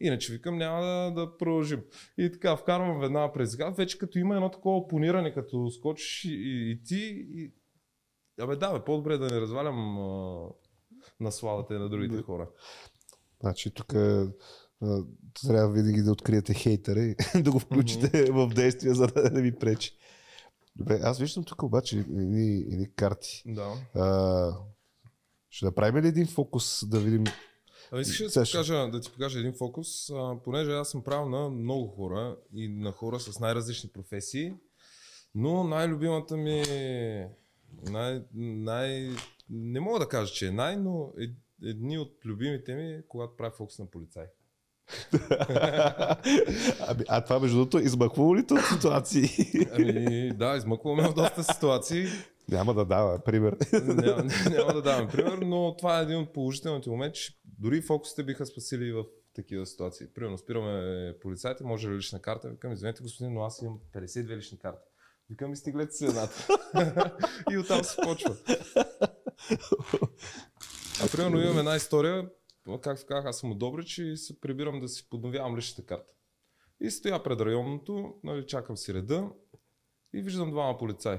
Иначе 0.00 0.32
викам, 0.32 0.58
няма 0.58 0.82
да, 0.82 1.10
да 1.10 1.36
продължим. 1.36 1.82
И 2.18 2.32
така, 2.32 2.56
вкарвам 2.56 3.00
веднага 3.00 3.32
предизвикателство. 3.32 3.82
Вече 3.82 3.98
като 3.98 4.18
има 4.18 4.34
едно 4.34 4.50
такова 4.50 4.76
опониране, 4.76 5.34
като 5.34 5.70
скочиш 5.70 6.24
и, 6.24 6.28
и, 6.28 6.70
и 6.70 6.82
ти. 6.82 7.26
И... 7.34 7.52
Абе, 8.40 8.56
да, 8.56 8.72
бе, 8.72 8.84
по-добре 8.84 9.18
да 9.18 9.26
не 9.34 9.40
развалям 9.40 9.98
а, 9.98 10.48
насладата 11.20 11.74
и 11.74 11.78
на 11.78 11.88
другите 11.88 12.16
Да. 12.16 12.22
хора. 12.22 12.48
Значи 13.40 13.74
тук 13.74 13.94
трябва 15.46 15.72
винаги 15.72 16.02
да 16.02 16.12
откриете 16.12 16.54
хейтера 16.54 17.00
и 17.00 17.16
да 17.42 17.50
го 17.50 17.58
включите 17.58 18.32
в 18.32 18.48
действие, 18.48 18.94
за 18.94 19.06
да 19.06 19.30
не 19.30 19.42
ви 19.42 19.58
пречи. 19.58 19.96
Добре, 20.76 21.00
аз 21.02 21.18
виждам 21.18 21.44
тук 21.44 21.62
обаче 21.62 21.98
едни, 21.98 22.64
едни 22.72 22.94
карти. 22.96 23.42
Да. 23.46 23.72
А, 23.94 24.52
ще 25.50 25.64
направим 25.64 26.04
ли 26.04 26.08
един 26.08 26.26
фокус 26.26 26.88
да 26.88 27.00
видим? 27.00 27.24
А 27.92 28.00
искаш 28.00 28.32
да 28.32 28.44
ти, 28.44 28.50
покажа, 28.52 28.88
да 28.90 29.00
ти 29.00 29.12
покажа 29.12 29.38
един 29.38 29.52
фокус, 29.52 30.10
а, 30.10 30.36
понеже 30.44 30.72
аз 30.72 30.90
съм 30.90 31.04
правил 31.04 31.28
на 31.28 31.50
много 31.50 31.88
хора 31.88 32.36
и 32.54 32.68
на 32.68 32.92
хора 32.92 33.20
с 33.20 33.40
най-различни 33.40 33.90
професии. 33.90 34.54
Но 35.34 35.64
най-любимата 35.64 36.36
ми, 36.36 36.62
най, 37.90 38.22
най, 38.34 39.10
не 39.50 39.80
мога 39.80 39.98
да 39.98 40.08
кажа, 40.08 40.32
че 40.32 40.46
е 40.46 40.50
най, 40.50 40.76
но 40.76 41.12
е, 41.20 41.30
едни 41.68 41.98
от 41.98 42.24
любимите 42.24 42.74
ми, 42.74 43.02
когато 43.08 43.36
правя 43.36 43.50
фокус 43.50 43.78
на 43.78 43.86
полицай. 43.86 44.26
Ами, 46.88 47.04
а 47.08 47.20
това 47.20 47.40
между 47.40 47.56
другото, 47.56 47.78
измъквало 47.78 48.36
ли 48.36 48.40
от 48.50 48.64
ситуации? 48.72 49.28
Ами, 49.72 50.32
да, 50.34 50.56
измъкваме 50.56 51.08
в 51.08 51.14
доста 51.14 51.44
ситуации. 51.44 52.06
Няма 52.48 52.74
да 52.74 52.84
дава, 52.84 53.18
пример. 53.24 53.56
няма, 53.72 54.24
няма 54.50 54.72
да 54.72 54.82
давам 54.82 55.08
пример, 55.08 55.38
но 55.38 55.76
това 55.76 55.98
е 55.98 56.02
един 56.02 56.18
от 56.18 56.32
положителните 56.32 56.90
моменти, 56.90 57.20
че 57.20 57.32
дори 57.58 57.82
фокусите 57.82 58.22
биха 58.22 58.46
спасили 58.46 58.92
в 58.92 59.04
такива 59.34 59.66
ситуации. 59.66 60.06
Примерно 60.14 60.38
спираме 60.38 61.14
полицайите, 61.20 61.64
може 61.64 61.88
ли 61.88 61.96
лична 61.96 62.20
карта? 62.20 62.48
Викам, 62.48 62.72
извинете 62.72 63.02
господин, 63.02 63.34
но 63.34 63.42
аз 63.42 63.62
имам 63.62 63.78
52 63.94 64.36
лични 64.36 64.58
карти. 64.58 64.88
Викам, 65.30 65.52
изтеглете 65.52 65.92
си 65.92 66.04
едната. 66.04 66.46
и 67.50 67.58
оттам 67.58 67.84
се 67.84 67.96
почва. 68.02 68.36
А 71.02 71.08
примерно 71.12 71.40
имам 71.40 71.58
една 71.58 71.76
история, 71.76 72.28
както 72.64 73.06
казах, 73.06 73.24
аз 73.24 73.38
съм 73.38 73.58
Добрич 73.58 73.98
и 73.98 74.16
се 74.16 74.40
прибирам 74.40 74.80
да 74.80 74.88
си 74.88 75.08
подновявам 75.10 75.56
личната 75.56 75.86
карта. 75.86 76.12
И 76.80 76.90
стоя 76.90 77.22
пред 77.22 77.40
районното, 77.40 78.14
нали, 78.24 78.46
чакам 78.46 78.76
си 78.76 78.94
реда 78.94 79.30
и 80.12 80.22
виждам 80.22 80.50
двама 80.50 80.78
полицаи. 80.78 81.18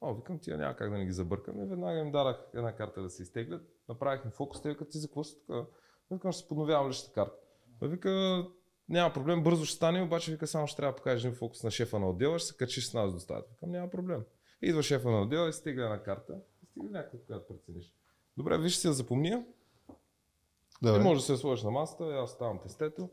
О, 0.00 0.14
викам, 0.14 0.38
тия 0.38 0.58
няма 0.58 0.76
как 0.76 0.90
да 0.90 0.98
не 0.98 1.04
ги 1.04 1.12
забъркам. 1.12 1.62
И 1.62 1.66
веднага 1.66 1.98
им 1.98 2.12
дарах 2.12 2.46
една 2.54 2.76
карта 2.76 3.02
да 3.02 3.10
се 3.10 3.22
изтеглят. 3.22 3.62
Направих 3.88 4.24
им 4.24 4.30
фокус, 4.30 4.62
те 4.62 4.68
викат, 4.68 4.90
ти 4.90 4.98
за 4.98 5.08
какво 5.08 5.24
си 5.24 5.36
тук? 5.46 5.68
Викам, 6.10 6.32
ще 6.32 6.48
подновявам 6.48 6.88
личната 6.88 7.12
карта. 7.12 7.36
Той 7.80 7.88
вика, 7.88 8.44
няма 8.88 9.12
проблем, 9.12 9.42
бързо 9.42 9.64
ще 9.64 9.76
стане, 9.76 10.02
обаче 10.02 10.32
вика, 10.32 10.46
само 10.46 10.66
ще 10.66 10.76
трябва 10.76 10.92
да 10.92 10.96
покажеш 10.96 11.24
един 11.24 11.36
фокус 11.36 11.62
на 11.62 11.70
шефа 11.70 11.98
на 11.98 12.10
отдела, 12.10 12.38
ще 12.38 12.48
се 12.48 12.56
качиш 12.56 12.86
с 12.86 12.94
нас 12.94 13.12
до 13.12 13.20
стаята. 13.20 13.50
Викам, 13.50 13.70
няма 13.70 13.90
проблем. 13.90 14.24
Идва 14.62 14.82
шефа 14.82 15.10
на 15.10 15.22
отдела 15.22 15.48
и 15.48 15.52
стига 15.52 15.84
една 15.84 16.02
карта. 16.02 16.40
И 16.62 16.66
стига 16.66 16.90
някаква, 16.90 17.18
която 17.26 17.46
прецениш. 17.46 17.94
Добре, 18.36 18.58
виж 18.58 18.76
си 18.76 18.86
я 18.86 18.92
запомния. 20.84 20.94
Ти 20.94 20.98
Добре. 20.98 21.08
може 21.10 21.20
да 21.20 21.26
се 21.26 21.36
сложиш 21.36 21.64
на 21.64 21.70
масата, 21.70 22.04
аз 22.04 22.30
ставам 22.30 22.58
тестето. 22.62 23.10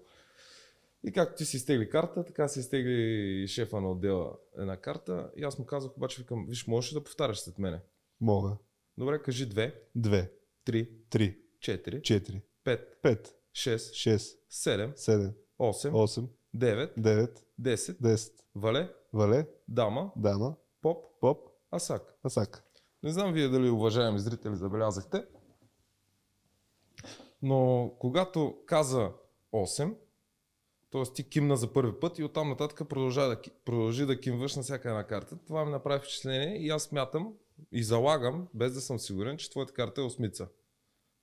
И 1.03 1.11
както 1.11 1.35
ти 1.37 1.45
си 1.45 1.57
изтегли 1.57 1.89
карта, 1.89 2.25
така 2.25 2.47
си 2.47 2.59
изтегли 2.59 3.45
шефа 3.47 3.81
на 3.81 3.91
отдела 3.91 4.37
една 4.57 4.77
карта. 4.77 5.31
И 5.35 5.43
аз 5.43 5.59
му 5.59 5.65
казах, 5.65 5.97
обаче 5.97 6.21
викам, 6.21 6.45
виж, 6.49 6.67
можеш 6.67 6.91
ли 6.91 6.93
да 6.93 7.03
повтаряш 7.03 7.39
след 7.39 7.57
мене? 7.59 7.81
Мога. 8.21 8.57
Добре, 8.97 9.21
кажи 9.21 9.45
две, 9.45 9.81
Две, 9.95 10.31
три, 10.65 10.89
три, 11.09 11.37
четири, 11.59 12.01
четири, 12.01 12.41
пет, 12.63 12.97
пет, 13.01 13.35
шест, 13.53 13.93
шест, 13.93 14.39
седем, 14.49 14.93
седем, 14.95 15.33
осем, 15.59 15.95
осем, 15.95 16.29
девет, 16.53 16.93
девет, 16.97 17.45
десет, 17.57 17.97
десет. 18.01 18.33
вале, 18.55 18.93
Вале, 19.13 19.47
дама, 19.67 20.11
дама, 20.15 20.55
поп, 20.81 21.19
поп, 21.21 21.49
асак. 21.71 22.15
асак. 22.23 22.63
Не 23.03 23.11
знам 23.11 23.33
вие 23.33 23.49
дали 23.49 23.69
уважаеми 23.69 24.19
зрители 24.19 24.55
забелязахте, 24.55 25.25
но 27.41 27.91
когато 27.99 28.57
каза 28.65 29.11
8, 29.53 29.95
т.е. 30.91 31.03
ти 31.13 31.29
кимна 31.29 31.57
за 31.57 31.73
първи 31.73 31.99
път 31.99 32.19
и 32.19 32.23
оттам 32.23 32.49
нататък 32.49 32.89
продължа 32.89 33.27
да, 33.27 33.41
продължи 33.65 34.05
да 34.05 34.19
кимваш 34.19 34.55
на 34.55 34.63
всяка 34.63 34.89
една 34.89 35.03
карта. 35.07 35.37
Това 35.47 35.65
ми 35.65 35.71
направи 35.71 35.99
впечатление 35.99 36.57
и 36.57 36.69
аз 36.69 36.83
смятам 36.83 37.33
и 37.71 37.83
залагам, 37.83 38.47
без 38.53 38.73
да 38.73 38.81
съм 38.81 38.99
сигурен, 38.99 39.37
че 39.37 39.49
твоята 39.49 39.73
карта 39.73 40.01
е 40.01 40.03
осмица. 40.03 40.47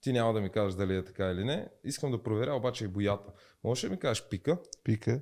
Ти 0.00 0.12
няма 0.12 0.32
да 0.32 0.40
ми 0.40 0.50
кажеш 0.50 0.74
дали 0.74 0.96
е 0.96 1.04
така 1.04 1.30
или 1.30 1.44
не. 1.44 1.68
Искам 1.84 2.10
да 2.10 2.22
проверя 2.22 2.54
обаче 2.54 2.84
и 2.84 2.88
боята. 2.88 3.32
Можеш 3.64 3.84
ли 3.84 3.88
да 3.88 3.94
ми 3.94 4.00
кажеш 4.00 4.28
пика, 4.28 4.58
Пика, 4.84 5.20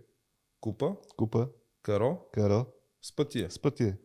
купа, 0.61 0.97
купа, 1.16 1.49
каро, 1.82 2.18
каро, 2.32 2.66
спътие. 3.03 3.51
спътие. 3.51 3.97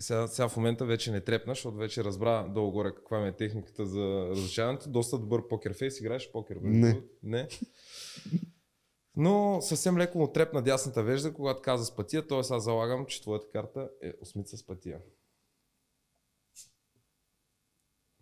Сега, 0.00 0.26
сега 0.26 0.48
в 0.48 0.56
момента 0.56 0.84
вече 0.84 1.12
не 1.12 1.20
трепна, 1.20 1.54
защото 1.54 1.76
вече 1.76 2.04
разбра 2.04 2.42
долу-горе 2.42 2.94
каква 2.94 3.20
ми 3.20 3.28
е 3.28 3.36
техниката 3.36 3.86
за 3.86 4.28
разрешаването. 4.30 4.90
Доста 4.90 5.18
добър 5.18 5.48
покер 5.48 5.74
фейс. 5.74 6.00
Играеш 6.00 6.32
покер? 6.32 6.56
Не. 6.62 7.02
Не. 7.22 7.48
Но 9.16 9.58
съвсем 9.62 9.98
леко 9.98 10.18
му 10.18 10.32
трепна 10.32 10.62
дясната 10.62 11.02
вежда, 11.02 11.32
когато 11.32 11.62
каза 11.62 11.84
с 11.84 11.96
пътия, 11.96 12.26
т.е. 12.26 12.38
аз 12.38 12.64
залагам, 12.64 13.06
че 13.06 13.22
твоята 13.22 13.46
карта 13.52 13.90
е 14.02 14.12
осмица 14.20 14.56
с 14.56 14.66
пътия. 14.66 14.98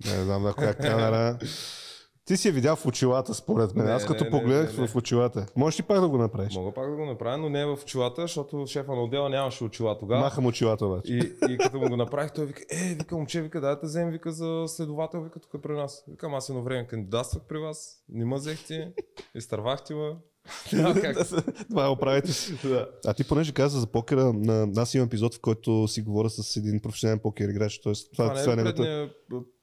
Не 0.07 0.25
знам 0.25 0.43
на 0.43 0.55
коя 0.55 0.75
камера. 0.75 1.39
Ти 2.27 2.37
си 2.37 2.49
я 2.49 2.55
видял 2.55 2.77
в 2.77 2.87
очилата, 2.87 3.35
според 3.35 3.75
мен. 3.75 3.87
Не, 3.87 3.93
Аз 3.93 4.07
като 4.07 4.25
не, 4.25 4.31
погледнах 4.31 4.77
не, 4.77 4.81
не. 4.83 4.89
в 4.89 4.97
очилата. 4.97 5.47
Можеш 5.57 5.81
ли 5.81 5.83
пак 5.83 6.01
да 6.01 6.09
го 6.09 6.19
направиш? 6.19 6.55
Мога 6.55 6.73
пак 6.73 6.91
да 6.91 6.97
го 6.97 7.05
направя, 7.05 7.39
но 7.39 7.49
не 7.49 7.67
в 7.67 7.79
очилата, 7.83 8.23
защото 8.23 8.67
шефа 8.67 8.95
на 8.95 9.03
отдела 9.03 9.29
нямаше 9.29 9.65
очила 9.65 9.99
тогава. 9.99 10.21
Махам 10.21 10.47
очилата 10.47 10.87
обаче. 10.87 11.13
И, 11.13 11.33
и 11.53 11.59
като 11.59 11.79
му 11.79 11.89
го 11.89 11.97
направих, 11.97 12.33
той 12.33 12.47
вика, 12.47 12.63
е, 12.71 12.95
вика, 12.95 13.17
момче, 13.17 13.43
вика, 13.43 13.61
дай 13.61 13.71
да 13.71 13.81
те 13.81 13.87
вземем, 13.87 14.13
вика, 14.13 14.33
за 14.33 14.65
следовател, 14.67 15.23
вика, 15.23 15.41
тук 15.41 15.63
при 15.63 15.73
нас. 15.73 16.05
Викам, 16.09 16.35
аз 16.35 16.49
едно 16.49 16.63
време 16.63 16.87
кандидатствах 16.87 17.43
при 17.43 17.59
вас, 17.59 18.05
не 18.09 18.25
ме 18.25 18.37
взехте, 18.37 18.93
изтървахте 19.35 19.95
ме. 19.95 20.17
Това 21.71 21.87
е 21.87 21.89
оправите 21.89 22.33
си. 22.33 22.59
Да. 22.67 22.89
А 23.07 23.15
ти 23.15 23.25
понеже 23.25 23.53
каза 23.53 23.81
за 23.81 23.87
покера, 23.87 24.33
на, 24.33 24.69
аз 24.77 24.95
имам 24.95 25.07
епизод, 25.07 25.35
в 25.35 25.41
който 25.41 25.89
си 25.89 26.03
говоря 26.03 26.31
с 26.31 26.57
един 26.57 26.81
професионален 26.81 27.19
покер 27.19 27.49
играч. 27.49 27.79
Тоест, 27.79 28.13
това, 28.13 28.29
Това, 28.29 28.43
това, 28.43 28.57
не 28.57 28.63
е 28.63 28.65
е 28.65 28.75
предния, 28.75 29.11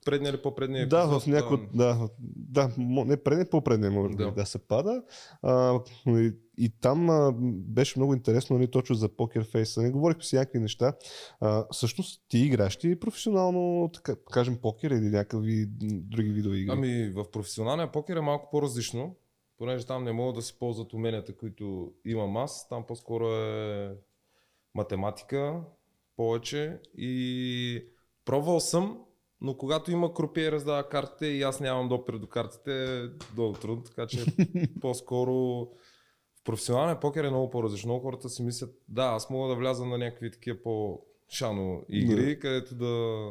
предния 0.05 0.29
или 0.29 0.41
по-предния 0.41 0.87
Да, 0.87 0.99
епизод, 0.99 1.23
в 1.23 1.27
някой, 1.27 1.67
да, 1.73 2.09
да, 2.35 2.69
не 2.77 3.17
предния, 3.17 3.49
по-предния 3.49 3.91
може 3.91 4.15
да. 4.15 4.25
Да. 4.25 4.31
да 4.31 4.45
се 4.45 4.59
пада. 4.59 5.03
А, 5.41 5.79
и, 6.07 6.31
и 6.57 6.69
там 6.81 7.09
а, 7.09 7.33
беше 7.67 7.99
много 7.99 8.13
интересно, 8.13 8.57
нали, 8.57 8.67
точно 8.67 8.95
за 8.95 9.09
покер 9.09 9.43
фейса. 9.43 9.81
Не 9.81 9.91
говорихме 9.91 10.23
си 10.23 10.35
някакви 10.35 10.59
неща. 10.59 10.93
А, 11.39 11.65
всъщност 11.71 12.21
ти 12.27 12.39
играш 12.39 12.85
ли 12.85 12.99
професионално, 12.99 13.89
така, 13.93 14.15
кажем, 14.31 14.57
покер 14.61 14.91
или 14.91 15.09
някакви 15.09 15.65
други 15.81 16.29
видове 16.29 16.57
игри? 16.57 16.73
Ами 16.73 17.09
в 17.09 17.31
професионалния 17.31 17.91
покер 17.91 18.15
е 18.15 18.21
малко 18.21 18.49
по-различно, 18.51 19.15
понеже 19.57 19.85
там 19.85 20.03
не 20.03 20.11
могат 20.11 20.35
да 20.35 20.41
се 20.41 20.59
ползват 20.59 20.93
уменията, 20.93 21.37
които 21.37 21.93
имам 22.05 22.37
аз. 22.37 22.69
Там 22.69 22.85
по-скоро 22.87 23.27
е 23.27 23.95
математика 24.75 25.61
повече 26.15 26.79
и 26.97 27.85
пробвал 28.25 28.59
съм, 28.59 29.05
но 29.41 29.57
когато 29.57 29.91
има 29.91 30.13
крупие 30.13 30.51
раздава 30.51 30.89
картите 30.89 31.25
и 31.25 31.41
аз 31.41 31.59
нямам 31.59 31.89
допир 31.89 32.13
до 32.13 32.27
картите, 32.27 33.03
много 33.33 33.53
трудно, 33.53 33.83
така 33.83 34.07
че 34.07 34.25
по-скоро 34.81 35.33
в 36.35 36.43
професионалния 36.43 36.99
покер 36.99 37.23
е 37.23 37.29
много 37.29 37.49
по-различно. 37.49 37.87
Много 37.87 38.03
хората 38.03 38.29
си 38.29 38.43
мислят, 38.43 38.75
да, 38.87 39.03
аз 39.03 39.29
мога 39.29 39.49
да 39.49 39.55
вляза 39.55 39.85
на 39.85 39.97
някакви 39.97 40.31
такива 40.31 40.57
по-шано 40.63 41.85
игри, 41.89 42.39
където 42.39 42.75
да 42.75 43.25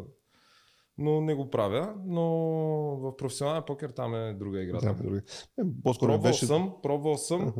но 1.03 1.20
не 1.20 1.34
го 1.34 1.50
правя, 1.50 1.94
но 2.07 2.24
в 2.96 3.16
професионален 3.16 3.62
покер 3.66 3.90
там 3.90 4.14
е 4.14 4.32
друга 4.32 4.62
игра. 4.62 4.78
да, 4.78 4.94
други. 4.94 5.20
Е, 5.59 5.62
по-скоро 5.84 6.12
Пробвал 6.12 6.30
беше... 6.30 6.46
съм, 6.46 6.72
пробвал 6.82 7.16
съм. 7.16 7.55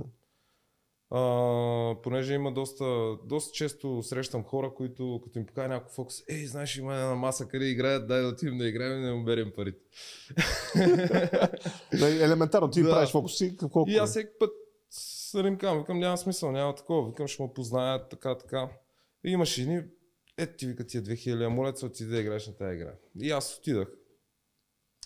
А, 1.15 1.97
понеже 2.03 2.35
има 2.35 2.53
доста, 2.53 3.17
доста 3.25 3.53
често 3.53 4.03
срещам 4.03 4.45
хора, 4.45 4.75
които 4.75 5.21
като 5.25 5.39
им 5.39 5.47
покажа 5.47 5.69
някакъв 5.69 5.93
фокус, 5.95 6.23
ей, 6.29 6.47
знаеш, 6.47 6.77
има 6.77 6.95
една 6.95 7.15
маса 7.15 7.49
къде 7.49 7.65
играят, 7.65 8.09
дай 8.09 8.23
да 8.23 8.29
отидем 8.29 8.59
да 8.59 8.69
играем 8.69 9.03
и 9.03 9.07
да 9.07 9.15
му 9.15 9.25
берем 9.25 9.53
парите. 9.57 9.79
Нали, 11.93 12.23
Елементарно, 12.23 12.71
ти 12.71 12.83
Да. 12.83 12.91
правиш 12.91 13.11
фокуси, 13.11 13.57
колко 13.57 13.91
И 13.91 13.97
аз 13.97 14.11
всеки 14.11 14.31
път 14.39 14.51
се 14.91 15.39
им 15.39 15.59
казвам, 15.59 15.79
викам, 15.79 15.99
няма 15.99 16.19
смисъл, 16.19 16.53
няма 16.53 16.75
такова, 16.75 17.09
викам, 17.09 17.29
ще 17.29 17.43
ме 17.43 17.49
познаят, 17.55 18.11
така, 18.11 18.39
така. 18.39 18.69
И 19.25 19.31
имаше 19.31 19.63
едни, 19.63 19.83
е, 20.43 20.57
ти 20.57 20.67
вика 20.67 20.87
тия 20.87 21.03
2000, 21.03 21.47
моля 21.47 21.77
се, 21.77 21.87
отиди 21.87 22.11
да 22.11 22.21
играеш 22.21 22.47
на 22.47 22.57
тази 22.57 22.75
игра. 22.75 22.93
И 23.21 23.31
аз 23.31 23.59
отидах. 23.59 23.89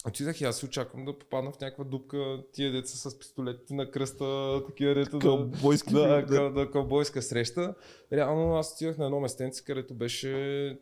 Отидах 0.09 0.41
и 0.41 0.45
аз 0.45 0.59
си 0.59 0.67
очаквам 0.67 1.05
да 1.05 1.19
попадна 1.19 1.53
в 1.53 1.61
някаква 1.61 1.85
дупка, 1.85 2.43
тия 2.53 2.73
деца 2.73 3.11
с 3.11 3.19
пистолетите 3.19 3.75
на 3.75 3.91
кръста, 3.91 4.61
такива 4.67 4.95
дето 4.95 5.19
да... 5.19 5.27
Кълбойски 5.27 5.93
да, 5.93 6.09
да. 6.09 6.27
да. 6.27 6.51
да, 6.51 6.71
кълбойска 6.71 7.23
среща. 7.23 7.75
Реално 8.13 8.57
аз 8.57 8.73
отидах 8.73 8.99
на 8.99 9.05
едно 9.05 9.21
местенце, 9.21 9.65
където 9.65 9.95
беше 9.95 10.79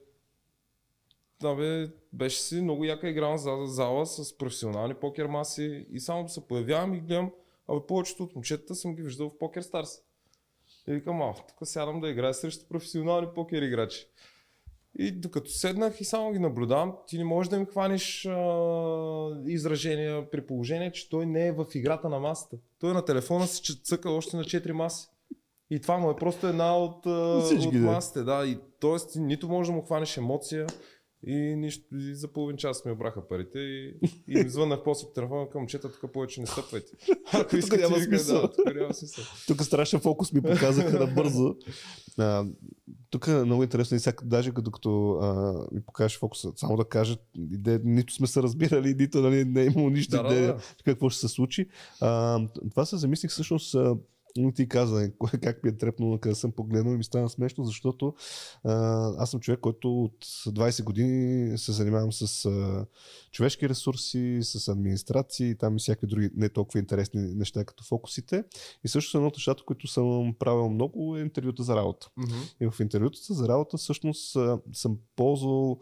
да, 1.40 1.54
бе, 1.54 1.88
беше 2.12 2.40
си 2.40 2.60
много 2.60 2.84
яка 2.84 3.08
игрална 3.08 3.38
зала, 3.38 3.66
зала 3.66 4.06
с 4.06 4.38
професионални 4.38 4.94
покер 4.94 5.26
маси 5.26 5.86
и 5.90 6.00
само 6.00 6.28
се 6.28 6.46
появявам 6.46 6.94
и 6.94 7.00
гледам, 7.00 7.30
абе 7.68 7.86
повечето 7.86 8.22
от 8.22 8.34
момчетата 8.34 8.74
съм 8.74 8.94
ги 8.94 9.02
виждал 9.02 9.30
в 9.30 9.38
Покер 9.38 9.62
Старс. 9.62 10.02
И 10.88 10.92
викам, 10.92 11.22
а, 11.22 11.34
тук 11.34 11.68
сядам 11.68 12.00
да 12.00 12.10
играя 12.10 12.34
срещу 12.34 12.68
професионални 12.68 13.26
покер 13.34 13.62
играчи. 13.62 14.06
И 14.98 15.10
докато 15.10 15.50
седнах 15.50 16.00
и 16.00 16.04
само 16.04 16.32
ги 16.32 16.38
наблюдавам, 16.38 16.92
ти 17.06 17.18
не 17.18 17.24
можеш 17.24 17.50
да 17.50 17.56
им 17.56 17.66
хванеш 17.66 18.26
а, 18.26 19.42
изражения 19.46 20.30
при 20.30 20.46
положение, 20.46 20.92
че 20.92 21.08
той 21.08 21.26
не 21.26 21.46
е 21.46 21.52
в 21.52 21.66
играта 21.74 22.08
на 22.08 22.18
масата. 22.18 22.56
Той 22.80 22.90
е 22.90 22.94
на 22.94 23.04
телефона 23.04 23.46
си 23.46 23.82
цъка 23.82 24.10
още 24.10 24.36
на 24.36 24.44
4 24.44 24.72
маси. 24.72 25.08
И 25.70 25.80
това 25.80 25.98
му 25.98 26.10
е 26.10 26.16
просто 26.16 26.46
една 26.46 26.78
от, 26.78 27.06
а, 27.06 27.40
Всички, 27.40 27.68
от 27.68 27.74
масите. 27.74 28.22
Да. 28.22 28.46
И, 28.46 28.58
тоест, 28.80 29.16
нито 29.16 29.48
можеш 29.48 29.68
да 29.68 29.76
му 29.76 29.82
хванеш 29.82 30.16
емоция, 30.16 30.66
И, 31.26 31.56
нищо, 31.56 31.96
и 31.96 32.14
за 32.14 32.28
половин 32.28 32.56
час 32.56 32.84
ми 32.84 32.92
обраха 32.92 33.28
парите 33.28 33.58
и, 33.58 33.94
и 34.28 34.38
им 34.40 34.48
звъннах 34.48 34.82
после 34.84 35.06
по 35.06 35.12
телефона 35.12 35.48
към 35.50 35.60
момчета, 35.60 35.92
тук 35.92 36.12
повече 36.12 36.40
не 36.40 36.46
стъпвайте. 36.46 36.92
Ако 37.32 37.56
искате, 37.56 37.82
няма 37.82 37.96
вика, 37.96 38.18
смисъл. 38.18 38.40
Да, 38.40 38.52
тук 38.52 38.74
няма 38.74 38.94
смисъл. 38.94 39.24
Тук 39.46 39.62
страшен 39.62 40.00
фокус 40.00 40.32
ми 40.32 40.42
показаха 40.42 41.06
набързо. 41.06 41.56
А, 42.18 42.44
тук 43.10 43.26
е 43.26 43.44
много 43.44 43.62
интересно 43.62 43.96
и 43.96 44.00
сега, 44.00 44.16
даже 44.24 44.50
като, 44.50 44.70
като 44.70 45.10
а, 45.22 45.54
ми 45.72 45.80
покажеш 45.80 46.18
фокуса, 46.18 46.52
само 46.56 46.76
да 46.76 46.84
кажа, 46.84 47.16
иде, 47.52 47.80
нито 47.84 48.14
сме 48.14 48.26
се 48.26 48.42
разбирали, 48.42 48.94
нито 48.94 49.20
нали, 49.20 49.44
не 49.44 49.62
е 49.62 49.66
имало 49.66 49.90
нищо 49.90 50.16
Да, 50.16 50.22
да, 50.22 50.34
идея 50.34 50.54
да. 50.54 50.62
какво 50.84 51.10
ще 51.10 51.20
се 51.20 51.28
случи. 51.28 51.68
А, 52.00 52.40
това 52.70 52.84
се 52.84 52.96
замислих 52.96 53.30
всъщност, 53.30 53.76
ти 54.54 54.68
каза 54.68 55.10
кое- 55.18 55.40
как 55.40 55.64
ми 55.64 55.70
е 55.70 55.76
трепнало, 55.76 56.12
на 56.12 56.18
къде 56.18 56.34
съм 56.34 56.52
погледнал 56.52 56.94
и 56.94 56.96
ми 56.96 57.04
стана 57.04 57.28
смешно, 57.28 57.64
защото 57.64 58.14
а, 58.64 58.72
аз 59.18 59.30
съм 59.30 59.40
човек, 59.40 59.60
който 59.60 60.02
от 60.04 60.24
20 60.24 60.84
години 60.84 61.58
се 61.58 61.72
занимавам 61.72 62.12
с 62.12 62.44
а, 62.44 62.86
човешки 63.32 63.68
ресурси, 63.68 64.38
с 64.42 64.68
администрации 64.68 65.54
там 65.58 65.76
и 65.76 65.78
всякакви 65.78 66.06
други 66.06 66.30
не 66.34 66.48
толкова 66.48 66.80
интересни 66.80 67.20
неща 67.34 67.64
като 67.64 67.84
фокусите. 67.84 68.44
И 68.84 68.88
също 68.88 69.18
едно 69.18 69.28
от 69.28 69.36
нещата, 69.36 69.62
които 69.66 69.86
съм 69.86 70.34
правил 70.38 70.68
много 70.68 71.16
е 71.16 71.20
интервюта 71.20 71.62
за 71.62 71.76
работа. 71.76 72.10
Мгм. 72.16 72.34
И 72.60 72.66
в 72.70 72.80
интервютата 72.80 73.34
за 73.34 73.48
работа 73.48 73.76
всъщност 73.76 74.36
съм 74.72 74.98
ползвал 75.16 75.80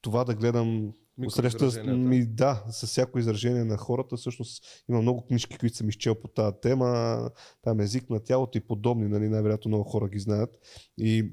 това 0.00 0.24
да 0.24 0.34
гледам 0.34 0.92
среща 1.30 1.84
ми, 1.84 2.26
да, 2.26 2.64
с 2.70 2.86
всяко 2.86 3.18
изражение 3.18 3.64
на 3.64 3.76
хората. 3.76 4.16
Всъщност 4.16 4.64
има 4.88 5.02
много 5.02 5.26
книжки, 5.26 5.58
които 5.58 5.76
съм 5.76 5.88
изчел 5.88 6.14
по 6.14 6.28
тази 6.28 6.56
тема. 6.62 7.30
Там 7.62 7.80
език 7.80 8.10
на 8.10 8.20
тялото 8.20 8.58
и 8.58 8.60
подобни, 8.60 9.08
нали, 9.08 9.28
най-вероятно 9.28 9.68
много 9.68 9.84
хора 9.84 10.08
ги 10.08 10.18
знаят. 10.18 10.58
И 10.98 11.32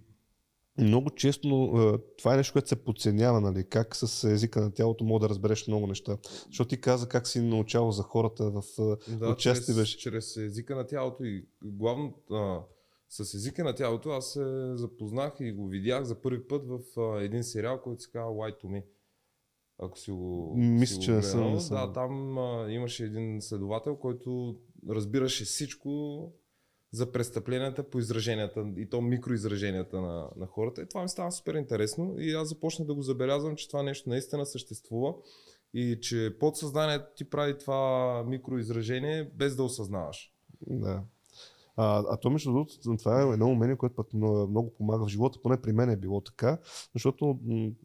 много 0.79 1.09
често 1.09 1.63
а, 1.63 1.99
това 2.17 2.33
е 2.33 2.37
нещо, 2.37 2.53
което 2.53 2.67
се 2.67 2.83
подценява, 2.83 3.41
нали? 3.41 3.63
как 3.69 3.95
с 3.95 4.23
езика 4.23 4.61
на 4.61 4.71
тялото 4.71 5.03
мога 5.03 5.19
да 5.19 5.29
разбереш 5.29 5.67
много 5.67 5.87
неща. 5.87 6.17
Защото 6.47 6.67
ти 6.67 6.81
каза 6.81 7.09
как 7.09 7.27
си 7.27 7.41
научавал 7.41 7.91
за 7.91 8.03
хората 8.03 8.51
в 8.51 8.63
а, 8.79 8.97
Да, 9.17 9.29
отчасти 9.29 9.65
чрез, 9.65 9.75
беше. 9.75 9.97
чрез 9.97 10.37
езика 10.37 10.75
на 10.75 10.87
тялото 10.87 11.23
и 11.23 11.45
главно 11.63 12.13
а, 12.31 12.59
с 13.09 13.33
езика 13.33 13.63
на 13.63 13.75
тялото 13.75 14.09
аз 14.09 14.31
се 14.31 14.71
запознах 14.75 15.33
и 15.39 15.51
го 15.51 15.67
видях 15.67 16.03
за 16.03 16.21
първи 16.21 16.47
път 16.47 16.65
в 16.67 16.99
а, 16.99 17.21
един 17.21 17.43
сериал, 17.43 17.81
който 17.81 18.03
се 18.03 18.11
казва 18.11 18.31
White 18.31 18.63
to 18.63 18.65
Me. 18.65 18.83
Ако 19.79 19.99
си 19.99 20.11
го, 20.11 20.53
Мисля, 20.57 21.01
че 21.01 21.21
съм- 21.21 21.53
не 21.53 21.59
съм. 21.59 21.77
Да, 21.77 21.93
там 21.93 22.37
а, 22.37 22.71
имаше 22.71 23.03
един 23.03 23.41
следовател, 23.41 23.95
който 23.95 24.55
разбираше 24.89 25.43
всичко 25.45 26.19
за 26.91 27.11
престъпленията 27.11 27.89
по 27.89 27.99
израженията 27.99 28.65
и 28.77 28.89
то 28.89 29.01
микроизраженията 29.01 30.01
на, 30.01 30.29
на 30.37 30.45
хората. 30.47 30.81
И 30.81 30.87
това 30.87 31.01
ми 31.03 31.09
става 31.09 31.31
супер 31.31 31.53
интересно 31.53 32.15
и 32.19 32.31
аз 32.33 32.49
започнах 32.49 32.87
да 32.87 32.93
го 32.93 33.01
забелязвам, 33.01 33.55
че 33.55 33.67
това 33.67 33.83
нещо 33.83 34.09
наистина 34.09 34.45
съществува 34.45 35.13
и 35.73 35.97
че 36.01 36.35
подсъзнанието 36.39 37.05
ти 37.15 37.29
прави 37.29 37.57
това 37.57 38.23
микроизражение 38.27 39.31
без 39.35 39.55
да 39.55 39.63
осъзнаваш. 39.63 40.33
Да. 40.67 41.03
А, 41.81 42.03
а 42.09 42.17
то, 42.17 42.29
между 42.29 42.51
другото, 42.51 42.97
това 42.97 43.21
е 43.21 43.33
едно 43.33 43.47
умение, 43.47 43.75
което 43.75 43.95
пък 43.95 44.13
много, 44.13 44.73
помага 44.77 45.05
в 45.05 45.09
живота, 45.09 45.39
поне 45.41 45.61
при 45.61 45.73
мен 45.73 45.89
е 45.89 45.97
било 45.97 46.21
така, 46.21 46.57
защото 46.95 47.39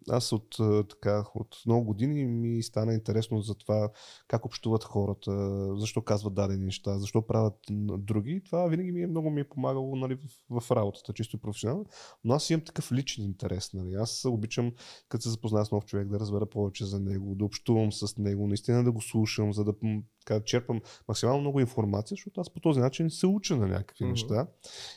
аз 0.09 0.33
от, 0.33 0.57
така, 0.89 1.25
от 1.35 1.57
много 1.67 1.85
години 1.85 2.25
ми 2.25 2.63
стана 2.63 2.95
интересно 2.95 3.41
за 3.41 3.55
това 3.55 3.91
как 4.29 4.47
общуват 4.47 4.85
хората, 4.85 5.59
защо 5.77 6.03
казват 6.03 6.35
дадени 6.35 6.65
неща, 6.65 6.99
защо 6.99 7.23
правят 7.23 7.55
други. 7.99 8.43
Това 8.45 8.67
винаги 8.67 8.93
ми 8.93 9.03
е 9.03 9.07
много 9.07 9.31
ми 9.31 9.41
е 9.41 9.49
помагало 9.49 9.97
нали, 9.97 10.19
в, 10.51 10.61
в 10.61 10.71
работата, 10.71 11.13
чисто 11.13 11.39
професионално. 11.39 11.87
Но 12.25 12.35
аз 12.35 12.51
имам 12.51 12.65
такъв 12.65 12.93
личен 12.93 13.25
интерес. 13.25 13.73
Нали. 13.75 13.95
Аз 13.95 14.25
обичам, 14.25 14.73
като 15.09 15.23
се 15.23 15.31
запозная 15.31 15.65
с 15.65 15.71
нов 15.71 15.85
човек, 15.85 16.09
да 16.09 16.21
разбера 16.21 16.47
повече 16.47 16.85
за 16.85 17.01
него, 17.01 17.35
да 17.35 17.45
общувам 17.45 17.93
с 17.93 18.17
него, 18.17 18.47
наистина 18.47 18.85
да 18.85 18.93
го 18.93 19.01
слушам, 19.01 19.53
за 19.53 19.65
да 19.65 19.75
така, 20.27 20.45
черпам 20.45 20.81
максимално 21.09 21.41
много 21.41 21.61
информация, 21.61 22.15
защото 22.15 22.41
аз 22.41 22.51
по 22.51 22.61
този 22.61 22.81
начин 22.81 23.11
се 23.11 23.27
уча 23.27 23.57
на 23.57 23.69
някакви 23.85 24.05
Мгм. 24.05 24.11
неща. 24.11 24.47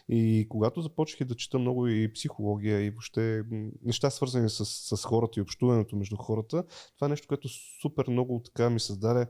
И 0.09 0.47
когато 0.49 0.81
започнах 0.81 1.21
и 1.21 1.25
да 1.25 1.35
чета 1.35 1.59
много 1.59 1.87
и 1.87 2.13
психология, 2.13 2.81
и 2.81 2.89
въобще 2.89 3.43
неща 3.83 4.09
свързани 4.09 4.49
с, 4.49 4.65
с 4.65 5.03
хората 5.03 5.39
и 5.39 5.43
общуването 5.43 5.95
между 5.95 6.15
хората, 6.15 6.63
това 6.95 7.05
е 7.05 7.09
нещо, 7.09 7.27
което 7.27 7.47
супер 7.81 8.05
много 8.07 8.41
така 8.45 8.69
ми 8.69 8.79
създаде 8.79 9.25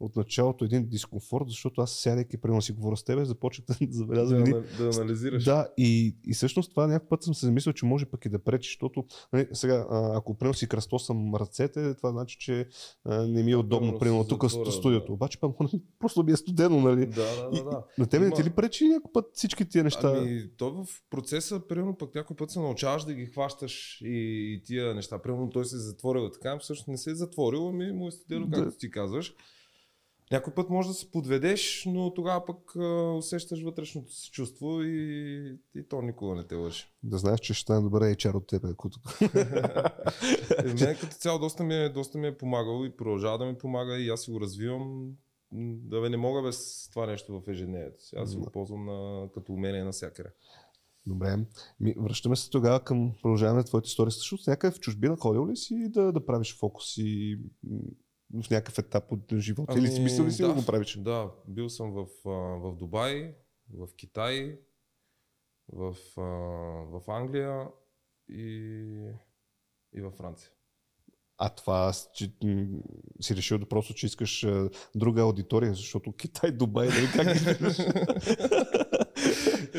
от 0.00 0.16
началото 0.16 0.64
един 0.64 0.88
дискомфорт, 0.88 1.44
защото 1.48 1.80
аз 1.80 1.90
сядайки, 1.92 2.36
примерно 2.36 2.58
да 2.58 2.62
си 2.62 2.72
говоря 2.72 2.96
с 2.96 3.04
тебе, 3.04 3.24
започнах 3.24 3.66
да 3.66 3.74
Да, 3.86 3.92
забелязвам 3.92 4.44
ана- 4.44 4.76
да 4.78 5.00
анализираш. 5.00 5.44
да, 5.44 5.68
и, 5.78 6.16
и 6.26 6.34
всъщност 6.34 6.70
това 6.70 6.86
някакъв 6.86 7.08
път 7.08 7.22
съм 7.22 7.34
се 7.34 7.46
замислил, 7.46 7.72
че 7.72 7.86
може 7.86 8.06
пък 8.06 8.24
и 8.24 8.28
да 8.28 8.38
пречи, 8.38 8.68
защото 8.68 9.04
нали, 9.32 9.48
сега, 9.52 9.86
ако 9.90 10.34
примерно 10.34 10.54
си 10.54 10.68
кръстосам 10.68 11.34
ръцете, 11.34 11.94
това 11.94 12.10
значи, 12.10 12.38
че 12.38 12.66
а, 13.04 13.26
не 13.26 13.42
ми 13.42 13.50
е 13.50 13.56
удобно, 13.56 13.98
примерно 13.98 14.24
тук 14.24 14.42
в 14.42 14.72
студиото. 14.72 15.06
да. 15.06 15.12
Обаче 15.12 15.40
пък 15.40 15.56
просто 15.98 16.22
ми 16.22 16.32
е 16.32 16.36
студено, 16.36 16.80
нали? 16.80 17.06
да, 17.06 17.14
да, 17.14 17.48
И- 17.52 17.56
да. 17.56 17.64
да. 17.64 17.84
На 17.98 18.06
тебе 18.06 18.24
не 18.24 18.30
ти 18.32 18.44
ли 18.44 18.50
пречи 18.50 18.91
някой 18.92 19.12
път 19.12 19.26
всички 19.34 19.68
тия 19.68 19.84
неща? 19.84 20.14
Ами, 20.16 20.50
то 20.56 20.84
в 20.84 20.86
процеса, 21.10 21.60
примерно, 21.68 21.96
пък 21.98 22.14
някой 22.14 22.36
път 22.36 22.50
се 22.50 22.60
научаваш 22.60 23.04
да 23.04 23.14
ги 23.14 23.26
хващаш 23.26 24.00
и, 24.00 24.54
и 24.54 24.62
тия 24.64 24.94
неща. 24.94 25.22
Примерно 25.22 25.50
той 25.50 25.64
се 25.64 25.76
е 25.76 25.78
затворил 25.78 26.30
така, 26.30 26.58
всъщност 26.58 26.88
не 26.88 26.98
се 26.98 27.10
е 27.10 27.14
затворил, 27.14 27.68
ами 27.68 27.92
му 27.92 28.08
е 28.08 28.10
студено, 28.10 28.46
Да. 28.46 28.56
както 28.56 28.78
ти 28.78 28.90
казваш. 28.90 29.34
Някой 30.32 30.54
път 30.54 30.70
може 30.70 30.88
да 30.88 30.94
се 30.94 31.10
подведеш, 31.10 31.84
но 31.86 32.14
тогава 32.14 32.44
пък 32.44 32.76
а, 32.76 33.12
усещаш 33.12 33.62
вътрешното 33.62 34.12
си 34.12 34.30
чувство 34.30 34.82
и, 34.82 35.58
и 35.74 35.88
то 35.88 36.02
никога 36.02 36.34
не 36.34 36.46
те 36.46 36.54
лъжи. 36.54 36.84
Да 37.02 37.18
знаеш, 37.18 37.40
че 37.40 37.54
ще 37.54 37.62
стане 37.62 37.80
добре 37.82 38.04
HR 38.04 38.34
от 38.34 38.46
тебе. 38.46 38.68
Ако... 38.70 38.90
Е, 40.58 40.74
мен 40.84 40.96
като 41.00 41.16
цяло 41.16 41.38
доста 41.38 41.64
ми, 41.64 41.74
е, 41.74 41.88
доста 41.88 42.18
ми 42.18 42.26
е 42.26 42.36
помагал 42.36 42.84
и 42.84 42.96
продължава 42.96 43.38
да 43.38 43.44
ми 43.44 43.58
помага 43.58 43.98
и 43.98 44.08
аз 44.08 44.20
си 44.22 44.30
го 44.30 44.40
развивам. 44.40 45.12
Да 45.54 46.00
бе, 46.00 46.08
не 46.08 46.16
мога 46.16 46.42
без 46.42 46.88
това 46.92 47.06
нещо 47.06 47.40
в 47.40 47.48
ежедневието 47.48 48.04
си. 48.04 48.16
Аз 48.16 48.30
си 48.30 48.36
го 48.36 48.50
ползвам 48.50 48.84
на, 48.84 49.28
като 49.34 49.52
умение 49.52 49.84
навсякъде. 49.84 50.30
Добре. 51.06 51.36
Ми, 51.80 51.94
връщаме 51.98 52.36
се 52.36 52.50
тогава 52.50 52.84
към 52.84 53.12
продължаване 53.22 53.58
на 53.58 53.64
твоите 53.64 53.86
истории. 53.86 54.10
Също 54.10 54.50
някъде 54.50 54.76
в 54.76 54.80
чужбина 54.80 55.16
ходил 55.16 55.48
ли 55.48 55.56
си 55.56 55.88
да, 55.88 56.12
да 56.12 56.26
правиш 56.26 56.58
фокуси 56.58 57.38
м, 57.64 57.80
в 58.42 58.50
някакъв 58.50 58.78
етап 58.78 59.12
от 59.12 59.34
живота? 59.36 59.78
Или 59.78 59.88
си 59.88 60.00
мислил 60.00 60.26
ли 60.26 60.32
си 60.32 60.42
да, 60.42 60.54
го 60.54 60.66
правиш? 60.66 60.96
Ами, 60.96 61.04
Да, 61.04 61.30
бил 61.48 61.68
съм 61.68 61.92
в, 61.92 62.06
в 62.24 62.76
Дубай, 62.76 63.34
в 63.74 63.88
Китай, 63.96 64.58
в, 65.72 65.96
в 66.16 67.02
Англия 67.08 67.68
и, 68.28 69.12
и 69.92 70.00
във 70.00 70.14
Франция. 70.14 70.50
А 71.38 71.48
това 71.48 71.92
че, 72.14 72.32
си 73.20 73.36
решил 73.36 73.58
да 73.58 73.68
просто, 73.68 73.94
че 73.94 74.06
искаш 74.06 74.44
а, 74.44 74.70
друга 74.94 75.22
аудитория, 75.22 75.74
защото 75.74 76.12
Китай, 76.12 76.52
Дубай, 76.52 76.88
нали 76.88 77.08
как 77.12 77.26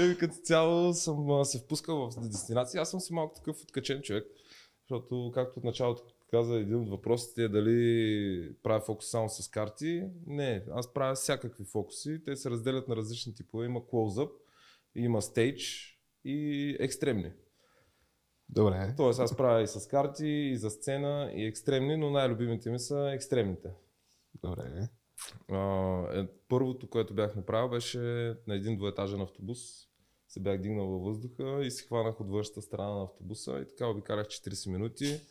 ги 0.10 0.18
като 0.20 0.36
цяло 0.44 0.94
съм 0.94 1.32
а, 1.32 1.46
се 1.46 1.60
впускал 1.60 2.10
в 2.10 2.30
дестинации. 2.30 2.80
Аз 2.80 2.92
съм 2.92 3.00
си 3.00 3.14
малко 3.14 3.36
такъв 3.36 3.62
откачен 3.64 4.02
човек, 4.02 4.24
защото 4.82 5.32
както 5.34 5.60
от 5.60 5.64
началото 5.64 6.04
каза 6.34 6.56
един 6.56 6.76
от 6.76 6.90
въпросите 6.90 7.44
е 7.44 7.50
дали 7.50 8.56
правя 8.64 8.82
фокус 8.82 9.10
само 9.10 9.30
с 9.30 9.50
карти. 9.50 10.04
Не, 10.28 10.66
аз 10.72 10.94
правя 10.94 11.16
всякакви 11.16 11.66
фокуси. 11.66 12.22
Те 12.26 12.36
се 12.36 12.50
разделят 12.50 12.88
на 12.88 12.96
различни 12.96 13.36
типове. 13.36 13.66
Има 13.66 13.80
close-up, 13.80 14.32
има 14.96 15.22
stage 15.22 15.96
и 16.26 16.70
екстремни. 16.80 17.32
Добре. 18.56 18.94
Тоест 18.98 19.20
аз 19.20 19.38
правя 19.38 19.62
и 19.62 19.68
с 19.68 19.88
карти, 19.88 20.28
и 20.28 20.58
за 20.58 20.70
сцена, 20.70 21.32
и 21.36 21.46
екстремни, 21.46 21.98
но 21.98 22.10
най-любимите 22.10 22.72
ми 22.72 22.80
са 22.80 23.12
екстремните. 23.14 23.70
Добре. 24.44 24.90
А, 25.52 26.20
е, 26.20 26.28
първото, 26.50 26.90
което 26.90 27.14
бях 27.14 27.36
направил, 27.36 27.70
беше 27.70 28.00
на 28.48 28.56
един 28.56 28.78
двуетажен 28.78 29.22
автобус. 29.22 29.60
Се 30.28 30.40
бях 30.40 30.62
дигнал 30.62 30.88
във 30.88 31.02
въздуха 31.02 31.66
и 31.66 31.72
се 31.72 31.84
хванах 31.84 32.22
от 32.22 32.30
външната 32.30 32.62
страна 32.62 32.90
на 32.90 33.04
автобуса 33.04 33.60
и 33.60 33.68
така 33.68 33.88
обикалях 33.88 34.28
40 34.28 34.72
минути. 34.72 35.22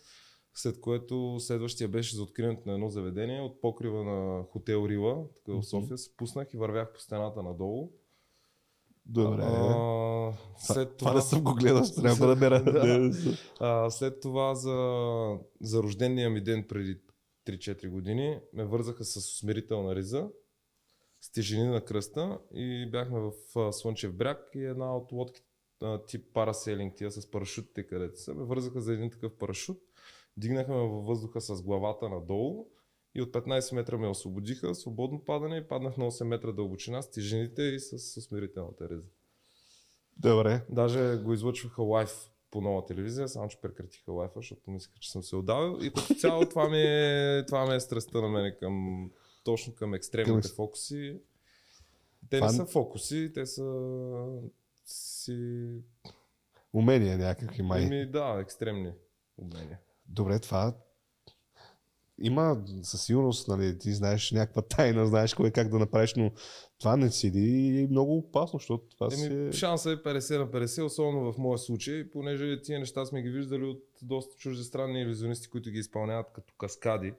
След 0.55 0.81
което 0.81 1.37
следващия 1.41 1.89
беше 1.89 2.17
за 2.17 2.23
откриването 2.23 2.69
на 2.69 2.75
едно 2.75 2.89
заведение 2.89 3.41
от 3.41 3.61
покрива 3.61 4.05
на 4.05 4.45
хотел 4.45 4.87
Рила, 4.89 5.25
тук 5.45 5.63
в 5.63 5.67
София. 5.67 5.99
Се 5.99 6.17
пуснах 6.17 6.55
и 6.55 6.57
вървях 6.57 6.93
по 6.93 7.01
стената 7.01 7.43
надолу. 7.43 7.93
Добре. 9.07 9.43
А, 9.43 10.33
след 10.57 10.97
това, 10.97 11.15
не 11.15 11.21
съм 11.21 11.45
го 11.45 11.55
гледал, 11.55 11.85
ще 11.85 12.03
трябва 12.03 12.27
да 12.27 12.37
мера. 12.37 12.63
Да. 12.73 13.11
А, 13.61 13.91
след 13.91 14.21
това 14.21 14.55
за, 14.55 15.39
за 15.61 15.83
рождения 15.83 16.31
ми 16.31 16.41
ден 16.41 16.65
преди 16.69 17.01
3-4 17.47 17.89
години 17.89 18.41
ме 18.53 18.65
вързаха 18.65 19.05
с 19.05 19.17
усмирителна 19.17 19.95
риза, 19.95 20.29
с 21.21 21.33
тежини 21.33 21.69
на 21.69 21.85
кръста 21.85 22.39
и 22.55 22.89
бяхме 22.91 23.21
в 23.21 23.73
Слънчев 23.73 24.17
бряг 24.17 24.39
и 24.55 24.65
една 24.65 24.97
от 24.97 25.13
лодките 25.13 25.47
тип 26.07 26.33
параселинг, 26.35 26.95
тия 26.97 27.11
с 27.11 27.31
парашутите 27.31 27.87
където 27.87 28.21
са, 28.21 28.35
ме 28.35 28.45
вързаха 28.45 28.81
за 28.81 28.93
един 28.93 29.11
такъв 29.11 29.33
парашут, 29.39 29.79
дигнаха 30.37 30.73
ме 30.73 30.89
във 30.89 31.07
въздуха 31.07 31.41
с 31.41 31.63
главата 31.63 32.09
надолу 32.09 32.67
и 33.15 33.23
от 33.23 33.33
15 33.33 33.75
метра 33.75 33.99
ме 33.99 34.09
освободиха, 34.09 34.75
свободно 34.75 35.25
падане 35.25 35.57
и 35.57 35.69
паднах 35.69 35.97
на 35.97 36.05
8 36.05 36.25
метра 36.25 36.53
дълбочина 36.53 37.03
с 37.03 37.11
тежините 37.11 37.63
и 37.63 37.81
с 37.81 38.17
усмирителната 38.17 38.89
риза. 38.89 39.07
Добре. 40.17 40.65
Даже 40.71 41.17
го 41.17 41.33
излъчваха 41.33 41.83
лайв 41.83 42.31
по 42.51 42.61
нова 42.61 42.85
телевизия, 42.87 43.29
само 43.29 43.49
че 43.49 43.61
прекратиха 43.61 44.13
лайфа, 44.13 44.33
защото 44.37 44.71
мислеха, 44.71 44.99
че 44.99 45.11
съм 45.11 45.23
се 45.23 45.37
отдавил. 45.37 45.79
И 45.83 45.91
като 45.93 46.15
цяло 46.15 46.49
това 46.49 46.69
ми 46.69 46.83
е, 46.83 47.45
това 47.47 47.67
ми 47.67 47.75
е 47.75 47.81
страстта 47.81 48.21
на 48.21 48.29
мен 48.29 48.57
към, 48.61 49.11
точно 49.45 49.75
към 49.75 49.95
екстремните 49.95 50.49
Към- 50.49 50.57
фокуси. 50.57 51.21
Те 52.31 52.37
Това- 52.37 52.47
не 52.47 52.57
са 52.57 52.67
фокуси, 52.67 53.31
те 53.35 53.47
са 53.47 53.83
си... 54.87 55.69
Умения 56.73 57.19
някакви 57.19 57.63
май. 57.63 57.85
Еми, 57.85 58.07
да, 58.11 58.39
екстремни 58.41 58.93
умения. 59.39 59.79
Добре, 60.09 60.39
това 60.39 60.75
има 62.23 62.65
със 62.83 63.05
сигурност, 63.05 63.49
нали, 63.49 63.79
ти 63.79 63.93
знаеш 63.93 64.31
някаква 64.31 64.63
тайна, 64.63 65.07
знаеш 65.07 65.35
кой 65.35 65.51
как 65.51 65.69
да 65.69 65.79
направиш, 65.79 66.15
но 66.15 66.31
това 66.79 66.97
не 66.97 67.11
седи 67.11 67.41
и 67.41 67.83
е 67.83 67.87
много 67.87 68.17
опасно, 68.17 68.59
защото 68.59 68.85
това 68.89 69.11
си 69.11 69.27
Еми, 69.27 69.49
е... 69.49 69.53
шансът 69.53 70.01
е 70.01 70.03
50 70.03 70.39
на 70.39 70.47
50, 70.47 70.85
особено 70.85 71.33
в 71.33 71.39
моя 71.39 71.59
случай, 71.59 72.11
понеже 72.11 72.63
тия 72.63 72.79
неща 72.79 73.05
сме 73.07 73.23
ги 73.23 73.31
виждали 73.31 73.65
от 73.65 73.85
доста 74.03 74.37
чуждестранни 74.37 75.01
иллюзионисти, 75.01 75.49
които 75.49 75.71
ги 75.71 75.79
изпълняват 75.79 76.27
като 76.35 76.55
каскади. 76.59 77.15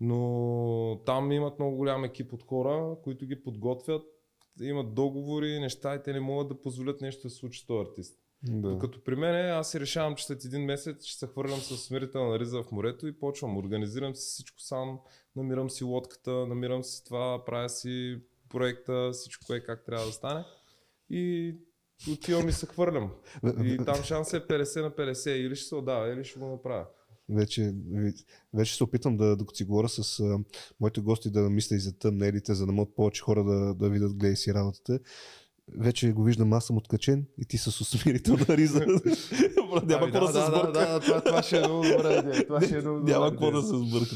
Но 0.00 1.00
там 1.06 1.32
имат 1.32 1.58
много 1.58 1.76
голям 1.76 2.04
екип 2.04 2.32
от 2.32 2.42
хора, 2.42 2.96
които 3.02 3.26
ги 3.26 3.42
подготвят, 3.42 4.02
имат 4.60 4.94
договори, 4.94 5.60
неща 5.60 5.94
и 5.94 6.02
те 6.02 6.12
не 6.12 6.20
могат 6.20 6.48
да 6.48 6.62
позволят 6.62 7.00
нещо 7.00 7.22
да 7.22 7.30
се 7.30 7.36
случи 7.36 7.60
с 7.60 7.66
този 7.66 7.88
артист. 7.88 8.18
Да. 8.42 8.68
Докато 8.68 9.04
при 9.04 9.16
мен 9.16 9.50
аз 9.50 9.70
си 9.70 9.80
решавам, 9.80 10.14
че 10.14 10.26
след 10.26 10.44
един 10.44 10.64
месец 10.64 11.04
ще 11.04 11.18
се 11.18 11.26
хвърлям 11.26 11.60
с 11.60 11.76
смирителна 11.76 12.38
риза 12.38 12.62
в 12.62 12.72
морето 12.72 13.06
и 13.06 13.18
почвам. 13.18 13.56
Организирам 13.56 14.14
си 14.14 14.26
всичко 14.26 14.60
сам, 14.60 14.98
намирам 15.36 15.70
си 15.70 15.84
лодката, 15.84 16.30
намирам 16.30 16.84
си 16.84 17.04
това, 17.04 17.44
правя 17.44 17.68
си 17.68 18.18
проекта, 18.48 19.10
всичко 19.12 19.54
е 19.54 19.60
как 19.60 19.84
трябва 19.84 20.06
да 20.06 20.12
стане. 20.12 20.44
И 21.10 21.54
отивам 22.12 22.48
и 22.48 22.52
се 22.52 22.66
хвърлям. 22.66 23.10
И 23.64 23.78
там 23.84 24.02
шанс 24.02 24.32
е 24.32 24.40
50 24.40 24.82
на 24.82 24.90
50. 24.90 25.30
Или 25.30 25.56
ще 25.56 25.68
се 25.68 25.74
отдава, 25.74 26.12
или 26.12 26.24
ще 26.24 26.38
го 26.38 26.46
направя. 26.46 26.86
Вече, 27.28 27.74
вече 28.54 28.76
се 28.76 28.84
опитвам 28.84 29.16
да, 29.16 29.36
докато 29.36 29.56
си 29.56 29.64
говоря 29.64 29.88
с 29.88 30.20
а, 30.20 30.38
моите 30.80 31.00
гости 31.00 31.30
да 31.30 31.40
мисля 31.40 31.76
и 31.76 31.78
за 31.78 31.98
тъмнелите, 31.98 32.54
за 32.54 32.66
да 32.66 32.72
могат 32.72 32.94
повече 32.94 33.22
хора 33.22 33.44
да, 33.44 33.74
да 33.74 33.90
видят 33.90 34.16
гледай 34.16 34.36
си 34.36 34.54
работата. 34.54 35.00
Вече 35.78 36.12
го 36.12 36.22
виждам, 36.22 36.52
аз 36.52 36.64
съм 36.64 36.76
откачен 36.76 37.26
и 37.38 37.44
ти 37.44 37.58
с 37.58 37.80
усмирителна 37.80 38.46
риза. 38.48 38.86
Брат, 39.72 39.86
Няма 39.86 40.10
какво 40.10 40.26
да, 40.26 40.32
се 40.32 40.46
сбърка. 40.46 40.72
да, 40.72 40.92
да, 40.92 41.00
това, 41.00 41.20
това 41.20 41.42
ще 41.42 41.56
е 41.56 41.60
много 41.60 41.82
добра 41.82 42.12
идея. 42.18 42.46
Това 42.46 42.60
ще 42.60 42.78
е 42.78 42.80
много 42.80 42.98
добра 42.98 43.12
Няма 43.12 43.30
какво 43.30 43.50
да 43.50 43.62
се 43.62 43.76
сбърка 43.76 44.14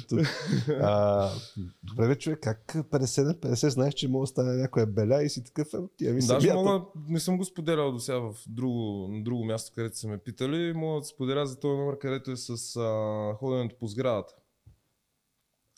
добре, 1.82 2.08
бе, 2.08 2.18
човек, 2.18 2.38
как 2.42 2.74
50 2.74 3.24
на 3.24 3.34
50 3.34 3.68
знаеш, 3.68 3.94
че 3.94 4.08
може 4.08 4.22
да 4.22 4.26
стане 4.26 4.52
някоя 4.52 4.86
беля 4.86 5.22
и 5.22 5.28
си 5.28 5.44
такъв, 5.44 5.74
е, 5.74 5.78
тия 5.96 6.14
ми 6.14 6.20
Даже 6.26 6.54
мога, 6.54 6.84
не 7.08 7.20
съм 7.20 7.38
го 7.38 7.44
споделял 7.44 7.92
до 7.92 7.98
сега 7.98 8.18
в 8.18 8.34
друго, 8.46 9.10
друго 9.22 9.44
място, 9.44 9.72
където 9.74 9.98
са 9.98 10.08
ме 10.08 10.18
питали. 10.18 10.72
Мога 10.72 11.00
да 11.00 11.06
споделя 11.06 11.46
за 11.46 11.60
този 11.60 11.78
номер, 11.78 11.98
където 11.98 12.30
е 12.30 12.36
с 12.36 12.76
а, 12.76 13.34
ходенето 13.34 13.76
по 13.80 13.86
сградата. 13.86 14.34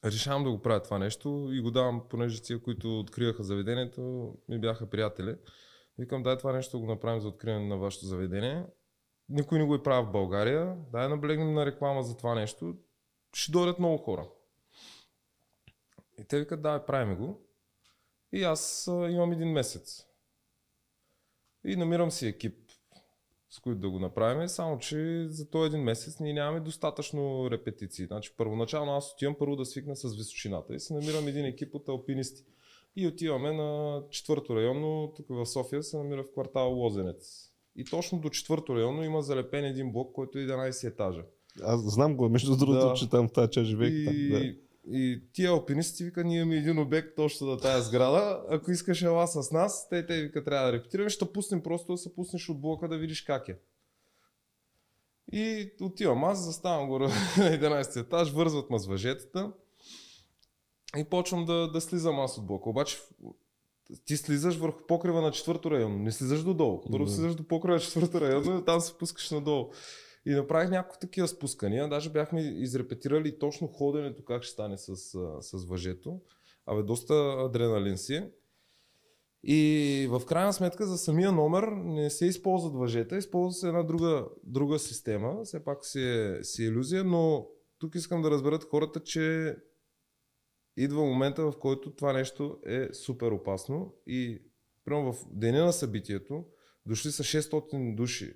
Решавам 0.05 0.45
да 0.45 0.51
го 0.51 0.63
правя 0.63 0.83
това 0.83 0.99
нещо 0.99 1.49
и 1.53 1.61
го 1.61 1.71
давам, 1.71 2.03
понеже 2.11 2.43
тия, 2.43 2.63
които 2.63 3.01
откриваха 3.01 3.45
заведението, 3.45 4.33
ми 4.49 4.61
бяха 4.61 4.91
приятели. 4.91 5.35
Викам, 5.99 6.23
дай 6.23 6.39
това 6.39 6.53
нещо 6.53 6.81
го 6.81 6.87
направим 6.87 7.21
за 7.21 7.29
откриване 7.29 7.67
на 7.67 7.77
вашето 7.77 8.07
заведение. 8.07 8.67
Никой 9.29 9.59
не 9.59 9.65
го 9.65 9.75
е 9.75 9.83
правил 9.83 10.09
в 10.09 10.13
България. 10.13 10.77
Дай 10.93 11.09
наблегнем 11.09 11.53
на 11.53 11.67
реклама 11.67 12.03
за 12.03 12.17
това 12.17 12.35
нещо. 12.35 12.77
Ще 13.35 13.53
дойдат 13.53 13.79
много 13.79 13.99
хора. 13.99 14.29
И 16.21 16.25
те 16.25 16.39
викат, 16.39 16.63
да, 16.63 16.87
правим 16.87 17.17
го. 17.17 17.47
И 18.33 18.43
аз 18.43 18.89
а, 18.89 19.11
имам 19.11 19.33
един 19.33 19.53
месец. 19.53 20.07
И 21.65 21.77
намирам 21.77 22.11
си 22.11 22.27
екип, 22.27 22.71
с 23.51 23.61
които 23.61 23.81
да 23.81 23.91
го 23.91 23.99
направим, 23.99 24.49
само 24.49 24.79
че 24.79 25.27
за 25.29 25.51
този 25.51 25.67
един 25.67 25.85
месец 25.85 26.21
ние 26.21 26.33
нямаме 26.33 26.61
достатъчно 26.61 27.51
репетиции. 27.51 28.07
Значи 28.07 28.35
първоначално 28.37 28.93
аз 28.93 29.13
отивам 29.13 29.37
първо 29.39 29.57
да 29.57 29.65
свикна 29.65 29.97
с 29.97 30.17
височината 30.17 30.75
и 30.75 30.81
си 30.81 30.93
намирам 30.93 31.29
един 31.29 31.45
екип 31.45 31.75
от 31.75 31.89
алпинисти. 31.89 32.45
И 32.97 33.07
отиваме 33.07 33.53
на 33.53 34.03
четвърто 34.11 34.57
районно, 34.57 35.13
тук 35.17 35.27
в 35.29 35.47
София 35.47 35.83
се 35.83 35.97
намира 35.97 36.25
в 36.25 36.33
квартал 36.33 36.73
Лозенец. 36.73 37.51
И 37.77 37.85
точно 37.85 38.19
до 38.19 38.29
четвърто 38.31 38.77
районно 38.77 39.05
има 39.05 39.23
залепен 39.23 39.65
един 39.65 39.93
блок, 39.93 40.13
който 40.15 40.39
е 40.39 40.43
11 40.43 40.89
етажа. 40.89 41.23
Аз 41.63 41.81
знам 41.95 42.17
го, 42.17 42.29
между 42.29 42.57
другото, 42.57 42.89
Да. 42.89 42.95
че 42.95 43.11
там 43.11 43.29
тази 43.29 43.51
част 43.51 43.67
живеех. 43.67 43.93
И, 43.95 44.05
там, 44.05 44.41
да. 44.41 44.55
и 44.99 45.23
тия 45.33 45.51
алпинисти 45.51 46.05
вика, 46.05 46.25
ние 46.25 46.41
имаме 46.41 46.57
един 46.57 46.79
обект 46.79 47.17
точно 47.17 47.47
на 47.47 47.59
тая 47.59 47.83
сграда. 47.83 48.45
Ако 48.49 48.71
искаш 48.71 49.03
ела 49.03 49.27
с 49.27 49.51
нас, 49.51 49.89
те, 49.89 50.07
те 50.07 50.23
вика, 50.23 50.45
трябва 50.45 50.67
да 50.67 50.73
репетираме, 50.73 51.11
ще 51.11 51.33
пуснем 51.33 51.63
просто 51.63 51.93
да 51.93 51.99
се 51.99 52.15
пуснеш 52.15 52.49
от 52.49 52.61
блока 52.61 52.89
да 52.89 52.99
видиш 52.99 53.23
как 53.23 53.49
е. 53.49 53.59
И 55.33 55.71
отивам 55.81 56.25
аз, 56.25 56.45
заставам 56.45 56.89
горе 56.89 57.05
на 57.05 57.11
11 57.37 58.01
етаж, 58.01 58.31
вързват 58.33 58.71
ме 58.71 58.79
с 58.79 58.87
въжетата 58.87 59.53
и 60.97 61.05
почвам 61.05 61.45
да, 61.45 61.71
да 61.73 61.81
слизам 61.81 62.21
аз 62.21 62.39
от 62.39 62.47
блока. 62.47 62.71
Обаче 62.71 62.99
ти 64.05 64.17
слизаш 64.17 64.57
върху 64.57 64.87
покрива 64.89 65.21
на 65.21 65.31
четвърто 65.31 65.71
район, 65.71 66.03
не 66.03 66.13
слизаш 66.13 66.43
додолу. 66.43 66.81
Първо 66.93 67.05
Да. 67.05 67.11
слизаш 67.11 67.35
до 67.35 67.49
покрива 67.49 67.75
на 67.75 67.81
четвърто 67.81 68.21
район 68.21 68.45
и 68.45 68.49
оттам 68.49 68.81
се 68.81 68.99
пускаш 68.99 69.31
надолу. 69.31 69.71
И 70.27 70.31
направих 70.31 70.71
няколко 70.71 70.99
такива 70.99 71.29
спускания. 71.29 71.89
Даже 71.89 72.11
бяхме 72.11 72.41
изрепетирали 72.43 73.39
точно 73.39 73.69
ходенето 73.69 74.25
как 74.25 74.43
ще 74.43 74.53
стане 74.53 74.79
с, 74.79 74.97
с 75.41 75.65
въжето. 75.65 76.21
Абе, 76.67 76.83
доста 76.83 77.15
адреналин 77.39 77.99
си. 77.99 78.15
е. 78.15 78.31
И 79.45 80.09
в 80.11 80.23
крайна 80.27 80.53
сметка 80.53 80.87
за 80.87 80.99
самия 80.99 81.33
номер 81.33 81.63
не 81.85 82.11
се 82.11 82.27
използват 82.27 82.75
въжета, 82.75 83.17
използва 83.17 83.53
се 83.53 83.69
една 83.69 83.83
друга, 83.83 84.27
друга 84.45 84.79
система. 84.79 85.45
Все 85.45 85.65
пак 85.65 85.85
си 85.87 86.03
е, 86.03 86.45
си 86.45 86.63
е 86.63 86.67
иллюзия, 86.67 87.05
но 87.05 87.47
тук 87.79 87.95
искам 87.95 88.23
да 88.23 88.31
разберат 88.31 88.65
хората, 88.65 89.01
че 89.01 89.57
идва 90.77 91.05
момента, 91.05 91.51
в 91.51 91.59
който 91.59 91.95
това 91.95 92.13
нещо 92.13 92.61
е 92.67 92.95
супер 92.95 93.31
опасно 93.31 93.95
и 94.07 94.43
примерно 94.85 95.13
в 95.13 95.27
деня 95.31 95.65
на 95.65 95.73
събитието 95.73 96.45
дошли 96.87 97.11
са 97.11 97.23
600 97.23 97.95
души 97.95 98.35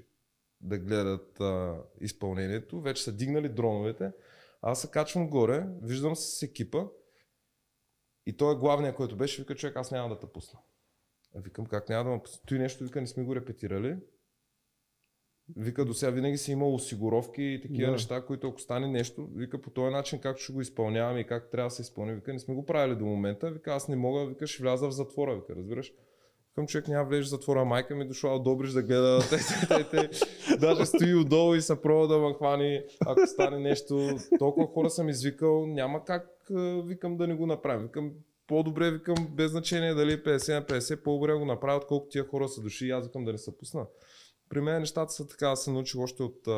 да 0.61 0.79
гледат 0.79 1.41
а, 1.41 1.83
изпълнението, 2.01 2.81
вече 2.81 3.03
са 3.03 3.17
дигнали 3.17 3.49
дроновете, 3.49 4.13
аз 4.63 4.81
се 4.81 4.91
качвам 4.91 5.31
горе, 5.31 5.67
виждам 5.83 6.17
се 6.17 6.37
с 6.39 6.43
екипа 6.43 6.85
и 8.27 8.37
той 8.37 8.55
е 8.55 8.59
главният, 8.59 8.97
който 8.97 9.17
беше, 9.17 9.43
вика 9.43 9.55
човек, 9.55 9.77
аз 9.77 9.91
няма 9.91 10.09
да 10.09 10.19
те 10.19 10.27
пусна. 10.27 10.59
Викам, 11.35 11.67
как 11.67 11.89
няма 11.89 12.05
да 12.05 12.11
ме 12.11 12.23
пусна? 12.23 12.41
Той 12.47 12.59
нещо, 12.59 12.85
вика, 12.85 13.01
не 13.01 13.07
сме 13.07 13.25
го 13.25 13.37
репетирали. 13.37 13.97
Вика, 15.57 15.85
до 15.85 15.95
сега 15.95 16.11
винаги 16.11 16.39
си 16.39 16.53
имал 16.53 16.75
осигуровки 16.75 17.43
и 17.43 17.61
такива 17.61 17.87
Да. 17.87 17.93
неща, 17.93 18.21
които 18.21 18.49
ако 18.49 18.61
стане 18.61 18.89
нещо, 18.89 19.29
вика 19.35 19.61
по 19.61 19.71
този 19.71 19.93
начин 19.93 20.19
как 20.19 20.39
ще 20.39 20.53
го 20.53 20.61
изпълняваме 20.61 21.21
и 21.21 21.27
как 21.27 21.51
трябва 21.51 21.69
да 21.69 21.75
се 21.75 21.83
изпълни. 21.83 22.15
Вика, 22.15 22.33
не 22.33 22.39
сме 22.39 22.55
го 22.55 22.67
правили 22.67 22.97
до 22.97 23.05
момента. 23.05 23.51
Вика, 23.51 23.73
аз 23.73 23.89
не 23.89 23.97
мога, 23.97 24.27
вика, 24.27 24.47
ще 24.47 24.63
вляза 24.63 24.89
в 24.89 24.93
затвора, 24.93 25.35
вика, 25.35 25.57
разбираш. 25.57 25.93
Към 26.55 26.67
човек 26.67 26.89
няма 26.89 27.09
влезеш 27.09 27.27
в 27.27 27.31
затвора, 27.31 27.65
майка 27.65 27.95
ми 27.95 28.03
е 28.03 28.07
дошла 28.07 28.35
от 28.35 28.45
Добрич 28.45 28.71
да 28.71 28.83
гледа, 28.83 29.21
те, 29.31 29.37
те, 29.69 29.91
те, 29.91 30.09
те, 30.09 30.57
даже 30.57 30.87
стои 30.87 31.15
отдолу 31.15 31.55
и 31.55 31.61
се 31.63 31.83
пробва 31.83 32.09
да 32.09 32.19
ме 32.19 32.35
хвани, 32.35 32.83
ако 33.07 33.27
стане 33.27 33.59
нещо. 33.59 34.17
Толкова 34.39 34.67
хора 34.67 34.91
съм 34.91 35.09
извикал, 35.09 35.67
няма 35.67 36.05
как, 36.05 36.27
викам 36.85 37.17
да 37.17 37.27
не 37.27 37.35
го 37.35 37.47
направим. 37.47 37.83
Викам, 37.83 38.13
по-добре 38.47 38.91
викам, 38.91 39.29
без 39.31 39.51
значение 39.51 39.95
дали 39.95 40.13
е 40.13 40.23
50 40.23 40.55
на 40.55 40.63
50, 40.63 41.03
по-добре 41.03 41.35
го 41.35 41.45
направят, 41.45 41.87
колко 41.87 42.09
тия 42.09 42.25
хора 42.25 42.49
са 42.49 42.63
дошли 42.63 42.87
и 42.87 42.91
аз 42.91 43.07
викам 43.07 43.25
да 43.25 43.33
не 43.33 43.39
се 43.39 43.59
пусна. 43.59 43.87
При 44.51 44.61
мен 44.61 44.81
нещата 44.81 45.13
са 45.13 45.27
така, 45.27 45.51
аз 45.51 45.65
се 45.65 45.71
научих 45.71 46.01
още 46.01 46.23
от... 46.23 46.49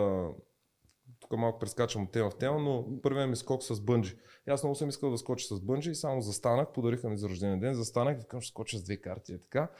Тук 1.20 1.32
малко 1.32 1.58
прескачам 1.58 2.02
от 2.02 2.12
тема 2.12 2.30
в 2.30 2.38
тема, 2.38 2.58
но 2.58 3.00
първият 3.02 3.30
ми 3.30 3.36
скок 3.36 3.62
с 3.62 3.80
бънджи. 3.80 4.16
И 4.48 4.50
аз 4.50 4.62
много 4.62 4.74
съм 4.74 4.88
искал 4.88 5.10
да 5.10 5.18
скоча 5.18 5.46
с 5.56 5.60
бънджи 5.60 5.90
и 5.90 5.94
само 5.94 6.20
застанах, 6.20 6.72
подариха 6.72 7.08
ми 7.08 7.16
за 7.16 7.28
рождения 7.28 7.60
ден, 7.60 7.74
застанах 7.74 8.16
и 8.16 8.20
викам, 8.20 8.40
ще 8.40 8.50
скоча 8.50 8.78
с 8.78 8.82
две 8.82 8.96
карти. 8.96 9.32
И 9.32 9.40
така. 9.40 9.70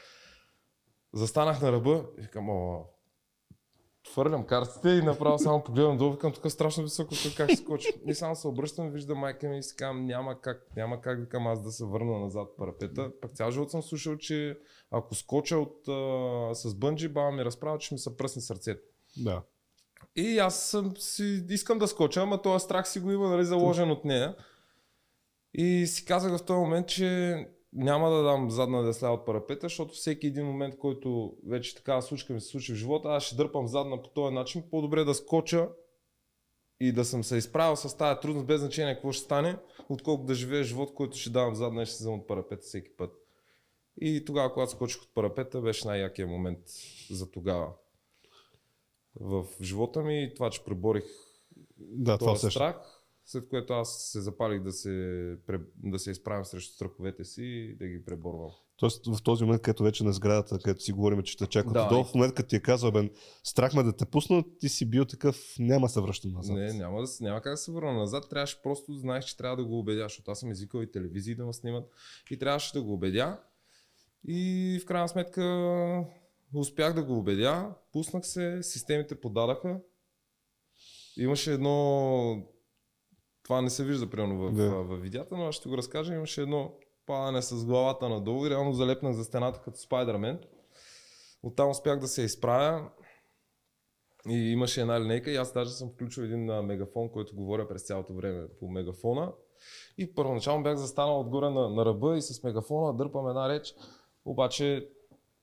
Застанах 1.14 1.62
на 1.62 1.72
ръба 1.72 2.06
и 2.18 2.22
викам, 2.22 2.50
о, 2.50 2.84
Твърлям 4.04 4.46
картите 4.46 4.88
и 4.88 5.02
направо 5.02 5.38
само 5.38 5.64
погледам 5.64 5.98
долу, 5.98 6.12
викам 6.12 6.32
тук 6.32 6.44
е 6.44 6.50
страшно 6.50 6.82
високо, 6.82 7.14
тук 7.22 7.36
как 7.36 7.50
ще 7.50 7.62
скоча. 7.62 7.88
И 8.06 8.14
само 8.14 8.36
се 8.36 8.48
обръщам, 8.48 8.90
виждам 8.90 9.18
майка 9.18 9.48
ми 9.48 9.58
и 9.58 9.62
си 9.62 9.76
казвам, 9.76 10.06
няма 10.06 10.40
как, 10.40 10.66
няма 10.76 11.00
как, 11.00 11.20
викам 11.20 11.46
аз 11.46 11.62
да 11.62 11.70
се 11.70 11.84
върна 11.84 12.18
назад 12.18 12.48
парапета. 12.58 13.10
Пак 13.20 13.32
цял 13.32 13.50
живот 13.50 13.70
съм 13.70 13.82
слушал, 13.82 14.16
че 14.16 14.58
ако 14.90 15.14
скоча 15.14 15.58
от, 15.58 15.88
а, 15.88 16.54
с 16.54 16.74
бънджи, 16.74 17.08
баба 17.08 17.32
ми 17.32 17.44
разправя, 17.44 17.78
че 17.78 17.94
ми 17.94 17.98
се 17.98 18.16
пръсне 18.16 18.42
сърцето. 18.42 18.82
Да. 19.16 19.42
И 20.16 20.38
аз 20.38 20.70
съм 20.70 20.96
си, 20.96 21.44
искам 21.48 21.78
да 21.78 21.88
скоча, 21.88 22.20
ама 22.20 22.42
този 22.42 22.64
страх 22.64 22.88
си 22.88 23.00
го 23.00 23.12
има 23.12 23.28
нали, 23.28 23.44
заложен 23.44 23.90
от 23.90 24.04
нея. 24.04 24.36
И 25.54 25.86
си 25.86 26.04
казах 26.04 26.38
в 26.38 26.44
този 26.44 26.58
момент, 26.58 26.88
че 26.88 27.36
няма 27.72 28.10
да 28.10 28.22
дам 28.22 28.50
задна 28.50 28.82
десля 28.82 29.10
от 29.10 29.26
парапета, 29.26 29.66
защото 29.66 29.94
всеки 29.94 30.26
един 30.26 30.46
момент, 30.46 30.78
който 30.78 31.36
вече 31.46 31.74
такава 31.74 32.02
случка 32.02 32.32
ми 32.32 32.40
се 32.40 32.48
случи 32.48 32.72
в 32.72 32.76
живота, 32.76 33.08
аз 33.08 33.22
ще 33.22 33.36
дърпам 33.36 33.68
задна 33.68 34.02
по 34.02 34.08
този 34.08 34.34
начин. 34.34 34.64
По-добре 34.70 35.04
да 35.04 35.14
скоча 35.14 35.68
и 36.80 36.92
да 36.92 37.04
съм 37.04 37.24
се 37.24 37.36
изправил 37.36 37.76
с 37.76 37.96
тази 37.96 38.20
трудност, 38.20 38.46
без 38.46 38.60
значение 38.60 38.94
какво 38.94 39.12
ще 39.12 39.24
стане, 39.24 39.56
отколкото 39.88 40.26
да 40.26 40.34
живея 40.34 40.64
живот, 40.64 40.94
който 40.94 41.16
ще 41.16 41.30
давам 41.30 41.54
задна 41.54 41.82
и 41.82 41.86
ще 41.86 41.94
се 41.94 42.02
взема 42.02 42.16
от 42.16 42.26
парапета 42.26 42.62
всеки 42.62 42.96
път. 42.96 43.12
И 44.00 44.24
тогава, 44.24 44.52
когато 44.52 44.72
скочих 44.72 45.02
от 45.02 45.14
парапета, 45.14 45.60
беше 45.60 45.88
най-якия 45.88 46.26
момент 46.26 46.58
за 47.10 47.30
тогава. 47.30 47.72
в 49.20 49.46
живота 49.62 50.02
ми 50.02 50.22
и 50.22 50.34
това, 50.34 50.50
че 50.50 50.64
преборих 50.64 51.04
Да, 51.78 52.18
това 52.18 52.32
този 52.32 52.40
също. 52.40 52.58
След 53.24 53.48
което 53.48 53.72
аз 53.72 54.10
се 54.12 54.20
запалих 54.20 54.62
да 54.62 54.72
се, 54.72 55.36
да 55.76 55.98
се 55.98 56.10
изправям 56.10 56.44
срещу 56.44 56.74
страховете 56.74 57.24
си 57.24 57.42
и 57.42 57.76
да 57.76 57.86
ги 57.86 58.04
преборвам. 58.04 58.50
Тоест 58.76 59.06
в 59.06 59.22
този 59.22 59.44
момент, 59.44 59.62
където 59.62 59.82
вече 59.82 60.04
на 60.04 60.12
сградата, 60.12 60.58
където 60.58 60.80
си 60.82 60.92
говорим, 60.92 61.22
че 61.22 61.36
те 61.36 61.46
чакат 61.46 61.72
Да, 61.72 61.84
отдолу, 61.84 62.00
и- 62.00 62.04
в 62.04 62.14
момента, 62.14 62.34
като 62.34 62.48
ти 62.48 62.56
е 62.56 62.60
казал, 62.60 62.90
бе, 62.92 63.10
страх 63.44 63.74
ме 63.74 63.82
да 63.82 63.96
те 63.96 64.06
пуснат, 64.06 64.46
ти 64.60 64.68
си 64.68 64.90
бил 64.90 65.04
такъв, 65.04 65.54
няма 65.58 65.88
се 65.88 66.00
връщам 66.00 66.32
назад. 66.32 66.56
Не, 66.56 66.72
няма, 66.72 67.02
да, 67.02 67.08
няма 67.20 67.42
как 67.42 67.52
да 67.52 67.56
се 67.56 67.72
върна 67.72 67.92
назад. 67.92 68.24
Трябваше 68.30 68.62
просто, 68.62 68.94
знаех, 68.94 69.24
че 69.24 69.36
трябва 69.36 69.56
да 69.56 69.64
го 69.64 69.78
убедя, 69.78 70.02
защото 70.02 70.30
аз 70.30 70.40
съм 70.40 70.50
извикал 70.50 70.82
и 70.82 70.90
телевизии 70.90 71.34
да 71.34 71.46
ме 71.46 71.52
снимат. 71.52 71.90
И 72.30 72.38
трябваше 72.38 72.72
да 72.72 72.82
го 72.82 72.92
убедя. 72.92 73.40
И 74.24 74.78
в 74.82 74.86
крайна 74.86 75.08
сметка 75.08 76.04
успях 76.54 76.94
да 76.94 77.02
го 77.02 77.18
убедя. 77.18 77.74
Пуснах 77.92 78.26
се, 78.26 78.58
системите 78.62 79.20
подадаха. 79.20 79.80
Имаше 81.16 81.52
едно... 81.52 82.46
Това 83.52 83.62
не 83.62 83.70
се 83.70 83.84
вижда, 83.84 84.10
примерно, 84.10 84.38
в, 84.38 84.52
Да. 84.52 84.70
в, 84.70 84.84
в 84.84 85.00
видеята, 85.00 85.36
но 85.36 85.46
аз 85.46 85.54
ще 85.54 85.68
го 85.68 85.76
разкажа. 85.76 86.14
Имаше 86.14 86.42
едно 86.42 86.74
падане 87.06 87.42
с 87.42 87.64
главата 87.64 88.08
надолу 88.08 88.46
и 88.46 88.50
реално 88.50 88.72
залепнах 88.72 89.12
за 89.12 89.24
стената 89.24 89.60
като 89.64 89.78
Спайдермен. 89.78 90.40
Оттам 91.42 91.70
успях 91.70 91.98
да 91.98 92.08
се 92.08 92.22
изправя. 92.22 92.90
И 94.28 94.52
имаше 94.52 94.80
една 94.80 95.00
линейка 95.00 95.30
и 95.30 95.36
аз 95.36 95.52
даже 95.52 95.70
съм 95.70 95.90
включил 95.90 96.22
един 96.22 96.44
мегафон, 96.44 97.08
който 97.08 97.36
говоря 97.36 97.68
през 97.68 97.82
цялото 97.82 98.14
време 98.14 98.48
по 98.60 98.68
мегафона. 98.68 99.32
И 99.98 100.14
първоначално 100.14 100.62
бях 100.62 100.76
застанал 100.76 101.20
отгоре 101.20 101.50
на, 101.50 101.68
на 101.68 101.84
ръба 101.84 102.16
и 102.16 102.22
с 102.22 102.42
мегафона 102.42 102.96
дърпам 102.96 103.28
една 103.28 103.48
реч. 103.48 103.74
Обаче, 104.24 104.88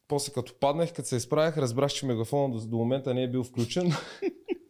после 0.07 0.33
като 0.33 0.59
паднах, 0.59 0.93
като 0.93 1.07
се 1.07 1.15
изправях, 1.15 1.57
разбрах, 1.57 1.91
че 1.91 2.05
мегафона 2.05 2.53
до, 2.53 2.67
до 2.67 2.77
момента 2.77 3.13
не 3.13 3.23
е 3.23 3.31
бил 3.31 3.43
включен. 3.43 3.91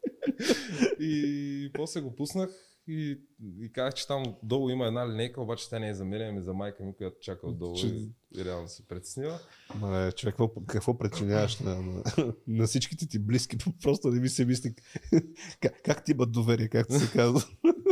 и 1.00 1.72
после 1.74 2.02
го 2.02 2.16
пуснах 2.16 2.69
и, 2.90 3.20
и 3.62 3.72
казах, 3.72 3.94
че 3.94 4.08
там 4.08 4.24
долу 4.44 4.70
има 4.70 4.88
една 4.88 5.10
линейка, 5.10 5.42
обаче 5.42 5.70
тя 5.70 5.80
не 5.80 5.90
е 5.90 5.94
за 5.94 6.06
мен, 6.06 6.22
ами 6.30 6.42
за 6.42 6.54
майка 6.54 6.84
ми, 6.84 6.94
която 6.96 7.20
чака 7.22 7.48
отдолу 7.48 7.76
Че- 7.76 7.88
и, 7.88 8.10
и 8.38 8.46
реално 8.46 8.68
се 8.68 8.88
притеснила. 8.88 9.40
Ма, 9.80 9.98
е, 9.98 10.12
човек, 10.12 10.34
какво, 10.34 10.50
какво 10.68 10.98
причиняваш 10.98 11.60
на, 11.60 11.82
на, 11.82 12.04
на, 12.48 12.68
всичките 12.68 13.08
ти 13.08 13.20
близки? 13.20 13.58
Просто 13.84 14.08
не 14.08 14.20
ми 14.20 14.30
се 14.30 14.46
мисли 14.46 14.74
как, 15.62 15.82
как 15.84 16.06
ти 16.06 16.12
имат 16.12 16.32
доверие, 16.32 16.68
както 16.68 17.00
се 17.00 17.12
казва. 17.12 17.44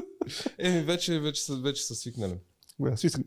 Еми, 0.58 0.82
вече, 0.82 1.20
вече, 1.20 1.44
са, 1.44 1.56
вече 1.56 1.84
са 1.84 1.96
свикнали. 1.96 2.40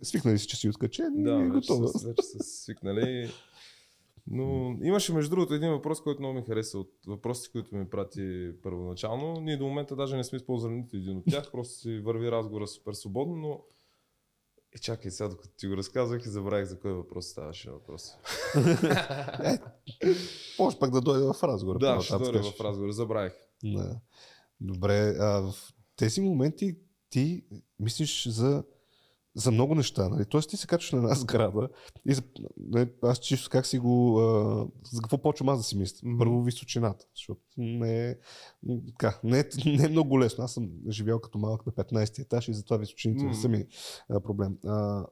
Свикнали 0.02 0.38
си, 0.38 0.46
че 0.46 0.56
си 0.56 0.68
откачен 0.68 1.22
Да, 1.22 1.30
и 1.30 1.34
вече 1.34 1.50
готово. 1.52 1.88
са, 1.88 2.08
вече 2.08 2.22
са 2.22 2.38
свикнали. 2.38 3.30
Но 4.30 4.78
имаше 4.82 5.14
между 5.14 5.30
другото 5.30 5.54
един 5.54 5.70
въпрос, 5.70 6.02
който 6.02 6.20
много 6.20 6.34
ми 6.34 6.42
хареса 6.42 6.78
от 6.78 6.92
въпросите, 7.06 7.52
които 7.52 7.76
ми 7.76 7.90
прати 7.90 8.52
първоначално. 8.62 9.40
Ние 9.40 9.56
до 9.56 9.66
момента 9.66 9.96
даже 9.96 10.16
не 10.16 10.24
сме 10.24 10.36
използвали 10.36 10.74
нито 10.74 10.96
един 10.96 11.16
от 11.16 11.24
тях, 11.30 11.50
просто 11.50 11.74
си 11.74 11.98
върви 11.98 12.30
разговора 12.30 12.66
супер 12.66 12.92
свободно, 12.92 13.36
но 13.36 13.64
и 14.76 14.78
чакай 14.78 15.10
сега, 15.10 15.28
докато 15.28 15.54
ти 15.56 15.66
го 15.66 15.76
разказвах 15.76 16.26
и 16.26 16.28
забравих 16.28 16.66
за 16.66 16.80
кой 16.80 16.92
въпрос 16.92 17.26
ставаше 17.26 17.70
въпрос. 17.70 18.08
Може 20.58 20.78
пък 20.78 20.90
да 20.90 21.00
дойде 21.00 21.24
в 21.24 21.36
разговор. 21.42 21.78
да, 21.78 22.00
ще 22.00 22.18
дойде 22.18 22.38
в 22.38 22.60
разговора, 22.60 22.92
забравих. 22.92 23.32
Да. 23.64 24.00
Добре, 24.60 25.16
а 25.20 25.40
в 25.40 25.54
тези 25.96 26.20
моменти 26.20 26.76
ти 27.10 27.44
мислиш 27.78 28.28
за, 28.28 28.64
за 29.34 29.50
много 29.50 29.74
неща. 29.74 30.08
Нали? 30.08 30.24
Тоест 30.24 30.50
ти 30.50 30.56
се 30.56 30.66
качваш 30.66 30.92
на 30.92 30.98
една 30.98 31.14
сграда 31.14 31.68
и 32.08 32.14
за, 32.14 32.22
нали, 32.56 32.90
аз 33.02 33.18
чисто 33.18 33.50
как 33.50 33.66
си 33.66 33.78
го... 33.78 34.18
А, 34.20 34.66
за 34.92 35.02
какво 35.02 35.22
почвам 35.22 35.48
аз 35.48 35.58
да 35.58 35.64
си 35.64 35.78
мисля? 35.78 36.08
Първо 36.18 36.42
височината, 36.42 37.06
защото 37.16 37.40
не 37.56 38.08
е, 38.08 38.16
така, 38.88 39.20
не, 39.24 39.38
е, 39.38 39.44
не 39.66 39.84
е 39.84 39.88
много 39.88 40.20
лесно. 40.20 40.44
Аз 40.44 40.52
съм 40.52 40.70
живял 40.88 41.20
като 41.20 41.38
малък 41.38 41.66
на 41.66 41.72
15 41.72 42.18
етаж 42.18 42.48
и 42.48 42.54
затова 42.54 42.76
височините 42.76 43.24
не 43.24 43.34
са 43.34 43.48
ми 43.48 43.66
а, 44.08 44.20
проблем. 44.20 44.58
А, 44.66 45.06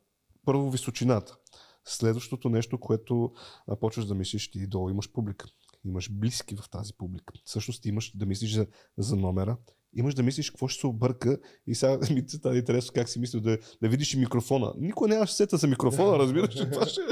първо 0.45 0.71
височината. 0.71 1.37
Следващото 1.85 2.49
нещо, 2.49 2.81
което 2.81 3.33
а, 3.67 3.77
почваш 3.77 4.07
да 4.07 4.15
мислиш, 4.15 4.51
ти 4.51 4.67
долу 4.67 4.91
имаш 4.91 5.13
публика. 5.13 5.47
Имаш 5.85 6.13
близки 6.13 6.57
в 6.57 6.71
тази 6.71 6.93
публика. 6.99 7.35
Всъщност 7.45 7.83
ти 7.83 7.89
имаш 7.89 8.17
да 8.17 8.27
мислиш 8.27 8.55
за, 8.55 8.67
за 8.99 9.17
номера, 9.17 9.57
имаш 9.97 10.15
да 10.15 10.23
мислиш 10.23 10.51
какво 10.51 10.69
ще 10.69 10.81
се 10.81 10.87
обърка 10.87 11.39
и 11.67 11.75
сега 11.75 11.99
ми 12.15 12.25
става 12.29 12.57
интересно 12.57 12.93
как 12.95 13.09
си 13.09 13.21
мислил 13.21 13.41
да, 13.41 13.59
да 13.83 13.89
видиш 13.89 14.15
и 14.15 14.19
микрофона. 14.19 14.73
Никой 14.79 15.09
нямаш 15.09 15.31
сета 15.31 15.57
за 15.57 15.67
микрофона, 15.67 16.19
разбираш? 16.19 16.55
Това 16.55 16.87
ще... 16.87 17.01
е. 17.01 17.05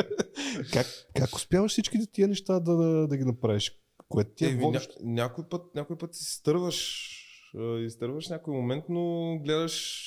как, 0.73 0.87
как 1.15 1.37
успяваш 1.37 1.73
всички 1.73 1.99
тия 2.13 2.29
неща 2.29 2.61
да, 2.61 2.77
да, 2.77 3.07
да 3.07 3.17
ги 3.17 3.25
направиш? 3.25 3.73
Кое 4.09 4.25
ти 4.25 4.45
е 4.45 4.49
Еми, 4.49 4.57
ня, 4.57 4.67
водещо? 4.67 4.95
някой, 5.03 5.45
път, 5.49 5.75
някой 5.75 5.99
път 5.99 6.17
изтърваш, 6.17 7.11
а, 7.57 7.79
изтърваш 7.79 8.29
някой 8.29 8.55
момент, 8.55 8.85
но 8.89 9.37
гледаш 9.45 10.03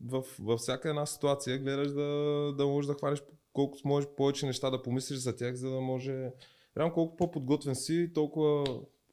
в, 0.00 0.22
във 0.38 0.60
всяка 0.60 0.88
една 0.88 1.06
ситуация, 1.06 1.58
гледаш 1.58 1.92
да, 1.92 2.52
да 2.58 2.66
можеш 2.66 2.86
да 2.86 2.94
хванеш 2.94 3.22
колкото 3.52 3.88
можеш 3.88 4.08
повече 4.16 4.46
неща 4.46 4.70
да 4.70 4.82
помислиш 4.82 5.18
за 5.18 5.36
тях, 5.36 5.54
за 5.54 5.70
да 5.70 5.80
може... 5.80 6.30
Реално 6.76 6.94
колко 6.94 7.16
по-подготвен 7.16 7.74
си, 7.74 8.10
толкова 8.14 8.64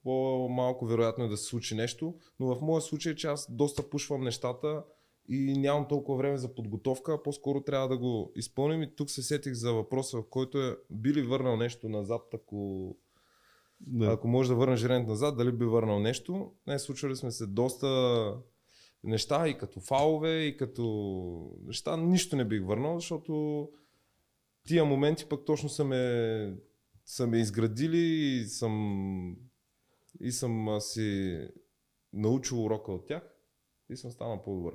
по-малко 0.04 0.86
вероятно 0.86 1.24
е 1.24 1.28
да 1.28 1.38
се 1.38 1.46
случи 1.46 1.76
нещо, 1.76 2.16
но 2.40 2.56
в 2.56 2.62
моя 2.62 2.82
случай, 2.82 3.16
че 3.16 3.28
аз 3.28 3.52
доста 3.52 3.90
пушвам 3.90 4.24
нещата 4.24 4.84
и 5.30 5.54
нямам 5.58 5.88
толкова 5.88 6.18
време 6.18 6.38
за 6.38 6.56
подготовка, 6.56 7.14
а 7.14 7.24
по-скоро 7.24 7.62
трябва 7.62 7.88
да 7.88 7.98
го 7.98 8.32
изпълним 8.36 8.84
и 8.84 8.96
тук 8.96 9.10
се 9.10 9.24
сетих 9.24 9.54
за 9.54 9.74
въпроса, 9.74 10.18
в 10.18 10.30
който 10.30 10.62
е 10.62 10.78
би 10.90 11.14
ли 11.14 11.22
върнал 11.22 11.58
нещо 11.58 11.90
назад, 11.90 12.22
ако 12.34 12.96
Да. 13.80 14.06
ако 14.06 14.28
може 14.28 14.50
да 14.50 14.56
върнеш 14.56 14.84
времето 14.84 15.10
назад, 15.10 15.38
дали 15.38 15.52
би 15.52 15.66
върнал 15.66 16.00
нещо. 16.00 16.52
Не, 16.68 16.80
случвали 16.80 17.16
сме 17.16 17.32
се 17.32 17.48
доста 17.48 17.88
неща 19.04 19.48
и 19.48 19.58
като 19.58 19.80
фалове, 19.80 20.40
и 20.44 20.58
като 20.58 21.58
неща. 21.66 21.98
Нищо 21.98 22.36
не 22.36 22.46
бих 22.46 22.66
върнал, 22.66 23.00
защото 23.00 23.70
тия 24.68 24.86
моменти 24.86 25.26
пък 25.30 25.46
точно 25.46 25.70
са 25.70 25.84
ме, 25.84 26.54
са 27.06 27.28
ме 27.28 27.38
изградили 27.38 27.98
и 27.98 28.46
съм, 28.46 29.36
и 30.22 30.32
съм 30.32 30.78
си 30.80 31.40
научил 32.14 32.66
урока 32.66 32.92
от 32.92 33.08
тях 33.08 33.24
и 33.90 33.98
съм 33.98 34.12
станал 34.12 34.44
по-добър. 34.44 34.74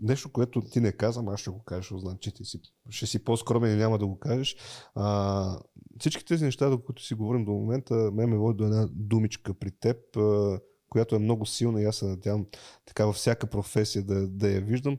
Нещо, 0.00 0.32
което 0.32 0.60
ти 0.60 0.80
не 0.80 0.92
казвам, 0.92 1.28
аз 1.28 1.40
ще 1.40 1.50
го 1.50 1.64
кажа, 1.64 1.98
знам, 1.98 2.18
че 2.20 2.34
ти 2.34 2.44
си, 2.44 2.60
ще 2.90 3.06
си 3.06 3.24
по-скромен 3.24 3.72
и 3.72 3.76
няма 3.76 3.98
да 3.98 4.06
го 4.06 4.18
кажеш. 4.18 4.56
А, 4.94 5.60
всички 5.98 6.24
тези 6.24 6.44
неща, 6.44 6.70
до 6.70 6.82
които 6.82 7.02
си 7.02 7.14
говорим 7.14 7.44
до 7.44 7.52
момента, 7.52 7.94
ме 7.94 8.26
ме 8.26 8.36
води 8.36 8.56
до 8.56 8.64
една 8.64 8.88
думичка 8.92 9.54
при 9.54 9.70
теб, 9.70 10.16
а, 10.16 10.60
която 10.88 11.16
е 11.16 11.18
много 11.18 11.46
силна 11.46 11.82
и 11.82 11.84
аз 11.84 11.96
се 11.96 12.04
надявам 12.04 12.46
така 12.84 13.06
във 13.06 13.16
всяка 13.16 13.46
професия 13.46 14.02
да, 14.02 14.28
да 14.28 14.50
я 14.50 14.60
виждам. 14.60 14.98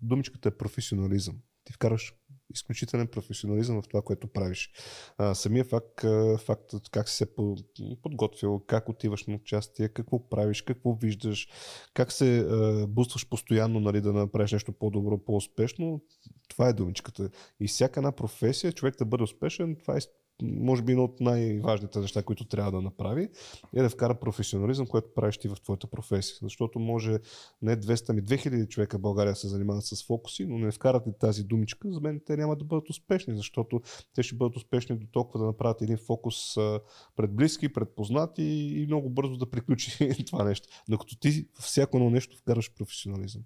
Думичката 0.00 0.48
е 0.48 0.56
професионализъм. 0.56 1.36
Ти 1.64 1.72
вкараш 1.72 2.14
изключителен 2.54 3.06
професионализъм 3.06 3.82
в 3.82 3.88
това, 3.88 4.02
което 4.02 4.26
правиш. 4.26 4.70
А, 5.18 5.34
самия 5.34 5.64
факт, 5.64 6.00
фактът 6.38 6.88
как 6.90 7.08
си 7.08 7.16
се 7.16 7.34
по- 7.34 7.56
подготвил, 8.02 8.58
как 8.66 8.88
отиваш 8.88 9.26
на 9.26 9.34
участие, 9.34 9.88
какво 9.88 10.28
правиш, 10.28 10.62
какво 10.62 10.92
виждаш, 10.94 11.48
как 11.94 12.12
се 12.12 12.38
а, 12.38 12.86
бустваш 12.86 13.28
постоянно 13.28 13.80
нали, 13.80 14.00
да 14.00 14.12
направиш 14.12 14.52
нещо 14.52 14.72
по-добро, 14.72 15.18
по-успешно, 15.18 16.00
това 16.48 16.68
е 16.68 16.72
думичката. 16.72 17.30
И 17.60 17.68
всяка 17.68 18.00
една 18.00 18.12
професия, 18.12 18.72
човек 18.72 18.96
да 18.98 19.04
бъде 19.04 19.22
успешен, 19.22 19.76
това 19.76 19.96
е 19.96 20.00
може 20.42 20.82
би 20.82 20.92
едно 20.92 21.04
от 21.04 21.20
най-важните 21.20 21.98
неща, 21.98 22.22
които 22.22 22.44
трябва 22.44 22.72
да 22.72 22.80
направи, 22.80 23.28
е 23.74 23.82
да 23.82 23.90
вкара 23.90 24.14
професионализъм, 24.14 24.86
което 24.86 25.14
правиш 25.14 25.38
ти 25.38 25.48
в 25.48 25.56
твоята 25.62 25.86
професия. 25.86 26.38
Защото 26.42 26.78
може 26.78 27.18
не 27.62 27.76
200, 27.76 28.10
ами 28.10 28.22
2000 28.22 28.68
човека 28.68 28.98
в 28.98 29.00
България 29.00 29.36
се 29.36 29.48
занимават 29.48 29.84
с 29.84 30.06
фокуси, 30.06 30.46
но 30.46 30.58
не 30.58 30.72
вкарат 30.72 31.06
ли 31.06 31.12
тази 31.20 31.44
думичка, 31.44 31.92
за 31.92 32.00
мен 32.00 32.20
те 32.26 32.36
няма 32.36 32.56
да 32.56 32.64
бъдат 32.64 32.90
успешни, 32.90 33.36
защото 33.36 33.80
те 34.14 34.22
ще 34.22 34.36
бъдат 34.36 34.56
успешни 34.56 34.98
до 34.98 35.06
толкова 35.06 35.40
да 35.40 35.46
направят 35.46 35.82
един 35.82 35.96
фокус 35.96 36.36
пред 37.16 37.34
близки, 37.34 37.72
пред 37.72 37.94
познати 37.94 38.42
и 38.76 38.86
много 38.86 39.10
бързо 39.10 39.36
да 39.36 39.50
приключи 39.50 40.14
това 40.26 40.44
нещо. 40.44 40.68
Докато 40.88 41.18
ти 41.18 41.46
всяко 41.60 41.96
едно 41.96 42.10
нещо 42.10 42.36
вкараш 42.36 42.74
професионализъм. 42.74 43.42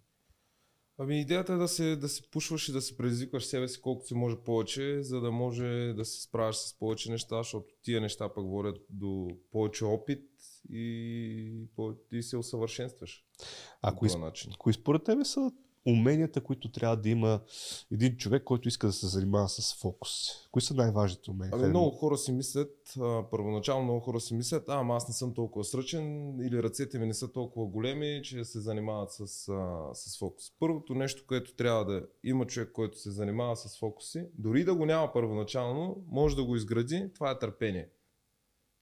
Ами 0.99 1.21
идеята 1.21 1.53
е 1.53 1.57
да 1.57 1.69
се, 1.69 1.97
да 1.97 2.09
се 2.09 2.31
пушваш 2.31 2.69
и 2.69 2.73
да 2.73 2.81
се 2.81 2.97
предизвикваш 2.97 3.45
себе 3.45 3.69
си 3.69 3.81
колкото 3.81 4.09
се 4.09 4.15
може 4.15 4.37
повече, 4.37 5.03
за 5.03 5.21
да 5.21 5.31
може 5.31 5.93
да 5.97 6.05
се 6.05 6.23
справяш 6.23 6.57
с 6.57 6.79
повече 6.79 7.11
неща, 7.11 7.37
защото 7.37 7.67
тия 7.83 8.01
неща 8.01 8.35
пък 8.35 8.45
водят 8.45 8.79
до 8.91 9.29
повече 9.53 9.85
опит 9.85 10.23
и, 10.71 11.67
и 12.13 12.23
се 12.23 12.37
усъвършенстваш. 12.37 13.25
Из... 14.07 14.13
този 14.13 14.19
начин. 14.19 14.53
Кои 14.59 14.73
според 14.73 15.05
тебе 15.05 15.25
са 15.25 15.53
уменията, 15.87 16.41
които 16.41 16.73
трябва 16.73 16.97
да 16.97 17.09
има 17.09 17.41
един 17.93 18.17
човек, 18.17 18.45
който 18.45 18.69
иска 18.69 18.87
да 18.87 18.93
се 18.93 19.07
занимава 19.07 19.49
с 19.49 19.75
фокус? 19.81 20.11
Кои 20.51 20.63
са 20.63 20.75
най-важните 20.75 21.31
умения? 21.31 21.53
Ами 21.55 21.69
много 21.69 21.91
хора 21.91 22.17
си 22.17 22.33
мислят, 22.33 22.95
първоначално 23.31 23.85
много 23.85 24.01
хора 24.01 24.21
си 24.21 24.35
мислят, 24.35 24.69
а, 24.69 24.81
ама 24.81 24.97
аз 24.97 25.09
не 25.09 25.15
съм 25.15 25.35
толкова 25.35 25.65
сръчен 25.65 26.35
или 26.41 26.63
ръцете 26.63 26.99
ми 26.99 27.07
не 27.07 27.15
са 27.15 27.33
толкова 27.33 27.67
големи, 27.67 28.21
че 28.25 28.45
се 28.45 28.61
занимават 28.61 29.13
с, 29.13 29.49
а, 29.49 29.95
с 29.95 30.19
фокус. 30.19 30.53
Първото 30.61 30.95
нещо, 30.95 31.25
което 31.27 31.55
трябва 31.55 31.85
да 31.85 32.07
има 32.25 32.47
човек, 32.47 32.73
който 32.73 32.99
се 32.99 33.11
занимава 33.11 33.57
с 33.57 33.79
фокуси, 33.79 34.27
дори 34.39 34.65
да 34.65 34.75
го 34.75 34.87
няма 34.87 35.13
първоначално, 35.13 36.05
може 36.09 36.37
да 36.37 36.45
го 36.45 36.57
изгради, 36.57 37.11
това 37.15 37.31
е 37.31 37.39
търпение. 37.39 37.89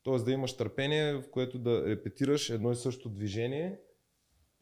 Тоест 0.02 0.24
да 0.24 0.32
имаш 0.32 0.56
търпение, 0.56 1.14
в 1.14 1.30
което 1.30 1.58
да 1.58 1.86
репетираш 1.86 2.50
едно 2.50 2.72
и 2.72 2.76
също 2.76 3.08
движение 3.08 3.78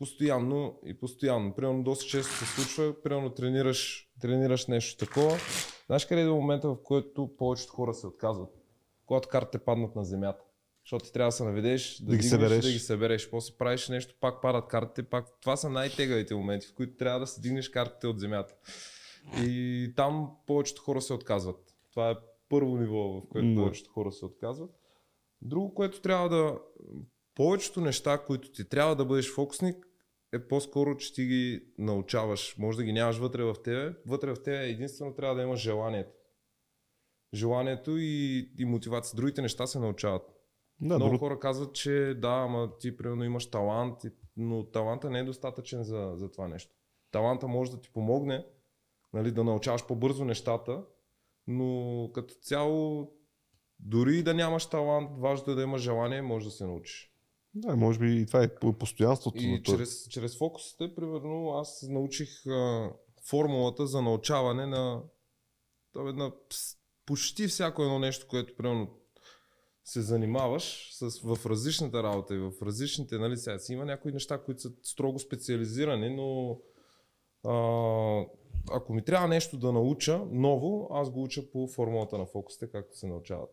постоянно 0.01 0.78
и 0.86 0.98
постоянно. 0.98 1.55
Примерно 1.55 1.82
доста 1.82 2.05
често 2.05 2.32
се 2.32 2.44
случва, 2.46 3.03
примерно 3.03 3.30
тренираш, 3.30 4.11
тренираш 4.20 4.66
нещо 4.66 5.05
такова. 5.07 5.38
Знаеш 5.86 6.07
къде 6.07 6.22
е 6.22 6.26
момента, 6.26 6.68
в 6.68 6.76
който 6.84 7.30
повечето 7.38 7.72
хора 7.72 7.94
се 7.94 8.07
отказват? 8.07 8.48
Когато 9.07 9.28
картите 9.28 9.59
паднат 9.64 9.96
на 9.96 10.05
земята. 10.05 10.44
Защото 10.84 11.05
ти 11.05 11.12
трябва 11.12 11.28
да 11.28 11.32
се 11.32 11.44
наведеш, 11.44 11.98
да, 11.98 12.05
Да 12.07 12.16
ги 12.16 12.16
дигнеш, 12.16 12.30
събереш. 12.30 12.64
да 12.64 12.72
ги 12.72 12.78
събереш. 12.78 13.30
После 13.30 13.55
правиш 13.59 13.88
нещо, 13.88 14.14
пак 14.20 14.42
падат 14.42 14.68
картите, 14.68 15.03
пак. 15.03 15.26
Това 15.40 15.57
са 15.57 15.70
най-тегавите 15.70 16.34
моменти, 16.34 16.66
в 16.66 16.74
които 16.74 16.96
трябва 16.96 17.20
да 17.20 17.26
се 17.26 17.40
дигнеш 17.40 17.68
картите 17.68 18.07
от 18.07 18.20
земята. 18.20 18.55
И 19.42 19.92
там 19.96 20.30
повечето 20.46 20.82
хора 20.82 21.01
се 21.03 21.12
отказват. 21.12 21.74
Това 21.90 22.11
е 22.11 22.14
първо 22.48 22.76
ниво, 22.76 22.98
в 22.98 23.22
което 23.28 23.48
Да. 23.48 23.55
повечето 23.61 23.90
хора 23.90 24.12
се 24.12 24.24
отказват. 24.24 24.70
Друго, 25.42 25.74
което 25.74 26.01
трябва 26.01 26.28
да... 26.28 26.59
Повечето 27.34 27.80
неща, 27.80 28.18
които 28.18 28.53
ти 28.53 28.68
трябва 28.68 28.96
да 28.96 29.05
бъдеш 29.05 29.32
фокусник, 29.34 29.86
е 30.33 30.49
по-скоро, 30.49 30.97
че 30.97 31.14
ти 31.14 31.24
ги 31.24 31.64
научаваш. 31.78 32.57
Може 32.59 32.78
да 32.78 32.85
ги 32.85 32.93
нямаш 32.93 33.18
вътре 33.18 33.45
в 33.45 33.57
тебе. 33.64 33.95
Вътре 34.07 34.35
в 34.35 34.43
тебе 34.43 34.66
единствено 34.66 35.14
трябва 35.14 35.35
да 35.35 35.43
имаш 35.43 35.61
желанието. 35.61 36.12
Желанието 37.35 37.97
и, 37.99 38.39
и 38.59 38.64
мотивация. 38.64 39.16
Другите 39.16 39.43
неща 39.43 39.66
се 39.66 39.78
научават. 39.78 40.22
Да, 40.81 40.95
Много 40.95 41.05
друго, 41.05 41.18
хора 41.18 41.39
казват, 41.39 41.74
че 41.74 42.14
да, 42.18 42.28
ама 42.28 42.78
ти 42.78 42.97
примерно 42.97 43.24
имаш 43.24 43.51
талант, 43.51 43.99
но 44.37 44.64
таланта 44.70 45.11
не 45.11 45.18
е 45.18 45.24
достатъчен 45.24 45.83
за, 45.83 46.12
за 46.14 46.31
това 46.31 46.49
нещо. 46.49 46.74
Таланта 47.11 47.49
може 47.49 47.70
да 47.70 47.81
ти 47.81 47.93
помогне 47.93 48.47
нали, 49.12 49.31
да 49.31 49.45
научаваш 49.45 49.87
по-бързо 49.87 50.24
нещата, 50.24 50.85
но 51.47 52.11
като 52.14 52.35
цяло, 52.35 53.12
дори 53.78 54.22
да 54.22 54.35
нямаш 54.35 54.66
талант, 54.66 55.11
важно 55.18 55.53
е 55.53 55.57
да 55.57 55.62
имаш 55.62 55.83
желание, 55.83 56.22
може 56.22 56.45
да 56.45 56.51
се 56.51 56.66
научиш. 56.66 57.12
Да, 57.55 57.76
може 57.76 57.98
би 57.98 58.20
и 58.20 58.26
това 58.26 58.42
е 58.42 58.55
по- 58.55 58.72
постоянството. 58.72 59.38
И 59.40 59.62
този- 59.62 59.78
чрез, 59.78 60.09
чрез 60.09 60.38
фокусите, 60.38 60.94
примерно, 60.94 61.51
аз 61.51 61.82
научих 61.88 62.46
а, 62.46 62.90
формулата 63.28 63.86
за 63.86 64.03
научаване 64.03 64.66
на, 64.66 65.03
абе, 65.96 66.12
на 66.12 66.32
почти 67.07 67.46
всяко 67.46 67.82
едно 67.82 67.98
нещо, 67.98 68.26
което 68.28 68.57
примерно 68.57 68.88
се 69.84 70.01
занимаваш 70.03 70.88
с, 70.92 71.20
в 71.20 71.46
различната 71.46 72.03
работа 72.03 72.34
и 72.34 72.38
в 72.38 72.53
различните, 72.62 73.18
нали, 73.18 73.36
сега 73.36 73.59
си 73.59 73.72
има 73.72 73.84
някои 73.84 74.12
неща, 74.12 74.42
които 74.42 74.61
са 74.61 74.72
строго 74.82 75.18
специализирани, 75.18 76.16
но 76.16 76.59
а, 77.44 78.26
ако 78.70 78.94
ми 78.94 79.05
трябва 79.05 79.28
нещо 79.28 79.59
да 79.59 79.72
науча 79.72 80.18
ново, 80.30 80.88
аз 80.90 81.11
го 81.11 81.22
уча 81.22 81.51
по 81.51 81.68
формулата 81.68 82.18
на 82.18 82.26
фокусите, 82.26 82.70
както 82.70 82.96
се 82.98 83.07
научават. 83.07 83.51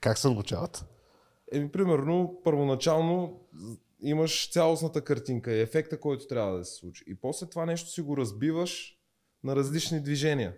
Как 0.00 0.18
се 0.18 0.28
научават? 0.28 0.84
Еми, 1.52 1.72
примерно, 1.72 2.40
първоначално 2.44 3.40
имаш 4.00 4.50
цялостната 4.52 5.04
картинка 5.04 5.52
и 5.52 5.60
ефекта, 5.60 6.00
който 6.00 6.26
трябва 6.26 6.58
да 6.58 6.64
се 6.64 6.74
случи. 6.74 7.04
И 7.06 7.14
после 7.14 7.46
това 7.46 7.66
нещо 7.66 7.90
си 7.90 8.00
го 8.00 8.16
разбиваш 8.16 8.98
на 9.44 9.56
различни 9.56 10.02
движения. 10.02 10.54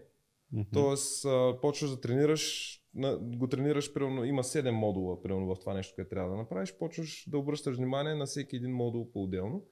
Тоест, 0.73 1.25
а, 1.25 1.59
почваш 1.63 1.91
да 1.91 2.01
тренираш, 2.01 2.73
на, 2.95 3.19
го 3.19 3.49
тренираш, 3.49 3.93
примерно, 3.93 4.25
има 4.25 4.43
7 4.43 4.71
модула, 4.71 5.23
примерно, 5.23 5.55
в 5.55 5.61
това 5.61 5.75
нещо, 5.75 5.95
което 5.95 6.11
трябва 6.11 6.31
да 6.31 6.37
направиш, 6.37 6.75
почваш 6.79 7.25
да 7.31 7.39
обръщаш 7.39 7.77
внимание 7.77 8.15
на 8.15 8.27
всеки 8.27 8.57
един 8.57 8.73
модул 8.73 9.13
по-отделно. 9.13 9.65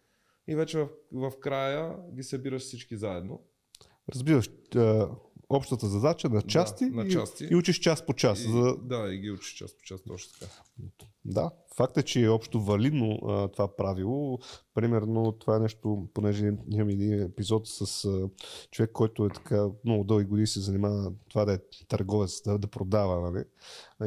И 0.48 0.56
вече 0.56 0.78
в, 0.78 0.88
в 1.12 1.32
края 1.40 1.96
ги 2.12 2.22
събираш 2.22 2.62
всички 2.62 2.96
заедно. 2.96 3.42
Разбираш 4.14 4.50
общата 5.48 5.86
задача 5.86 6.28
на 6.28 6.42
части, 6.42 6.84
на 6.84 7.04
и, 7.04 7.10
части. 7.10 7.48
и 7.50 7.56
учиш 7.56 7.78
час 7.78 8.06
по 8.06 8.12
час. 8.12 8.40
И, 8.40 8.48
За... 8.50 8.76
Да, 8.82 9.08
и 9.14 9.18
ги 9.18 9.30
учиш 9.30 9.54
част 9.54 9.78
по 9.78 9.84
част, 9.84 10.04
точно 10.04 10.32
така. 10.40 10.52
Да, 11.24 11.50
факт 11.76 11.96
е, 11.96 12.02
че 12.02 12.24
е 12.24 12.28
общо 12.28 12.60
валидно 12.60 13.18
а, 13.28 13.48
това 13.48 13.76
правило. 13.76 14.38
Примерно 14.74 15.32
това 15.32 15.56
е 15.56 15.60
нещо, 15.60 16.08
понеже 16.14 16.52
имам 16.72 16.88
един 16.88 17.22
епизод 17.22 17.68
с 17.68 18.04
а, 18.04 18.28
човек, 18.70 18.90
който 18.92 19.26
е 19.26 19.28
така 19.28 19.68
много 19.84 20.04
дълги 20.04 20.24
години 20.24 20.46
се 20.46 20.60
занимава 20.60 21.12
това 21.30 21.44
да 21.44 21.54
е 21.54 21.58
търговец, 21.88 22.42
да, 22.42 22.58
да 22.58 22.66
продава. 22.68 23.30
Нали? 23.30 23.44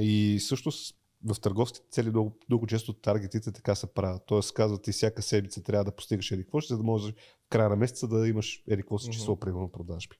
И 0.05 0.39
също 0.39 0.71
с- 0.71 0.93
в 1.25 1.39
търговските 1.41 1.87
цели 1.89 2.09
много, 2.09 2.37
много 2.49 2.67
често 2.67 2.93
таргетите 2.93 3.51
така 3.51 3.75
се 3.75 3.93
правят. 3.93 4.23
Тоест 4.27 4.53
казват 4.53 4.83
ти 4.83 4.91
всяка 4.91 5.21
седмица 5.21 5.63
трябва 5.63 5.85
да 5.85 5.95
постигаш 5.95 6.31
еди 6.31 6.43
какво, 6.43 6.61
за 6.61 6.77
да 6.77 6.83
можеш 6.83 7.13
в 7.13 7.49
края 7.49 7.69
на 7.69 7.75
месеца 7.75 8.07
да 8.07 8.27
имаш 8.27 8.63
еди 8.67 8.81
какво 8.81 8.99
си 8.99 9.11
число, 9.11 9.39
примерно 9.39 9.71
продажби. 9.71 10.15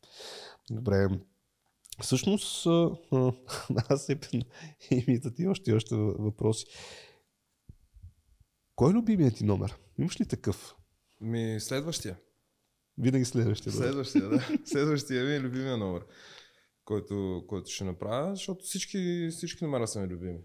Добре. 0.72 1.10
Всъщност, 2.02 2.68
аз 3.90 4.10
и 4.34 4.46
имитат 4.92 5.36
ти 5.36 5.48
още 5.48 5.72
и 5.72 5.74
още 5.74 5.96
въпроси. 5.96 6.66
Кой 8.76 8.92
е 8.92 8.94
любимият 8.94 9.36
ти 9.36 9.46
номер? 9.46 9.78
Имаш 9.98 10.22
ли 10.22 10.26
такъв? 10.26 10.76
Ми, 11.22 11.60
следващия. 11.60 12.18
Винаги 12.98 13.26
следващия. 13.26 13.72
Да. 13.72 13.78
Следващия, 13.78 14.30
да. 14.30 14.48
Следващия 14.66 15.26
ми 15.26 15.34
е 15.34 15.40
любимия 15.40 15.78
номер, 15.78 16.06
който, 16.86 17.44
който 17.48 17.72
ще 17.72 17.84
направя, 17.84 18.36
защото 18.36 18.66
всички, 18.66 19.30
всички 19.32 19.64
номера 19.64 19.88
са 19.88 20.00
ми 20.02 20.08
любими. 20.08 20.40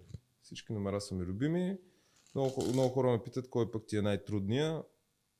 Всички 0.52 0.72
номера 0.72 1.00
са 1.00 1.14
ми 1.14 1.24
любими. 1.24 1.78
Много, 2.34 2.64
много 2.72 2.88
хора 2.88 3.10
ме 3.10 3.22
питат 3.22 3.50
кой 3.50 3.70
пък 3.70 3.86
ти 3.86 3.96
е 3.96 4.02
най-трудния. 4.02 4.82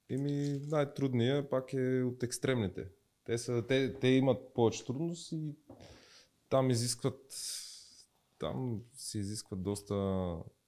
Еми, 0.08 0.60
най-трудния 0.68 1.50
пак 1.50 1.72
е 1.72 2.02
от 2.02 2.22
екстремните. 2.22 2.88
Те, 3.24 3.38
са, 3.38 3.64
те, 3.68 3.98
те 4.00 4.08
имат 4.08 4.54
повече 4.54 4.84
трудност 4.84 5.32
и 5.32 5.56
там 6.48 6.70
изискват 6.70 7.34
там 8.38 8.82
се 8.94 9.18
изискват 9.18 9.62
доста 9.62 9.94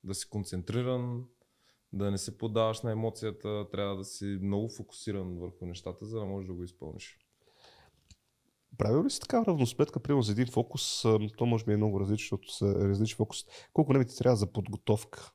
да 0.04 0.14
си 0.14 0.28
концентриран, 0.28 1.24
да 1.92 2.10
не 2.10 2.18
се 2.18 2.38
подаваш 2.38 2.82
на 2.82 2.92
емоцията, 2.92 3.66
трябва 3.70 3.96
да 3.96 4.04
си 4.04 4.38
много 4.42 4.68
фокусиран 4.68 5.38
върху 5.38 5.66
нещата, 5.66 6.06
за 6.06 6.18
да 6.18 6.24
можеш 6.24 6.46
да 6.46 6.54
го 6.54 6.64
изпълниш. 6.64 7.18
Правил 8.78 9.04
ли 9.04 9.10
си 9.10 9.20
такава 9.20 9.46
равносметка, 9.46 10.00
примерно 10.00 10.22
за 10.22 10.32
един 10.32 10.46
фокус, 10.46 11.02
то 11.36 11.46
може 11.46 11.64
би 11.64 11.72
е 11.72 11.76
много 11.76 12.00
различно, 12.00 12.24
защото 12.24 12.52
са 12.52 12.74
различни 12.74 13.16
фокус. 13.16 13.44
Колко 13.72 13.92
време 13.92 14.04
ти 14.04 14.16
трябва 14.16 14.36
за 14.36 14.52
подготовка? 14.52 15.32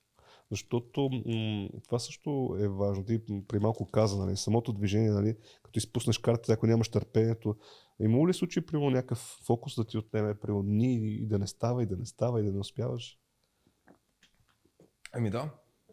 Защото 0.52 1.10
м- 1.26 1.70
това 1.86 2.00
също 2.00 2.58
е 2.60 2.68
важно. 2.68 3.06
Ти 3.06 3.22
при 3.48 3.60
малко 3.60 3.86
каза, 3.86 4.26
нали, 4.26 4.38
самото 4.38 4.74
движение, 4.74 5.12
нали, 5.12 5.36
като 5.64 5.80
изпуснеш 5.80 6.18
картата, 6.18 6.54
ако 6.54 6.68
нямаш 6.68 6.90
търпението, 6.90 7.56
има 8.02 8.28
ли 8.28 8.34
случай, 8.34 8.66
примерно, 8.66 8.90
някакъв 8.90 9.40
фокус 9.46 9.76
да 9.76 9.86
ти 9.86 9.98
отнеме, 9.98 10.40
примерно, 10.40 10.64
дни 10.64 10.96
и 10.96 11.28
да 11.28 11.40
не 11.40 11.48
става, 11.48 11.84
и 11.84 11.86
да 11.86 11.98
не 11.98 12.06
става, 12.06 12.40
и 12.40 12.44
да 12.44 12.52
не 12.52 12.60
успяваш? 12.60 13.20
Ами 15.12 15.30
да, 15.30 15.50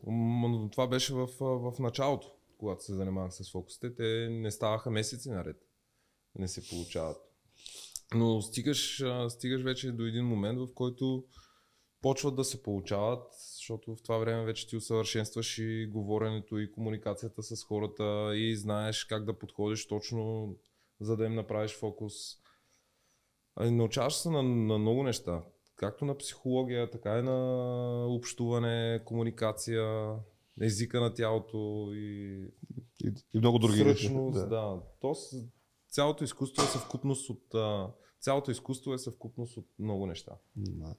но 0.07 0.69
това 0.71 0.87
беше 0.87 1.15
в, 1.15 1.29
в 1.41 1.79
началото, 1.79 2.33
когато 2.59 2.85
се 2.85 2.95
занимавах 2.95 3.33
с 3.33 3.51
фокусите. 3.51 3.95
Те 3.95 4.29
не 4.31 4.51
ставаха 4.51 4.91
месеци 4.91 5.31
наред. 5.31 5.57
Не 6.39 6.49
се 6.49 6.69
получават. 6.69 7.26
Но 8.15 8.43
стигаш, 8.43 9.05
стигаш 9.29 9.63
вече 9.63 9.93
до 9.93 10.05
един 10.05 10.25
момент, 10.25 10.59
в 10.59 10.75
който 10.75 11.25
почват 12.03 12.37
да 12.37 12.45
се 12.45 12.63
получават, 12.63 13.25
защото 13.57 13.97
в 13.97 14.03
това 14.03 14.19
време 14.19 14.45
вече 14.45 14.69
ти 14.69 14.77
усъвършенстваш 14.77 15.59
и 15.59 15.89
говоренето, 15.93 16.59
и 16.59 16.73
комуникацията 16.73 17.43
с 17.43 17.65
хората, 17.65 18.33
и 18.37 18.57
знаеш 18.57 19.05
как 19.05 19.25
да 19.25 19.39
подходиш 19.39 19.87
точно, 19.87 20.55
за 21.01 21.17
да 21.17 21.27
им 21.27 21.35
направиш 21.35 21.77
фокус. 21.79 22.15
Научаваш 23.61 24.15
се 24.15 24.31
на, 24.31 24.43
на 24.43 24.79
много 24.79 25.03
неща. 25.03 25.43
Както 25.77 26.05
на 26.05 26.17
психология, 26.17 26.91
така 26.91 27.19
и 27.19 27.23
на 27.23 28.07
общуване, 28.07 29.03
комуникация, 29.05 30.15
езика 30.61 31.01
на 31.01 31.15
тялото 31.15 31.91
и 31.95 32.45
И, 33.05 33.09
и 33.35 33.39
много 33.39 33.59
други 33.59 33.79
сръчност. 33.79 34.39
Да. 34.39 34.47
Да. 34.47 34.83
То 35.01 35.15
цялото 35.97 36.25
изкуство 36.25 36.63
е 36.63 36.67
съвкупност 36.67 37.31
от 37.31 37.55
цялото 38.21 38.51
изкуство 38.51 38.95
е 38.95 38.99
съвкупност 38.99 39.57
от 39.57 39.67
много 39.79 40.07
неща. 40.07 40.33
Да. 40.57 40.95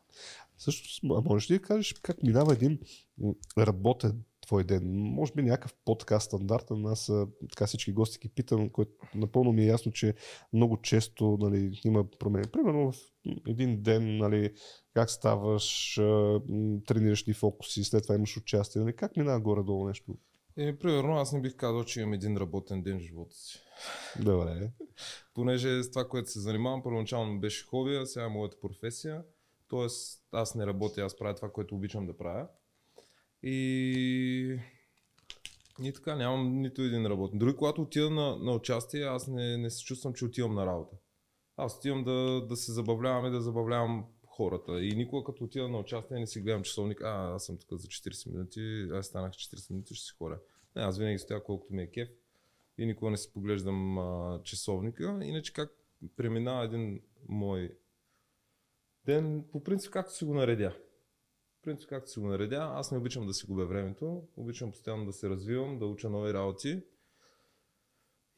Също, 0.57 1.07
можеш 1.25 1.51
ли 1.51 1.53
да 1.53 1.61
кажеш 1.61 1.93
как 1.93 2.23
минава 2.23 2.53
един 2.53 2.79
работен 3.57 4.23
твой 4.41 4.63
ден? 4.63 4.81
Може 4.93 5.33
би 5.33 5.41
някакъв 5.41 5.75
по-така 5.85 6.19
стандартен. 6.19 6.85
Аз 6.85 7.11
така 7.49 7.67
всички 7.67 7.93
гости 7.93 8.19
ги 8.19 8.29
питам, 8.29 8.69
което 8.69 8.91
напълно 9.15 9.51
ми 9.51 9.63
е 9.63 9.67
ясно, 9.67 9.91
че 9.91 10.15
много 10.53 10.81
често 10.81 11.37
нали, 11.41 11.79
има 11.85 12.09
промени. 12.19 12.47
Примерно 12.51 12.91
в 12.91 12.97
един 13.47 13.81
ден, 13.81 14.17
нали, 14.17 14.53
как 14.93 15.09
ставаш, 15.09 15.95
тренираш 16.87 17.27
ли 17.27 17.33
фокуси, 17.33 17.83
след 17.83 18.03
това 18.03 18.15
имаш 18.15 18.37
участие. 18.37 18.81
Нали, 18.81 18.95
как 18.95 19.17
минава 19.17 19.39
горе-долу 19.39 19.87
нещо? 19.87 20.17
Е, 20.57 20.77
примерно, 20.77 21.13
аз 21.13 21.33
не 21.33 21.41
бих 21.41 21.55
казал, 21.55 21.83
че 21.83 22.01
имам 22.01 22.13
един 22.13 22.37
работен 22.37 22.83
ден 22.83 22.99
в 22.99 23.01
живота 23.01 23.35
си. 23.35 23.66
Добре. 24.19 24.71
Понеже 25.33 25.83
с 25.83 25.89
това, 25.89 26.07
което 26.07 26.31
се 26.31 26.39
занимавам, 26.39 26.83
първоначално 26.83 27.39
беше 27.39 27.65
хоби, 27.65 27.95
а 27.95 28.05
сега 28.05 28.25
е 28.25 28.29
моята 28.29 28.59
професия. 28.59 29.23
Тоест, 29.67 30.23
аз 30.31 30.55
не 30.55 30.65
работя, 30.65 31.01
аз 31.01 31.17
правя 31.17 31.35
това, 31.35 31.51
което 31.51 31.75
обичам 31.75 32.05
да 32.05 32.17
правя. 32.17 32.47
И... 33.43 34.59
И 35.83 35.93
така, 35.93 36.15
нямам 36.15 36.61
нито 36.61 36.81
един 36.81 37.05
работен. 37.05 37.39
Дори 37.39 37.55
когато 37.55 37.81
отида 37.81 38.09
на, 38.09 38.37
на 38.37 38.51
участие, 38.51 39.03
аз 39.03 39.27
не, 39.27 39.57
не 39.57 39.69
се 39.69 39.83
чувствам, 39.83 40.13
че 40.13 40.25
отивам 40.25 40.53
на 40.53 40.65
работа. 40.65 40.95
Аз 41.57 41.77
отивам 41.77 42.03
да, 42.03 42.45
да 42.49 42.55
се 42.55 42.71
забавлявам 42.71 43.25
и 43.25 43.31
да 43.31 43.41
забавлявам 43.41 44.05
хората. 44.25 44.81
И 44.81 44.95
никога 44.95 45.23
като 45.23 45.43
отида 45.43 45.67
на 45.67 45.79
участие 45.79 46.19
не 46.19 46.27
си 46.27 46.41
гледам 46.41 46.63
часовник, 46.63 47.01
а 47.01 47.33
аз 47.35 47.45
съм 47.45 47.57
тук 47.57 47.79
за 47.79 47.87
40 47.87 48.31
минути, 48.31 48.87
аз 48.93 49.05
станах 49.05 49.31
40 49.31 49.71
минути, 49.71 49.95
ще 49.95 50.05
си 50.05 50.13
ходя. 50.17 50.39
Не, 50.75 50.81
аз 50.81 50.97
винаги 50.97 51.19
стоя 51.19 51.43
колкото 51.43 51.73
ми 51.73 51.83
е 51.83 51.91
кеф 51.91 52.09
и 52.77 52.85
никога 52.85 53.11
не 53.11 53.17
си 53.17 53.33
поглеждам 53.33 53.97
а, 53.97 54.41
часовника. 54.43 55.19
Иначе 55.23 55.53
как 55.53 55.71
преминава 56.15 56.65
един 56.65 57.01
мой 57.29 57.77
ден, 59.05 59.45
по 59.51 59.63
принцип 59.63 59.91
както 59.91 60.13
си 60.13 60.25
го 60.25 60.33
наредя. 60.33 60.77
По 61.55 61.61
принцип 61.61 61.89
както 61.89 62.11
си 62.11 62.19
го 62.19 62.27
наредя, 62.27 62.71
аз 62.73 62.91
не 62.91 62.97
обичам 62.97 63.27
да 63.27 63.33
си 63.33 63.45
губя 63.45 63.65
времето, 63.65 64.27
обичам 64.35 64.71
постоянно 64.71 65.05
да 65.05 65.13
се 65.13 65.29
развивам, 65.29 65.79
да 65.79 65.85
уча 65.85 66.09
нови 66.09 66.33
работи. 66.33 66.81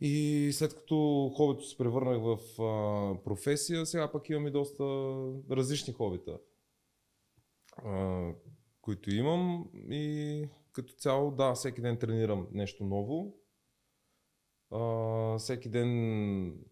И 0.01 0.49
след 0.53 0.75
като 0.75 1.31
хобито 1.35 1.63
се 1.63 1.77
превърнах 1.77 2.19
в 2.21 2.61
а, 2.61 3.23
професия, 3.23 3.85
сега 3.85 4.11
пък 4.11 4.29
имам 4.29 4.47
и 4.47 4.51
доста 4.51 4.83
различни 5.51 5.93
хобита, 5.93 6.39
а, 7.77 8.31
които 8.81 9.15
имам. 9.15 9.69
И 9.91 10.47
като 10.71 10.93
цяло, 10.93 11.31
да, 11.31 11.53
всеки 11.53 11.81
ден 11.81 11.97
тренирам 11.97 12.47
нещо 12.51 12.83
ново. 12.83 13.39
Всеки 15.37 15.69
ден 15.69 16.65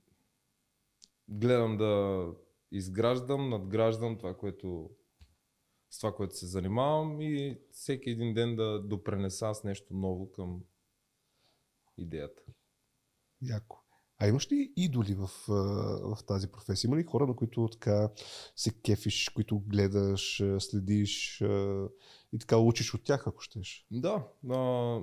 гледам 1.29 1.77
да 1.77 2.25
изграждам, 2.71 3.49
надграждам 3.49 4.17
това, 4.17 4.37
което, 4.37 4.89
с 5.89 5.97
това, 5.97 6.15
което 6.15 6.35
се 6.35 6.45
занимавам 6.45 7.21
и 7.21 7.61
всеки 7.71 8.09
един 8.09 8.33
ден 8.33 8.55
да 8.55 8.81
допренеса 8.81 9.53
с 9.53 9.63
нещо 9.63 9.93
ново 9.93 10.31
към 10.31 10.63
идеята. 11.97 12.41
Яко. 13.41 13.86
А 14.19 14.27
имаш 14.27 14.51
ли 14.51 14.73
идоли 14.75 15.15
в, 15.15 15.29
в 15.47 16.17
тази 16.27 16.47
професия? 16.47 16.87
Има 16.87 16.97
ли 16.97 17.03
хора, 17.03 17.27
на 17.27 17.35
които 17.35 17.69
така 17.71 18.09
се 18.55 18.71
кефиш, 18.81 19.29
които 19.29 19.59
гледаш, 19.59 20.43
следиш 20.59 21.43
и 22.33 22.39
така 22.39 22.57
учиш 22.57 22.93
от 22.93 23.03
тях, 23.03 23.27
ако 23.27 23.41
щеш? 23.41 23.85
Да, 23.91 24.27
а, 24.49 24.57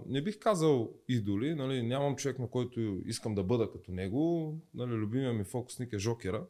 не 0.07 0.23
бих 0.23 0.39
казал 0.39 0.93
идоли, 1.09 1.55
нали, 1.55 1.83
нямам 1.83 2.17
човек 2.17 2.39
на 2.39 2.51
който 2.51 2.81
искам 3.07 3.35
да 3.35 3.43
бъда 3.43 3.71
като 3.71 3.93
него. 3.93 4.55
Нали, 4.75 4.91
любимия 4.91 5.33
ми 5.33 5.45
фокусник 5.45 5.93
е 5.93 5.99
Жокера, 5.99 6.47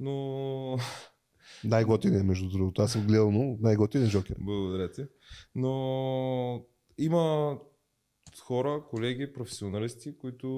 но 0.00 0.78
Най-готин 1.64 2.14
е, 2.14 2.22
между 2.22 2.48
другото. 2.48 2.82
Аз 2.82 2.92
съм 2.92 3.06
гледал, 3.06 3.30
но 3.30 3.56
най-готин 3.60 4.02
е 4.02 4.06
Жокер. 4.06 4.36
Благодаря 4.40 4.90
ти. 4.90 5.04
Но 5.54 6.64
има 6.98 7.58
хора, 8.40 8.84
колеги, 8.90 9.32
професионалисти, 9.32 10.18
които 10.18 10.48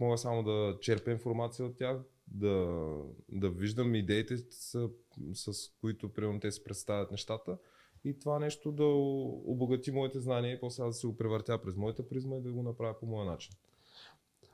мога 0.00 0.18
само 0.18 0.42
да 0.42 0.78
черпя 0.80 1.10
информация 1.10 1.66
от 1.66 1.76
тях, 1.76 1.98
да, 2.28 2.86
да 3.28 3.50
виждам 3.50 3.94
идеите, 3.94 4.36
с, 4.36 4.88
с 5.34 5.52
които 5.80 6.12
примерно 6.12 6.40
те 6.40 6.50
се 6.50 6.64
представят 6.64 7.10
нещата 7.10 7.58
и 8.04 8.18
това 8.18 8.38
нещо 8.38 8.72
да 8.72 8.84
обогати 8.84 9.90
моите 9.90 10.20
знания 10.20 10.54
и 10.54 10.60
после 10.60 10.84
да 10.84 10.92
се 10.92 11.06
го 11.06 11.16
превъртя 11.16 11.62
през 11.62 11.76
моята 11.76 12.08
призма 12.08 12.36
и 12.36 12.42
да 12.42 12.52
го 12.52 12.62
направя 12.62 12.98
по 12.98 13.06
моя 13.06 13.26
начин. 13.26 13.54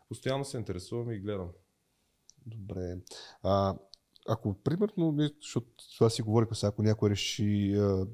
Постоянно 0.09 0.45
се 0.45 0.57
интересувам 0.57 1.11
и 1.11 1.19
гледам. 1.19 1.51
Добре. 2.47 2.99
А, 3.43 3.79
ако 4.29 4.55
примерно, 4.55 5.17
защото 5.43 5.67
това 5.97 6.11
си 6.11 6.23
говорихме 6.23 6.57
сега, 6.57 6.69
ако 6.69 6.83
някой 6.83 7.11
реши 7.11 7.75
а, 7.75 8.07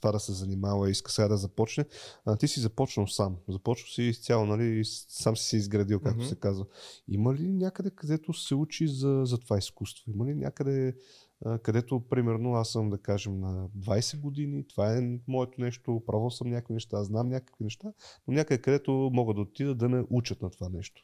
това 0.00 0.12
да 0.12 0.20
се 0.20 0.32
занимава 0.32 0.88
и 0.88 0.90
иска 0.90 1.12
сега 1.12 1.28
да 1.28 1.36
започне, 1.36 1.84
а, 2.24 2.36
ти 2.36 2.48
си 2.48 2.60
започнал 2.60 3.06
сам. 3.06 3.36
Започнал 3.48 3.86
си 3.86 4.02
изцяло, 4.02 4.46
нали, 4.46 4.84
сам 5.08 5.36
си 5.36 5.44
се 5.44 5.56
изградил, 5.56 6.00
както 6.00 6.18
Мгм. 6.18 6.28
се 6.28 6.36
казва. 6.36 6.66
Има 7.08 7.34
ли 7.34 7.52
някъде, 7.52 7.90
където 7.90 8.32
се 8.32 8.54
учи 8.54 8.88
за, 8.88 9.22
за 9.24 9.38
това 9.38 9.58
изкуство? 9.58 10.10
Има 10.10 10.26
ли 10.26 10.34
някъде, 10.34 10.96
а, 11.44 11.58
където, 11.58 12.00
примерно, 12.00 12.54
аз 12.54 12.68
съм, 12.68 12.90
да 12.90 12.98
кажем, 12.98 13.40
на 13.40 13.68
20 13.68 14.20
години, 14.20 14.66
това 14.68 14.98
е 14.98 15.18
моето 15.28 15.60
нещо, 15.60 16.02
пробвал 16.06 16.30
съм 16.30 16.50
някакви 16.50 16.74
неща, 16.74 17.04
знам 17.04 17.28
някакви 17.28 17.64
неща, 17.64 17.92
но 18.28 18.34
някъде, 18.34 18.62
където 18.62 19.10
мога 19.12 19.34
да 19.34 19.40
отида 19.40 19.74
да 19.74 19.88
ме 19.88 20.04
учат 20.10 20.42
на 20.42 20.50
това 20.50 20.68
нещо. 20.68 21.02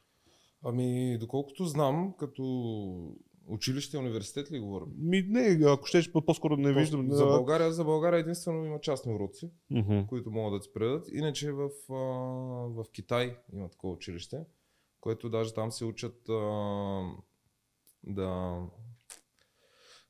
Ами, 0.65 1.19
доколкото 1.19 1.65
знам, 1.65 2.15
като 2.19 2.43
училище, 3.47 3.99
университет 3.99 4.53
ли 4.53 4.61
говорим? 4.61 4.89
Ми, 4.99 5.23
не, 5.29 5.59
ако 5.67 5.87
щеш, 5.87 6.13
по-скоро 6.13 6.57
не 6.57 6.73
виждам. 6.73 7.11
За 7.11 7.27
България, 7.27 7.73
за 7.73 7.85
България 7.85 8.21
единствено 8.21 8.65
има 8.65 8.81
частни 8.81 9.15
уроци. 9.15 9.51
Мгм. 9.71 10.01
които 10.09 10.31
могат 10.31 10.61
да 10.61 10.65
ти 10.65 10.73
предадат. 10.75 11.09
Иначе 11.13 11.53
в, 11.53 11.71
а, 11.91 11.95
в 12.69 12.85
Китай 12.93 13.37
има 13.53 13.69
такова 13.69 13.93
училище, 13.95 14.45
което 15.01 15.29
даже 15.29 15.55
там 15.55 15.73
се 15.73 15.85
учат 15.85 16.29
а, 16.29 17.03
да, 18.05 18.61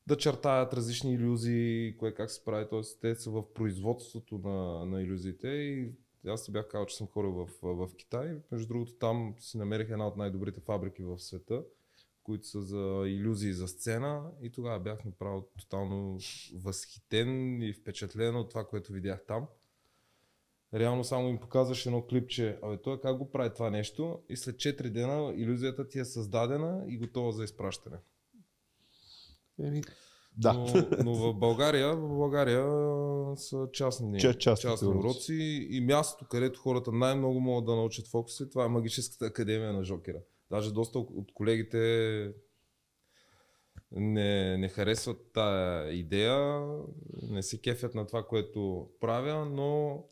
да 0.07 0.17
чертаят 0.17 0.73
различни 0.73 1.13
иллюзии, 1.13 1.97
кое 1.97 2.13
как 2.13 2.31
се 2.31 2.45
прави. 2.45 2.65
Тоест, 2.69 3.01
те 3.01 3.15
са 3.15 3.31
в 3.31 3.53
производството 3.53 4.37
на, 4.37 4.85
на 4.85 5.01
иллюзиите 5.01 5.47
и 5.47 5.91
аз 6.27 6.45
си 6.45 6.51
бях 6.51 6.67
казал, 6.67 6.85
че 6.85 6.95
съм 6.95 7.07
ходил 7.07 7.31
в, 7.31 7.47
в 7.63 7.95
Китай. 7.95 8.37
Между 8.51 8.67
другото, 8.67 8.93
там 8.93 9.35
си 9.39 9.57
намерих 9.57 9.89
една 9.89 10.07
от 10.07 10.17
най-добрите 10.17 10.59
фабрики 10.59 11.03
в 11.03 11.19
света, 11.19 11.63
които 12.23 12.47
са 12.47 12.61
за 12.61 13.03
иллюзии 13.07 13.53
за 13.53 13.67
сцена 13.67 14.31
и 14.41 14.51
тогава 14.51 14.79
бях 14.79 15.05
направо 15.05 15.47
тотално 15.59 16.17
възхитен 16.55 17.61
и 17.61 17.73
впечатлен 17.73 18.35
от 18.35 18.49
това, 18.49 18.67
което 18.67 18.93
видях 18.93 19.25
там. 19.27 19.47
Реално 20.73 21.03
само 21.03 21.29
им 21.29 21.37
показваш 21.39 21.85
едно 21.85 22.05
клипче, 22.05 22.59
абе 22.63 22.77
той 22.81 23.01
как 23.01 23.17
го 23.17 23.31
прави 23.31 23.53
това 23.53 23.69
нещо 23.69 24.19
и 24.29 24.37
след 24.37 24.55
4 24.55 24.89
дена 24.89 25.33
иллюзията 25.35 25.87
ти 25.87 25.99
е 25.99 26.05
създадена 26.05 26.85
и 26.87 26.97
готова 26.97 27.31
за 27.31 27.43
изпращане. 27.43 27.97
Еми, 29.59 29.81
да. 30.37 30.53
Но, 30.53 30.65
но 31.03 31.15
в 31.15 31.33
България, 31.33 31.95
в 31.95 32.07
България 32.07 32.65
са 33.35 33.67
частни, 33.73 34.19
Ча- 34.19 34.37
частни 34.37 34.87
уроци. 34.89 35.07
уроци 35.07 35.67
и 35.69 35.81
мястото, 35.81 36.25
където 36.25 36.59
хората 36.59 36.91
най-много 36.91 37.39
могат 37.39 37.65
да 37.65 37.75
научат 37.75 38.07
фокуси, 38.07 38.49
това 38.49 38.65
е 38.65 38.67
магическата 38.67 39.25
академия 39.25 39.73
на 39.73 39.83
Жокера. 39.83 40.19
Даже 40.53 40.73
доста 40.73 40.99
от 40.99 41.33
колегите 41.33 42.33
не, 43.91 44.57
не 44.57 44.69
харесват 44.69 45.31
тая 45.33 45.93
идея, 45.93 46.67
не 47.29 47.43
се 47.43 47.61
кефят 47.61 47.95
на 47.95 48.07
това, 48.07 48.27
което 48.27 48.89
правя, 48.99 49.45
но 49.45 50.03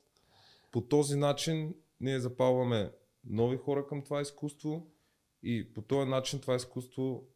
по 0.71 0.81
този 0.81 1.15
начин 1.15 1.75
ние 1.99 2.19
запалваме 2.19 2.91
нови 3.25 3.57
хора 3.57 3.87
към 3.87 4.03
това 4.03 4.21
изкуство 4.21 4.87
и 5.43 5.73
по 5.73 5.81
този 5.81 6.09
начин 6.09 6.39
това 6.39 6.55
изкуство 6.55 7.27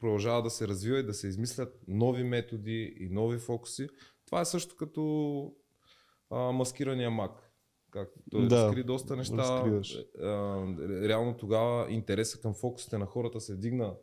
продължава 0.00 0.42
да 0.42 0.50
се 0.50 0.68
развива 0.68 0.98
и 0.98 1.06
да 1.06 1.14
се 1.14 1.28
измислят 1.28 1.80
нови 1.88 2.24
методи 2.24 2.96
и 3.00 3.08
нови 3.08 3.38
фокуси. 3.38 3.88
Това 4.26 4.40
е 4.40 4.44
също 4.44 4.76
като 4.76 5.54
а, 6.30 6.38
маскирания 6.52 7.10
мак. 7.10 7.49
Както 7.90 8.20
той 8.30 8.48
Да, 8.48 8.66
разкри 8.66 8.82
доста 8.82 9.16
неща. 9.16 9.36
разкриваш. 9.36 9.98
А, 10.22 10.26
реално 11.08 11.36
тогава 11.36 11.90
интереса 11.90 12.40
към 12.40 12.54
фокусите 12.54 12.98
на 12.98 13.06
хората 13.06 13.40
се 13.40 13.54
вдигна 13.54 13.94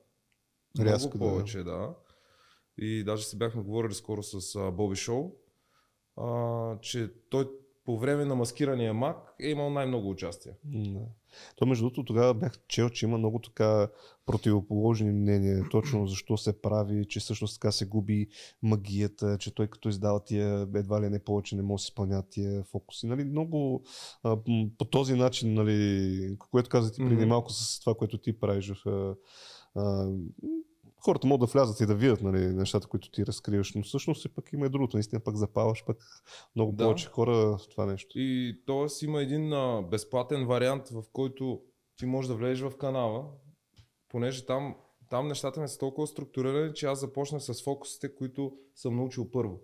Рязко, 0.79 1.17
много 1.17 1.25
да. 1.25 1.31
повече, 1.31 1.63
да. 1.63 1.95
И 2.77 3.03
даже 3.03 3.23
си 3.25 3.37
бяхме 3.37 3.63
говорили 3.63 3.93
скоро 3.93 4.23
с 4.23 4.71
Боби 4.71 4.95
Шоу, 4.95 5.31
а, 6.17 6.79
че 6.79 7.13
той 7.29 7.49
по 7.87 7.97
време 7.97 8.25
на 8.25 8.35
маскирания 8.35 8.93
мак 8.93 9.35
е 9.39 9.49
имал 9.49 9.69
най-много 9.69 10.09
участие. 10.09 10.51
Да. 10.63 10.99
То 11.55 11.65
между 11.65 11.83
другото 11.83 12.03
тогава 12.03 12.33
бях 12.33 12.59
чел, 12.67 12.89
че 12.89 13.05
има 13.05 13.17
много 13.17 13.39
така 13.39 13.87
противоположни 14.25 15.11
мнения, 15.11 15.65
точно 15.71 16.07
защо 16.07 16.37
се 16.37 16.61
прави, 16.61 17.05
че 17.05 17.19
всъщност 17.19 17.55
така 17.55 17.71
се 17.71 17.85
губи 17.85 18.27
магията, 18.63 19.37
че 19.37 19.55
той 19.55 19.67
като 19.67 19.89
издава 19.89 20.23
тия 20.23 20.67
едва 20.75 21.01
ли 21.01 21.09
не 21.09 21.23
повече 21.23 21.55
не 21.55 21.61
може 21.61 21.81
да 21.81 21.83
си 21.83 21.89
изпълнява 21.91 22.23
тия 22.29 22.63
фокуси. 22.63 23.07
Нали, 23.07 23.23
много 23.23 23.83
а, 24.23 24.37
по 24.77 24.85
този 24.85 25.13
начин, 25.13 25.53
нали, 25.53 26.37
което 26.51 26.69
каза 26.69 26.91
ти 26.91 27.01
преди 27.01 27.25
малко 27.25 27.51
с 27.51 27.79
това, 27.79 27.93
което 27.93 28.17
ти 28.17 28.39
правиш 28.39 28.73
в 28.85 29.15
а, 29.75 30.11
хората 31.05 31.27
могат 31.27 31.39
да 31.49 31.53
влязат 31.53 31.79
и 31.79 31.85
да 31.85 31.95
видят 31.95 32.21
нали, 32.21 32.47
нещата, 32.47 32.87
които 32.87 33.11
ти 33.11 33.25
разкриваш, 33.25 33.73
но 33.73 33.83
всъщност 33.83 34.25
и 34.25 34.29
пък 34.29 34.53
има 34.53 34.65
и 34.65 34.69
другото. 34.69 34.97
Наистина 34.97 35.21
пък 35.23 35.35
запаваш 35.35 35.85
пък 35.85 35.97
много 36.55 36.71
Да. 36.71 36.83
повече 36.83 37.07
хора 37.07 37.31
в 37.31 37.59
това 37.69 37.85
нещо. 37.85 38.19
И 38.19 38.61
т.е. 38.67 39.05
има 39.05 39.21
един 39.21 39.53
а, 39.53 39.81
безплатен 39.81 40.45
вариант, 40.45 40.89
в 40.89 41.03
който 41.13 41.61
ти 41.97 42.05
можеш 42.05 42.27
да 42.27 42.35
влезеш 42.35 42.61
в 42.61 42.77
канала, 42.77 43.25
понеже 44.09 44.45
там, 44.45 44.75
там 45.09 45.27
нещата 45.27 45.61
ми 45.61 45.67
са 45.67 45.77
толкова 45.77 46.07
структурирани, 46.07 46.73
че 46.73 46.85
аз 46.85 46.99
започнах 46.99 47.41
с 47.43 47.63
фокусите, 47.63 48.15
които 48.15 48.57
съм 48.75 48.95
научил 48.95 49.31
първо. 49.31 49.59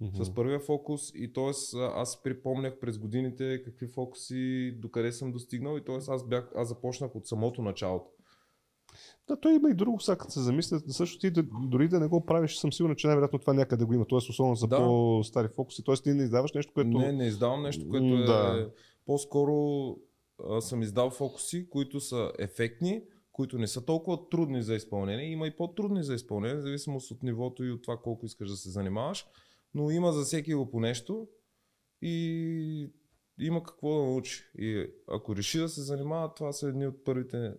Мгм. 0.00 0.24
С 0.24 0.34
първия 0.34 0.60
фокус 0.60 1.10
и 1.14 1.32
т.е. 1.32 1.78
аз 1.78 2.22
припомнях 2.22 2.78
през 2.78 2.98
годините 2.98 3.62
какви 3.62 3.86
фокуси, 3.86 4.72
докъде 4.78 5.12
съм 5.12 5.32
достигнал 5.32 5.76
и 5.78 5.84
т.е. 5.84 5.96
аз, 6.08 6.28
бях, 6.28 6.52
аз 6.54 6.68
започнах 6.68 7.16
от 7.16 7.26
самото 7.26 7.62
началото. 7.62 8.10
Да, 9.28 9.40
той 9.40 9.54
има 9.54 9.70
и 9.70 9.74
друго, 9.74 10.00
сега 10.00 10.16
като 10.16 10.32
се 10.32 10.40
замисля, 10.40 10.80
също 10.88 11.18
ти 11.18 11.30
да, 11.30 11.42
дори 11.42 11.88
да 11.88 12.00
не 12.00 12.06
го 12.06 12.26
правиш, 12.26 12.56
съм 12.56 12.72
сигурен, 12.72 12.96
че 12.96 13.06
най-вероятно 13.06 13.38
това 13.38 13.52
някъде 13.52 13.84
го 13.84 13.94
има. 13.94 14.04
Тоест, 14.04 14.28
особено 14.28 14.54
за 14.54 14.66
Да. 14.66 14.76
по-стари 14.76 15.48
фокуси. 15.48 15.84
Тоест, 15.84 16.04
ти 16.04 16.10
не 16.10 16.22
издаваш 16.22 16.52
нещо, 16.52 16.72
което... 16.74 16.88
Не, 16.88 17.12
не 17.12 17.26
издавам 17.26 17.62
нещо, 17.62 17.88
което 17.88 18.06
М, 18.06 18.20
е... 18.20 18.24
да. 18.24 18.70
По-скоро 19.06 19.96
а, 20.50 20.60
съм 20.60 20.82
издал 20.82 21.10
фокуси, 21.10 21.70
които 21.70 22.00
са 22.00 22.32
ефектни, 22.38 23.02
които 23.32 23.58
не 23.58 23.66
са 23.66 23.84
толкова 23.84 24.28
трудни 24.28 24.62
за 24.62 24.74
изпълнение. 24.74 25.30
Има 25.30 25.46
и 25.46 25.56
по-трудни 25.56 26.04
за 26.04 26.14
изпълнение, 26.14 26.56
в 26.56 26.62
зависимост 26.62 27.10
от 27.10 27.22
нивото 27.22 27.64
и 27.64 27.70
от 27.70 27.82
това 27.82 27.96
колко 27.96 28.26
искаш 28.26 28.50
да 28.50 28.56
се 28.56 28.70
занимаваш. 28.70 29.26
Но 29.74 29.90
има 29.90 30.12
за 30.12 30.22
всеки 30.22 30.54
го 30.54 30.70
по 30.70 30.80
нещо 30.80 31.28
и 32.02 32.90
има 33.38 33.62
какво 33.62 33.98
да 33.98 34.04
научи. 34.04 34.44
И 34.58 34.86
ако 35.08 35.36
реши 35.36 35.58
да 35.58 35.68
се 35.68 35.82
занимава, 35.82 36.34
това 36.34 36.52
са 36.52 36.68
едни 36.68 36.86
от 36.86 37.04
първите 37.04 37.52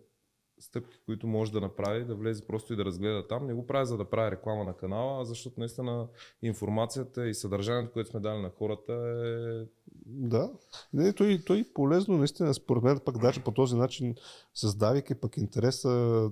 стъпки, 0.60 1.00
които 1.06 1.28
може 1.28 1.52
да 1.52 1.62
направи, 1.62 2.06
да 2.06 2.16
влезе 2.16 2.48
просто 2.48 2.74
и 2.74 2.76
да 2.76 2.86
разгледа 2.86 3.28
там. 3.28 3.48
Не 3.48 3.54
го 3.54 3.68
прави 3.68 3.86
за 3.86 3.98
да 3.98 4.10
прави 4.10 4.32
реклама 4.32 4.64
на 4.64 4.74
канала, 4.74 5.26
защото 5.26 5.60
наистина 5.60 6.08
информацията 6.42 7.28
и 7.28 7.34
съдържанието, 7.34 7.94
което 7.94 8.10
сме 8.10 8.20
дали 8.20 8.42
на 8.42 8.50
хората 8.50 8.94
е... 8.94 9.66
Да. 10.06 10.52
Не, 10.94 11.14
той, 11.14 11.44
той 11.46 11.66
полезно, 11.74 12.18
наистина, 12.18 12.54
според 12.54 12.84
мен, 12.84 13.00
пък 13.06 13.18
даже 13.18 13.44
по 13.44 13.52
този 13.52 13.76
начин, 13.76 14.16
създавайки 14.54 15.16
пък 15.16 15.38
интереса, 15.38 16.30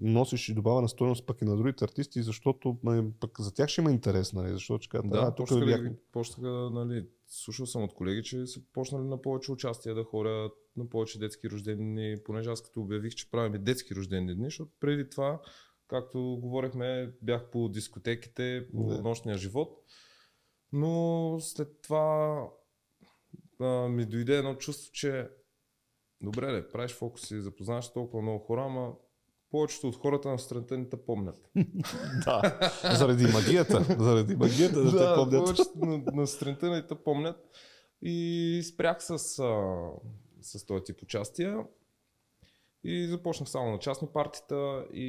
носиш 0.00 0.48
и 0.48 0.54
добавена 0.54 0.88
стойност 0.88 1.26
пък 1.26 1.42
и 1.42 1.44
на 1.44 1.56
другите 1.56 1.84
артисти, 1.84 2.22
защото 2.22 2.78
м, 2.82 3.04
пък 3.20 3.40
за 3.40 3.54
тях 3.54 3.68
ще 3.68 3.80
има 3.80 3.90
интерес, 3.90 4.32
нали? 4.32 4.52
Защото 4.52 4.82
ще 4.82 4.90
кажат, 4.90 5.10
Да, 5.10 5.18
а, 5.18 5.34
тук 5.34 5.48
почнаха, 5.48 5.66
бях... 5.66 5.82
да, 5.82 5.96
почнаха, 6.12 6.70
нали, 6.72 7.08
слушал 7.26 7.66
съм 7.66 7.82
от 7.82 7.94
колеги, 7.94 8.22
че 8.22 8.46
са 8.46 8.60
почнали 8.72 9.04
на 9.04 9.22
повече 9.22 9.52
участия 9.52 9.94
да 9.94 10.04
ходят 10.04 10.52
на 10.76 10.88
повече 10.88 11.18
детски 11.18 11.50
рождени 11.50 11.84
дни, 11.84 12.16
понеже 12.24 12.50
аз 12.50 12.62
като 12.62 12.80
обявих, 12.80 13.14
че 13.14 13.30
правим 13.30 13.54
и 13.54 13.58
детски 13.58 13.94
рождени 13.94 14.34
дни, 14.34 14.44
защото 14.44 14.70
преди 14.80 15.10
това, 15.10 15.40
както 15.88 16.38
говорихме, 16.40 17.12
бях 17.22 17.50
по 17.50 17.68
дискотеките, 17.68 18.66
по 18.74 18.84
Да. 18.86 19.02
нощния 19.02 19.38
живот, 19.38 19.78
но 20.72 21.36
след 21.40 21.82
това 21.82 22.42
а, 23.60 23.88
ми 23.88 24.06
дойде 24.06 24.36
едно 24.38 24.54
чувство, 24.54 24.92
че 24.92 25.28
добре, 26.20 26.52
де, 26.52 26.68
правиш 26.68 26.92
фокуси, 26.92 27.40
запознаваш 27.40 27.92
толкова 27.92 28.22
много 28.22 28.38
хора, 28.38 28.64
ама 28.64 28.92
повечето 29.52 29.88
от 29.88 29.96
хората 29.96 30.28
на 30.28 30.38
страната 30.38 30.78
не 30.78 30.88
те 30.88 30.96
помнят. 30.96 31.50
Да. 32.24 32.70
Заради 32.96 33.24
магията. 33.24 33.96
Заради 33.98 34.36
магията 34.36 34.84
да, 34.84 34.90
те 34.90 35.20
помнят. 35.20 35.44
повечето 35.44 35.78
на, 35.78 36.02
на 36.12 36.26
сутринта 36.26 36.70
не 36.70 36.86
те 36.86 36.94
помнят. 36.94 37.36
И 38.02 38.62
спрях 38.64 38.96
с, 39.04 39.10
а, 39.10 39.18
с 40.40 40.66
този 40.66 40.84
тип 40.84 41.02
участия. 41.02 41.58
И 42.84 43.06
започнах 43.06 43.48
само 43.48 43.70
на 43.70 43.78
частни 43.78 44.08
партита 44.12 44.86
и, 44.92 45.04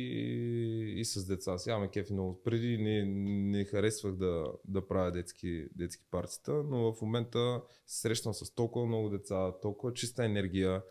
и 0.97 1.05
с 1.05 1.25
деца. 1.25 1.57
Сега 1.57 1.79
ме 1.79 1.87
кефи 1.87 2.13
много. 2.13 2.41
Преди 2.43 2.77
не, 2.77 3.05
не 3.51 3.65
харесвах 3.65 4.15
да, 4.15 4.45
да 4.65 4.87
правя 4.87 5.11
детски, 5.11 5.67
детски 5.75 6.05
партита, 6.11 6.53
но 6.53 6.93
в 6.93 7.01
момента 7.01 7.61
се 7.87 8.01
срещам 8.01 8.33
с 8.33 8.55
толкова 8.55 8.85
много 8.85 9.09
деца, 9.09 9.51
толкова 9.61 9.93
чиста 9.93 10.25
енергия 10.25 10.81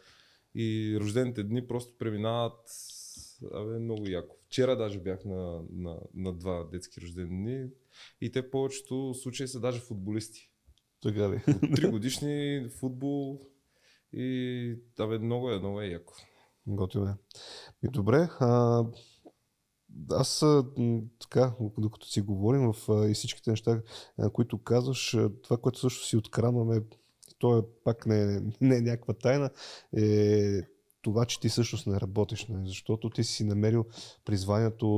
и 0.55 0.99
рождените 1.01 1.43
дни 1.43 1.67
просто 1.67 1.99
преминават 1.99 2.61
абе, 3.55 3.79
много 3.79 4.09
яко. 4.09 4.37
Вчера 4.47 4.77
даже 4.77 4.99
бях 4.99 5.25
на, 5.25 5.63
на, 5.73 5.99
на 6.15 6.33
два 6.33 6.65
детски 6.65 7.01
рождени 7.01 7.29
дни 7.29 7.69
и 8.21 8.33
те 8.33 8.43
в 8.43 8.51
повечето 8.51 9.15
случаи 9.15 9.49
са 9.49 9.61
даже 9.61 9.81
футболисти. 9.81 10.51
Така 11.03 11.31
ли? 11.31 11.43
Три 11.75 11.91
годишни 11.91 12.67
футбол 12.81 13.41
и 14.13 14.77
абе, 14.99 15.19
много 15.19 15.51
е, 15.51 15.59
много 15.59 15.81
е 15.81 15.87
яко. 15.87 16.15
Готино 16.67 17.07
е. 17.07 17.15
И 17.83 17.89
добре, 17.89 18.29
а, 18.41 18.85
аз 20.11 20.45
така, 21.21 21.55
докато 21.79 22.07
си 22.07 22.21
говорим 22.21 22.73
в 22.73 23.09
и 23.11 23.15
всичките 23.15 23.51
неща, 23.51 23.83
които 24.33 24.59
казваш, 24.59 25.17
това, 25.43 25.57
което 25.57 25.79
също 25.79 26.07
си 26.07 26.17
откранваме, 26.17 26.83
то 27.39 27.59
е 27.59 27.63
пак 27.85 28.07
не, 28.07 28.43
не 28.61 28.77
е 28.77 28.81
някаква 28.81 29.15
тайна, 29.15 29.51
е 29.97 30.61
това, 31.03 31.25
че 31.25 31.41
ти 31.41 31.49
всъщност 31.49 31.87
не 31.87 32.01
работиш, 32.01 32.47
нали? 32.47 32.69
защото 32.69 33.11
ти 33.11 33.25
си 33.25 33.45
намерил 33.45 33.85
призванието 34.25 34.89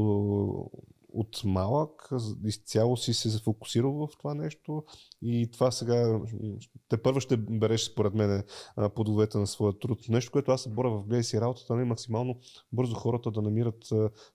от 1.14 1.44
малък, 1.44 2.08
изцяло 2.44 2.96
си 2.96 3.14
се 3.14 3.38
фокусирал 3.38 3.92
в 3.92 4.08
това 4.18 4.34
нещо 4.34 4.84
и 5.22 5.50
това 5.52 5.70
сега 5.70 6.20
те 6.88 7.02
първо 7.02 7.20
ще 7.20 7.36
береш 7.36 7.84
според 7.84 8.14
мен 8.14 8.44
плодовете 8.94 9.38
на 9.38 9.46
своя 9.46 9.78
труд. 9.78 10.08
Нещо, 10.08 10.32
което 10.32 10.52
аз 10.52 10.62
се 10.62 10.68
боря 10.68 10.90
в 10.90 11.04
гледай 11.04 11.22
си 11.22 11.40
работата, 11.40 11.74
нали, 11.74 11.84
максимално 11.84 12.38
бързо 12.72 12.94
хората 12.94 13.30
да 13.30 13.42
намират 13.42 13.88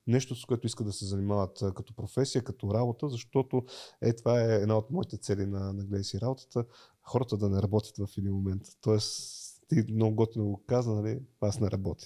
нещо, 0.07 0.35
с 0.35 0.45
което 0.45 0.67
искат 0.67 0.87
да 0.87 0.93
се 0.93 1.05
занимават 1.05 1.63
като 1.75 1.93
професия, 1.95 2.43
като 2.43 2.73
работа, 2.73 3.09
защото 3.09 3.63
е, 4.01 4.13
това 4.13 4.41
е 4.41 4.55
една 4.55 4.77
от 4.77 4.91
моите 4.91 5.17
цели 5.17 5.45
на, 5.45 5.73
на 5.73 5.83
гледай 5.83 6.03
си 6.03 6.21
работата, 6.21 6.65
хората 7.01 7.37
да 7.37 7.49
не 7.49 7.61
работят 7.61 7.97
в 7.97 8.17
един 8.17 8.31
момент. 8.33 8.61
Тоест, 8.81 9.48
ти 9.69 9.93
много 9.93 10.15
готино 10.15 10.45
го 10.45 10.63
каза, 10.67 10.95
нали, 10.95 11.19
аз 11.41 11.59
не 11.59 11.71
работя. 11.71 12.05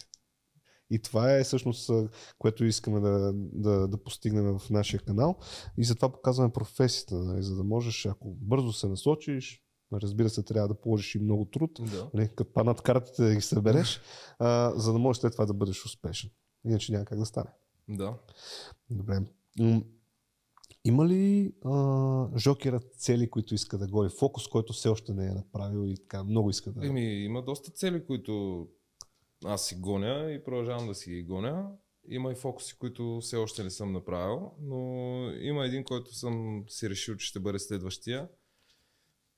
И 0.89 0.99
това 0.99 1.34
е 1.34 1.43
всъщност, 1.43 1.91
което 2.38 2.66
искаме 2.66 2.99
да, 2.99 3.32
да, 3.36 3.88
да 3.88 4.03
постигнем 4.03 4.59
в 4.59 4.70
нашия 4.70 4.99
канал. 4.99 5.36
И 5.78 5.84
затова 5.84 6.11
показваме 6.11 6.53
професията, 6.53 7.16
нали, 7.16 7.43
за 7.43 7.55
да 7.55 7.64
можеш, 7.64 8.05
ако 8.05 8.36
бързо 8.41 8.74
се 8.74 8.88
насочиш, 8.88 9.61
разбира 9.93 10.30
се, 10.30 10.43
трябва 10.43 10.68
да 10.68 10.82
положиш 10.82 11.16
и 11.16 11.20
много 11.20 11.45
труд, 11.45 11.72
Да. 11.91 12.09
нали, 12.14 12.30
като 12.36 12.53
паднат 12.53 12.82
картите 12.82 13.24
да 13.24 13.36
ги 13.36 13.41
събереш, 13.41 14.01
а, 14.39 14.74
за 14.76 14.93
да 14.93 14.99
можеш 14.99 15.22
след 15.22 15.32
това 15.32 15.45
да 15.45 15.53
бъдеш 15.53 15.86
успешен. 15.86 16.30
Иначе 16.66 16.91
няма 16.91 17.05
как 17.05 17.20
да 17.20 17.26
стане. 17.26 17.49
Да. 17.89 18.18
Добре. 18.89 19.20
Има 20.86 21.08
ли 21.08 21.54
а, 21.66 22.38
жокерът 22.38 22.96
цели, 22.96 23.30
които 23.30 23.56
иска 23.56 23.78
да 23.78 23.88
гони? 23.88 24.10
Фокус, 24.10 24.48
който 24.48 24.74
все 24.74 24.90
още 24.90 25.14
не 25.14 25.26
е 25.26 25.34
направил 25.34 25.88
и 25.88 25.96
така 25.98 26.24
много 26.24 26.50
иска 26.50 26.72
да... 26.72 26.88
Еми, 26.88 27.02
има 27.02 27.44
доста 27.44 27.72
цели, 27.72 28.06
които 28.06 28.68
аз 29.46 29.68
си 29.68 29.76
гоня 29.76 30.32
и 30.32 30.44
продължавам 30.44 30.88
да 30.88 30.96
си 30.96 31.12
ги 31.12 31.24
гоня. 31.24 31.70
Има 32.08 32.32
и 32.32 32.36
фокуси, 32.36 32.78
които 32.78 33.20
все 33.22 33.38
още 33.38 33.64
не 33.64 33.70
съм 33.70 33.92
направил, 33.92 34.52
но 34.62 34.78
има 35.40 35.66
един, 35.66 35.84
който 35.84 36.16
съм 36.16 36.64
си 36.68 36.90
решил, 36.90 37.16
че 37.16 37.28
ще 37.28 37.40
бъде 37.40 37.60
следващия. 37.60 38.30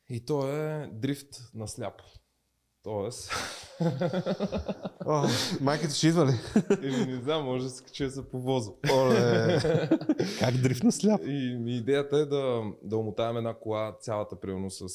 И 0.10 0.26
то 0.26 0.48
е 0.48 0.90
дрифт 0.94 1.30
на 1.54 1.68
сляпо. 1.68 2.04
Тоест, 2.86 3.32
О, 5.06 5.28
майката 5.62 5.94
ще 5.94 6.08
идва 6.08 6.26
ли? 6.26 6.32
или 6.82 7.06
не 7.06 7.22
знам, 7.22 7.46
може 7.46 7.64
да 7.64 7.70
се 7.70 7.84
кача 7.84 8.06
да 8.06 8.12
се 8.12 8.30
повоза. 8.30 8.72
Оле. 8.94 9.60
как 10.40 10.58
дрифт 10.58 10.84
на 10.84 10.92
сляп? 10.92 11.22
И 11.26 11.58
идеята 11.68 12.18
е 12.18 12.26
да, 12.26 12.64
да 12.84 12.98
омотаем 12.98 13.38
една 13.38 13.54
кола 13.54 13.96
цялата 14.00 14.40
примерно 14.40 14.70
с 14.72 14.88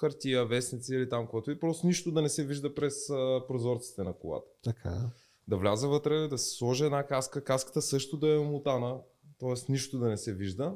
хартия, 0.00 0.46
вестници 0.46 0.94
или 0.94 1.08
там 1.08 1.24
каквото 1.24 1.50
и 1.50 1.60
просто 1.60 1.86
нищо 1.86 2.12
да 2.12 2.22
не 2.22 2.28
се 2.28 2.44
вижда 2.44 2.74
през 2.74 3.06
прозорците 3.48 4.02
на 4.02 4.12
колата. 4.12 4.50
Така. 4.64 5.10
Да 5.48 5.56
вляза 5.56 5.88
вътре, 5.88 6.28
да 6.28 6.38
се 6.38 6.56
сложи 6.56 6.84
една 6.84 7.06
каска, 7.06 7.44
каската 7.44 7.82
също 7.82 8.16
да 8.16 8.34
е 8.34 8.38
омотана, 8.38 8.96
т.е. 9.40 9.72
нищо 9.72 9.98
да 9.98 10.08
не 10.08 10.16
се 10.16 10.34
вижда. 10.34 10.74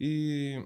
И 0.00 0.58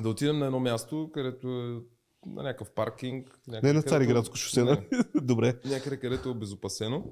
да 0.00 0.08
отидем 0.08 0.38
на 0.38 0.46
едно 0.46 0.60
място, 0.60 1.10
където 1.14 1.48
е 1.48 1.99
на 2.26 2.42
някакъв 2.42 2.70
паркинг. 2.70 3.40
някъде, 3.48 3.66
Не 3.68 3.72
на 3.72 3.82
Цариградско 3.82 4.36
шосе, 4.36 4.64
Не, 4.64 4.70
нали? 4.70 4.88
Добре. 5.22 5.60
някъде, 5.64 6.00
където 6.00 6.28
е 6.28 6.32
обезопасено. 6.32 7.04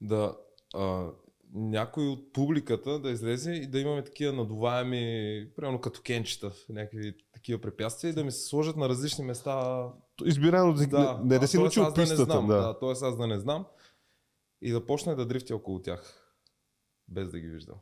Да 0.00 0.36
а, 0.74 1.10
някой 1.54 2.08
от 2.08 2.32
публиката 2.32 2.98
да 3.00 3.10
излезе 3.10 3.52
и 3.52 3.66
да 3.66 3.80
имаме 3.80 4.04
такива 4.04 4.32
надуваеми, 4.32 5.46
примерно 5.56 5.80
като 5.80 6.00
кенчета, 6.02 6.52
някакви 6.68 7.14
такива 7.32 7.60
препятствия 7.60 8.10
и 8.10 8.14
да 8.14 8.24
ми 8.24 8.32
се 8.32 8.48
сложат 8.48 8.76
на 8.76 8.88
различни 8.88 9.24
места. 9.24 9.84
Избирано 10.24 10.72
да, 10.72 10.86
Да, 10.86 11.18
не, 11.18 11.28
не 11.28 11.38
да 11.38 11.48
си 11.48 11.58
научил 11.58 11.82
да 11.82 11.88
не 11.88 11.94
пистата. 11.94 12.24
знам, 12.24 12.46
да. 12.46 12.56
да, 12.56 12.78
т.е. 12.78 12.90
аз 12.90 13.16
да 13.16 13.26
не 13.26 13.38
знам 13.38 13.66
и 14.62 14.72
да 14.72 14.86
почне 14.86 15.14
да 15.14 15.26
дрифти 15.26 15.52
около 15.52 15.82
тях, 15.82 16.34
без 17.08 17.30
да 17.30 17.40
ги 17.40 17.48
виждам. 17.48 17.76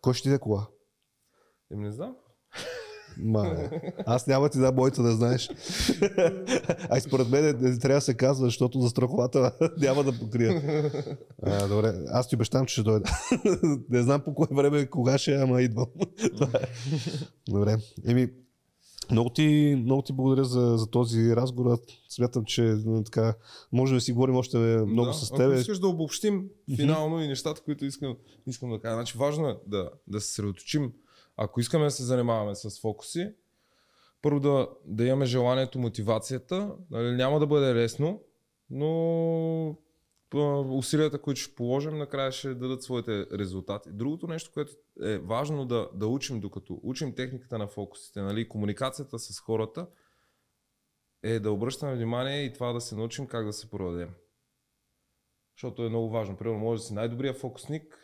Кой 0.00 0.14
ще 0.14 0.22
ти 0.22 0.28
даде 0.28 0.38
кола? 0.40 0.66
Им 1.72 1.80
не 1.82 1.92
знам. 1.92 2.16
Ма, 3.18 3.70
аз 4.06 4.26
няма 4.26 4.48
ти 4.48 4.58
да 4.58 4.72
моята 4.72 5.02
да 5.02 5.12
знаеш. 5.12 5.50
Ай, 6.88 7.00
според 7.00 7.28
мен 7.28 7.44
не, 7.60 7.78
трябва 7.78 7.98
да 7.98 8.00
се 8.00 8.14
казва, 8.14 8.46
защото 8.46 8.80
за 8.80 8.88
страховата 8.88 9.52
няма 9.78 10.04
да 10.04 10.18
покрия. 10.18 10.62
А, 11.42 11.68
добре, 11.68 11.94
аз 12.08 12.28
ти 12.28 12.34
обещавам, 12.34 12.66
че 12.66 12.72
ще 12.72 12.82
дойда. 12.82 13.10
не 13.90 14.02
знам 14.02 14.20
по 14.20 14.34
кое 14.34 14.46
време, 14.50 14.86
кога 14.86 15.18
ще, 15.18 15.34
ама 15.34 15.62
идвам. 15.62 15.86
Е. 15.98 16.28
добре. 17.48 17.76
Еми, 18.06 18.28
много 19.10 19.30
ти, 19.30 19.74
много 19.84 20.02
ти 20.02 20.12
благодаря 20.12 20.44
за, 20.44 20.74
за 20.76 20.86
този 20.86 21.36
разговор. 21.36 21.78
Смятам, 22.08 22.44
че 22.44 22.76
така, 23.04 23.34
може 23.72 23.94
да 23.94 24.00
си 24.00 24.12
говорим 24.12 24.36
още 24.36 24.56
много 24.86 25.06
да, 25.06 25.14
с 25.14 25.30
Ако 25.30 25.36
теб. 25.36 25.58
искаш 25.58 25.78
да 25.78 25.88
обобщим 25.88 26.48
финално 26.76 27.20
и 27.20 27.28
нещата, 27.28 27.60
които 27.60 27.84
искам, 27.84 28.16
искам 28.46 28.70
да 28.70 28.80
кажа. 28.80 28.94
Значи 28.94 29.18
важно 29.18 29.48
е 29.48 29.56
да, 29.66 29.90
да 30.06 30.20
се 30.20 30.26
съсредоточим. 30.26 30.92
Ако 31.36 31.60
искаме 31.60 31.84
да 31.84 31.90
се 31.90 32.02
занимаваме 32.02 32.54
с 32.54 32.80
фокуси, 32.80 33.34
първо 34.22 34.40
да, 34.40 34.68
да 34.84 35.04
имаме 35.04 35.26
желанието, 35.26 35.78
мотивацията. 35.78 36.76
Нали, 36.90 37.16
няма 37.16 37.40
да 37.40 37.46
бъде 37.46 37.74
лесно, 37.74 38.22
но 38.70 39.76
усилията, 40.70 41.20
които 41.20 41.40
ще 41.40 41.54
положим, 41.54 41.98
накрая 41.98 42.32
ще 42.32 42.54
дадат 42.54 42.82
своите 42.82 43.26
резултати. 43.32 43.90
Другото 43.92 44.26
нещо, 44.26 44.50
което 44.54 44.72
е 45.02 45.18
важно 45.18 45.66
да, 45.66 45.88
да 45.94 46.06
учим, 46.06 46.40
докато 46.40 46.80
учим 46.82 47.14
техниката 47.14 47.58
на 47.58 47.66
фокусите, 47.66 48.22
нали, 48.22 48.48
комуникацията 48.48 49.18
с 49.18 49.40
хората, 49.40 49.86
е 51.22 51.40
да 51.40 51.50
обръщаме 51.52 51.94
внимание 51.94 52.44
и 52.44 52.52
това 52.52 52.72
да 52.72 52.80
се 52.80 52.96
научим 52.96 53.26
как 53.26 53.46
да 53.46 53.52
се 53.52 53.70
продадем. 53.70 54.10
защото 55.56 55.84
е 55.84 55.88
много 55.88 56.10
важно. 56.10 56.36
Примерно, 56.36 56.60
може 56.60 56.80
да 56.80 56.86
си 56.86 56.94
най-добрия 56.94 57.34
фокусник, 57.34 58.03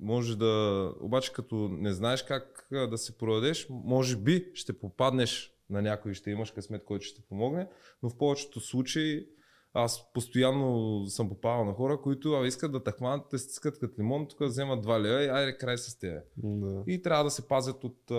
може 0.00 0.38
да, 0.38 0.92
обаче 1.00 1.32
като 1.32 1.68
не 1.68 1.92
знаеш 1.92 2.22
как 2.22 2.68
да 2.90 2.98
се 2.98 3.18
продадеш, 3.18 3.66
може 3.70 4.16
би 4.16 4.50
ще 4.54 4.78
попаднеш 4.78 5.52
на 5.70 5.82
някой 5.82 6.12
и 6.12 6.14
ще 6.14 6.30
имаш 6.30 6.50
късмет, 6.50 6.84
който 6.84 7.04
ще 7.04 7.22
помогне, 7.22 7.68
но 8.02 8.10
в 8.10 8.16
повечето 8.16 8.60
случаи 8.60 9.26
аз 9.74 10.12
постоянно 10.12 11.02
съм 11.06 11.28
попадал 11.28 11.64
на 11.64 11.72
хора, 11.72 12.00
които 12.00 12.32
а, 12.32 12.46
искат 12.46 12.72
да 12.72 12.84
те 12.84 12.90
хванат, 12.90 13.28
те 13.30 13.38
стискат 13.38 13.78
като 13.78 14.00
лимон, 14.00 14.28
тук 14.28 14.40
вземат 14.40 14.86
2 14.86 15.00
лева 15.00 15.24
и 15.24 15.28
айде 15.28 15.56
край 15.58 15.78
с 15.78 15.98
тебе. 15.98 16.22
Да. 16.36 16.84
И 16.86 17.02
трябва 17.02 17.24
да 17.24 17.30
се 17.30 17.48
пазят 17.48 17.84
от, 17.84 18.10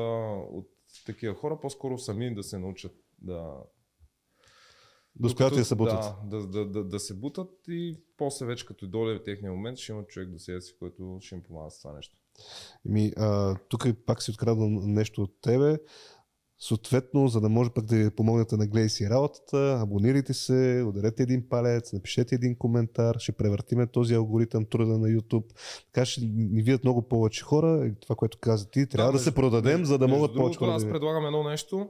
от 0.52 0.70
такива 1.06 1.36
хора, 1.36 1.60
по-скоро 1.62 1.98
сами 1.98 2.36
да 2.36 2.44
се 2.44 2.60
научат 2.60 2.96
да... 3.22 3.54
До 5.20 5.50
да 5.50 5.66
се 5.66 5.76
бутат. 5.76 6.00
Да, 6.26 6.38
да, 6.38 6.48
да, 6.48 6.66
да, 6.66 6.84
да 6.84 7.00
се 7.00 7.14
бутат 7.14 7.52
и 7.68 7.98
после 8.18 8.46
вече 8.46 8.66
като 8.66 8.88
дойде 8.88 9.20
в 9.20 9.24
техния 9.24 9.52
момент 9.52 9.78
ще 9.78 9.92
има 9.92 10.04
човек 10.04 10.30
до 10.30 10.40
себе 10.40 10.62
си, 10.62 10.76
който 10.80 11.18
ще 11.22 11.36
им 11.36 11.44
помага 11.44 11.72
с 11.72 11.82
това 11.82 11.94
нещо. 11.94 12.18
Ми, 12.86 13.12
а, 13.18 13.56
тук 13.70 13.88
пак 14.06 14.24
си 14.24 14.32
открадна 14.32 14.68
нещо 14.70 15.22
от 15.22 15.42
тебе. 15.42 15.78
Съответно, 16.60 17.28
за 17.28 17.42
да 17.42 17.50
може 17.50 17.70
пък 17.70 17.86
да 17.86 17.96
ви 17.96 18.10
помогнете 18.10 18.58
на 18.58 18.68
гледай 18.68 18.90
си 18.90 19.10
работата, 19.10 19.80
абонирайте 19.82 20.34
се, 20.34 20.86
ударете 20.88 21.24
един 21.24 21.50
палец, 21.50 21.94
напишете 21.94 22.36
един 22.36 22.56
коментар, 22.56 23.16
ще 23.20 23.32
превъртиме 23.32 23.88
този 23.88 24.14
алгоритъм 24.14 24.66
труда 24.66 24.98
на 24.98 25.08
YouTube. 25.08 25.46
Така 25.86 26.06
ще 26.06 26.22
ни 26.26 26.62
видят 26.62 26.84
много 26.84 27.02
повече 27.02 27.44
хора. 27.44 27.88
И 27.88 28.00
това, 28.00 28.16
което 28.16 28.38
каза 28.38 28.70
ти, 28.70 28.90
трябва 28.90 29.12
да, 29.12 29.16
между- 29.16 29.24
се 29.24 29.36
продадем, 29.36 29.86
за 29.86 29.98
да 29.98 30.08
между 30.08 30.20
могат 30.20 30.36
повече 30.36 30.60
хора 30.60 30.70
да 30.70 30.76
Аз 30.76 30.90
предлагам 30.90 31.26
едно 31.26 31.44
нещо. 31.44 31.90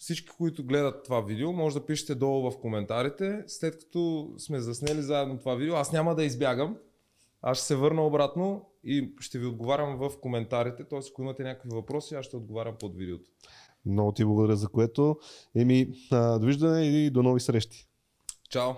Всички, 0.00 0.28
които 0.28 0.64
гледат 0.64 1.04
това 1.04 1.20
видео, 1.20 1.52
може 1.52 1.74
да 1.74 1.86
пишете 1.86 2.14
долу 2.14 2.50
в 2.50 2.60
коментарите. 2.60 3.44
След 3.46 3.78
като 3.78 4.30
сме 4.38 4.60
заснели 4.60 5.02
заедно 5.02 5.38
това 5.38 5.54
видео, 5.54 5.74
аз 5.74 5.92
няма 5.92 6.14
да 6.14 6.24
избягам. 6.24 6.76
Аз 7.42 7.58
ще 7.58 7.66
се 7.66 7.76
върна 7.76 8.06
обратно 8.06 8.70
и 8.84 9.14
ще 9.20 9.38
ви 9.38 9.46
отговарям 9.46 9.96
в 9.96 10.20
коментарите. 10.20 10.84
Т.е. 10.84 10.98
ако 11.10 11.22
имате 11.22 11.42
някакви 11.42 11.68
въпроси, 11.72 12.14
аз 12.14 12.26
ще 12.26 12.36
отговарям 12.36 12.74
под 12.80 12.96
видеото. 12.96 13.30
Много 13.86 14.12
ти 14.12 14.24
благодаря 14.24 14.56
за 14.56 14.68
което. 14.68 15.18
Еми, 15.56 15.92
довиждане 16.12 16.82
и 16.82 17.10
до 17.10 17.22
нови 17.22 17.40
срещи. 17.40 17.88
Чао! 18.50 18.72